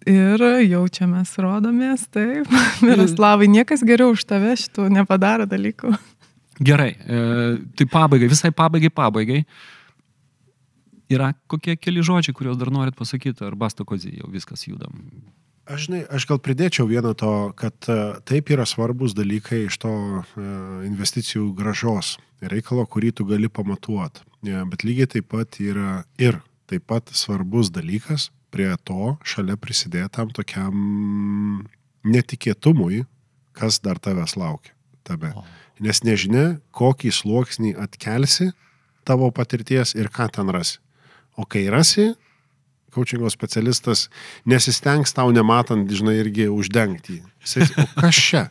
Ir 0.08 0.44
jaučiamės, 0.68 1.34
rodomės, 1.42 2.06
taip. 2.14 2.52
Miroslavai, 2.86 3.50
niekas 3.52 3.82
geriau 3.88 4.14
už 4.14 4.28
tave 4.30 4.54
šitų 4.62 4.92
nepadaro 5.00 5.48
dalykų. 5.50 5.96
Gerai, 6.68 6.92
e, 6.94 7.24
tai 7.78 7.90
pabaigai, 7.90 8.30
visai 8.30 8.54
pabaigai, 8.56 8.94
pabaigai. 8.94 9.42
Yra 11.12 11.32
kokie 11.50 11.80
keli 11.80 12.04
žodžiai, 12.06 12.36
kuriuos 12.38 12.60
dar 12.60 12.70
norit 12.74 12.98
pasakyti, 13.00 13.42
ar 13.48 13.58
basta 13.58 13.88
kozį, 13.88 14.20
jau 14.22 14.30
viskas 14.32 14.68
judam. 14.68 14.94
Aš, 15.68 15.88
žinai, 15.88 16.06
aš 16.08 16.24
gal 16.30 16.40
pridėčiau 16.40 16.88
vieną 16.88 17.12
to, 17.20 17.32
kad 17.60 17.90
e, 17.92 17.98
taip 18.28 18.52
yra 18.56 18.64
svarbus 18.68 19.12
dalykai 19.18 19.66
iš 19.66 19.76
to 19.84 19.92
e, 19.92 20.22
investicijų 20.88 21.50
gražos 21.58 22.16
reikalo, 22.40 22.86
kurį 22.88 23.12
tu 23.20 23.26
gali 23.28 23.50
pamatuoti. 23.52 24.24
Bet 24.48 24.86
lygiai 24.88 25.10
taip 25.18 25.28
pat 25.34 25.60
yra 25.60 26.06
ir 26.22 26.40
taip 26.72 26.86
pat 26.88 27.12
svarbus 27.12 27.72
dalykas 27.74 28.30
prie 28.54 28.70
to 28.88 29.18
šalia 29.28 29.58
prisidėtam 29.60 30.32
tokiam 30.36 31.66
netikėtumui, 32.08 33.04
kas 33.58 33.82
dar 33.84 34.00
tavęs 34.00 34.38
laukia 34.40 34.72
tame. 35.08 35.34
Nes 35.84 36.02
nežinia, 36.04 36.60
kokį 36.76 37.12
sluoksnį 37.14 37.76
atkelsi 37.82 38.52
tavo 39.08 39.30
patirties 39.36 39.96
ir 39.98 40.12
ką 40.14 40.30
ten 40.34 40.52
rasi. 40.54 40.80
O 41.38 41.46
kai 41.46 41.68
rasi, 41.72 42.14
coachingo 42.96 43.30
specialistas 43.30 44.08
nesistengs 44.48 45.14
tau 45.16 45.32
nematant, 45.36 45.90
žinai, 45.92 46.18
irgi 46.22 46.48
uždengti. 46.52 47.22
Jis, 47.48 47.74
o 47.78 47.88
kas 47.98 48.22
čia? 48.30 48.48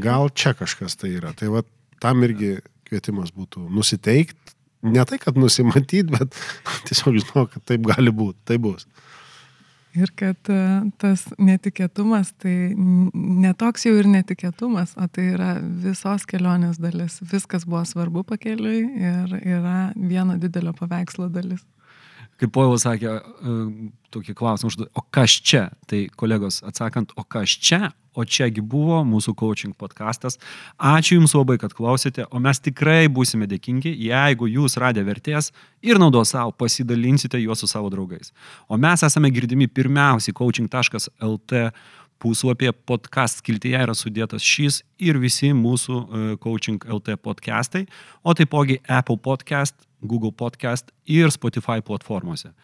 Gal 0.00 0.30
čia 0.34 0.54
kažkas 0.58 0.98
tai 1.00 1.14
yra. 1.18 1.34
Tai 1.38 1.52
va, 1.54 1.64
tam 2.02 2.24
irgi 2.26 2.58
kvietimas 2.88 3.32
būtų 3.34 3.66
nusiteikti, 3.72 4.54
ne 4.84 5.04
tai, 5.08 5.18
kad 5.22 5.38
nusimatyti, 5.40 6.10
bet 6.12 6.36
tiesiog 6.88 7.20
žinau, 7.22 7.46
kad 7.50 7.64
taip 7.64 7.86
gali 7.88 8.12
būti, 8.14 8.38
tai 8.48 8.60
bus. 8.62 8.88
Ir 9.94 10.10
kad 10.18 10.50
e, 10.50 10.62
tas 10.98 11.22
netikėtumas 11.38 12.32
tai 12.42 12.74
netoks 12.74 13.84
jau 13.86 13.92
ir 13.94 14.08
netikėtumas, 14.10 14.96
o 14.98 15.06
tai 15.06 15.28
yra 15.36 15.52
visos 15.62 16.26
kelionės 16.26 16.80
dalis. 16.82 17.20
Viskas 17.30 17.62
buvo 17.68 17.84
svarbu 17.86 18.24
pakeliui 18.26 18.80
ir 18.82 19.36
yra 19.38 19.92
vieno 19.94 20.34
didelio 20.42 20.74
paveikslo 20.74 21.30
dalis. 21.30 21.62
Kaip 22.40 22.50
Povilas 22.54 22.84
sakė, 22.86 23.18
e, 23.20 23.90
tokį 24.14 24.34
klausimą 24.38 24.70
užduodu, 24.70 24.90
o 24.94 25.04
kas 25.14 25.36
čia? 25.38 25.68
Tai 25.90 26.06
kolegos 26.18 26.62
atsakant, 26.66 27.14
o 27.16 27.24
kas 27.24 27.54
čia? 27.54 27.92
O 28.14 28.22
čiagi 28.22 28.62
buvo 28.62 29.00
mūsų 29.06 29.34
coaching 29.34 29.74
podcastas. 29.74 30.36
Ačiū 30.78 31.18
Jums 31.18 31.34
labai, 31.34 31.56
kad 31.58 31.74
klausėte, 31.74 32.28
o 32.30 32.38
mes 32.42 32.60
tikrai 32.62 33.08
būsime 33.10 33.48
dėkingi, 33.50 33.90
jeigu 34.06 34.46
Jūs 34.52 34.78
radę 34.78 35.02
vertės 35.02 35.50
ir 35.82 35.98
naudos 35.98 36.30
savo 36.30 36.54
pasidalinsite 36.54 37.40
juos 37.42 37.64
su 37.64 37.70
savo 37.70 37.90
draugais. 37.90 38.30
O 38.70 38.78
mes 38.78 39.02
esame 39.02 39.32
girdimi 39.34 39.66
pirmiausiai 39.66 40.34
coaching.lt 40.34 41.64
puslapyje 42.24 42.72
podcast 42.88 43.42
skiltyje 43.42 43.80
yra 43.84 43.92
sudėtas 43.96 44.44
šis 44.44 44.80
ir 45.02 45.18
visi 45.20 45.50
mūsų 45.56 45.96
e, 46.00 46.22
coaching 46.40 46.86
LT 46.88 47.18
podcastai, 47.20 47.84
o 48.24 48.32
taipogi 48.32 48.78
Apple 48.88 49.18
podcast, 49.20 49.76
Google 50.00 50.32
podcast 50.32 50.88
ir 51.04 51.28
Spotify 51.34 51.84
platformose. 51.84 52.54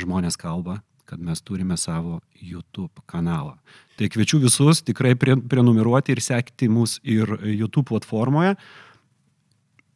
Žmonės 0.00 0.36
kalba, 0.40 0.82
kad 1.08 1.22
mes 1.24 1.40
turime 1.40 1.78
savo 1.80 2.18
YouTube 2.36 3.00
kanalą. 3.08 3.56
Tai 3.96 4.10
kviečiu 4.12 4.42
visus 4.44 4.84
tikrai 4.84 5.14
prenumeruoti 5.16 6.12
ir 6.12 6.20
sekti 6.24 6.68
mus 6.68 6.98
ir 7.00 7.32
YouTube 7.48 7.88
platformoje. 7.88 8.52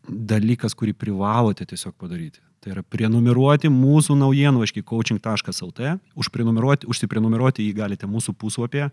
Dalykas, 0.09 0.73
kurį 0.77 0.97
privalote 0.97 1.69
tiesiog 1.69 1.93
padaryti. 2.01 2.41
Tai 2.65 2.73
yra 2.73 2.83
prenumeruoti 2.89 3.69
mūsų 3.69 4.15
naujienlaiškį 4.17 4.83
coaching.lt, 4.89 5.91
užsiprenumeruoti 6.17 7.67
jį 7.67 7.75
galite 7.77 8.09
mūsų 8.09 8.33
puslapyje 8.41 8.87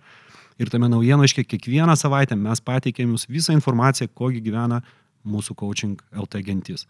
ir 0.59 0.71
tame 0.73 0.89
naujienlaiškė 0.91 1.45
kiekvieną 1.53 1.95
savaitę 1.95 2.35
mes 2.35 2.59
pateikėm 2.67 3.13
jums 3.13 3.29
visą 3.31 3.55
informaciją, 3.55 4.09
kogi 4.11 4.43
gyvena 4.43 4.81
mūsų 5.23 5.55
coaching 5.63 6.03
LT 6.11 6.43
gentis. 6.49 6.83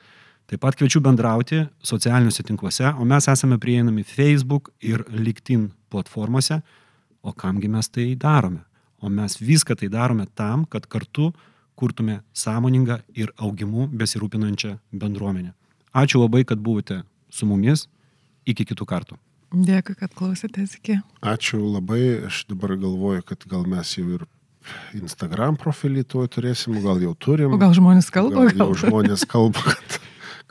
Taip 0.50 0.64
pat 0.66 0.76
kviečiu 0.80 1.04
bendrauti 1.06 1.62
socialiniuose 1.86 2.48
tinkluose, 2.50 2.90
o 2.98 3.06
mes 3.06 3.30
esame 3.30 3.62
prieinami 3.62 4.02
Facebook 4.02 4.74
ir 4.82 5.06
LinkedIn 5.14 5.70
platformose. 5.94 6.64
O 7.22 7.32
kamgi 7.38 7.70
mes 7.70 7.94
tai 7.94 8.10
darome? 8.18 8.66
O 9.06 9.10
mes 9.10 9.38
viską 9.38 9.78
tai 9.78 9.94
darome 9.94 10.26
tam, 10.34 10.66
kad 10.66 10.90
kartu 10.90 11.30
kurtume 11.78 12.24
sąmoningą 12.34 13.04
ir 13.14 13.30
augimu 13.38 13.86
besirūpinančią 13.94 14.80
bendruomenę. 14.92 15.61
Ačiū 15.92 16.22
labai, 16.24 16.46
kad 16.48 16.62
buvote 16.64 17.02
su 17.32 17.48
mumis. 17.50 17.88
Iki 18.48 18.72
kitų 18.72 18.88
kartų. 18.90 19.18
Dėkui, 19.52 19.98
kad 20.00 20.14
klausėtės 20.16 20.78
iki. 20.80 21.02
Ačiū 21.22 21.60
labai. 21.60 22.24
Aš 22.30 22.46
dabar 22.50 22.78
galvoju, 22.80 23.26
kad 23.28 23.44
gal 23.52 23.66
mes 23.70 23.98
jau 23.98 24.06
ir 24.16 24.24
Instagram 24.96 25.58
profilį 25.60 26.06
tuo 26.08 26.24
turėsim, 26.32 26.78
gal 26.84 27.02
jau 27.04 27.12
turim. 27.20 27.52
O 27.52 27.60
gal 27.62 27.74
žmonės 27.76 28.08
kalba? 28.14 28.48
Gal, 28.48 28.62
gal 28.62 28.78
žmonės 28.78 29.26
kalba, 29.30 29.64
kad, 29.74 29.98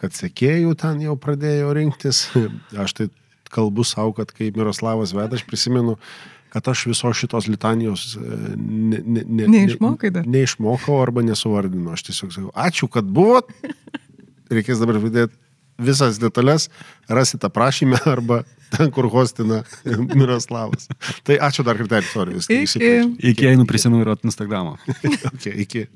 kad 0.03 0.19
sekėjų 0.19 0.75
ten 0.83 1.01
jau 1.07 1.17
pradėjo 1.21 1.73
rinktis. 1.79 2.27
Aš 2.85 2.97
tai 2.99 3.09
kalbu 3.51 3.87
savo, 3.89 4.13
kad 4.19 4.35
kai 4.35 4.51
Miroslavas 4.55 5.15
veda, 5.17 5.39
aš 5.39 5.47
prisimenu, 5.49 5.97
kad 6.53 6.69
aš 6.71 6.85
visos 6.91 7.19
šitos 7.19 7.49
litanijos 7.51 8.13
ne, 8.21 9.01
ne, 9.01 9.25
ne, 9.25 9.49
neišmokai 9.57 10.13
dar. 10.15 10.29
Neišmokau 10.29 11.01
arba 11.01 11.25
nesuvardinu. 11.27 11.95
Aš 11.95 12.11
tiesiog 12.11 12.35
sakau, 12.37 12.53
ačiū, 12.55 12.91
kad 12.93 13.07
buvot. 13.09 13.51
Reikės 14.51 14.83
dabar 14.83 14.99
vidėti 15.03 15.37
visas 15.81 16.21
detalės, 16.21 16.69
rasite 17.09 17.49
aprašymę 17.49 18.01
arba 18.15 18.43
ten, 18.75 18.91
kur 18.95 19.09
hostina 19.13 19.63
Miroslavas. 20.19 20.89
Tai 21.27 21.41
ačiū 21.49 21.67
dar 21.67 21.81
kartą, 21.81 22.03
sorry, 22.13 22.37
viską. 22.39 22.61
Iki. 22.69 22.93
Iki 23.33 23.51
einu 23.55 23.67
prisinumeruoti 23.67 24.29
Instagramą. 24.31 24.77
okay, 25.35 25.57
iki. 25.67 25.87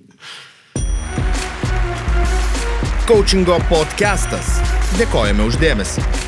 Coachingo 3.04 3.58
podcastas. 3.68 4.56
Dėkojame 4.96 5.44
uždėmesi. 5.44 6.23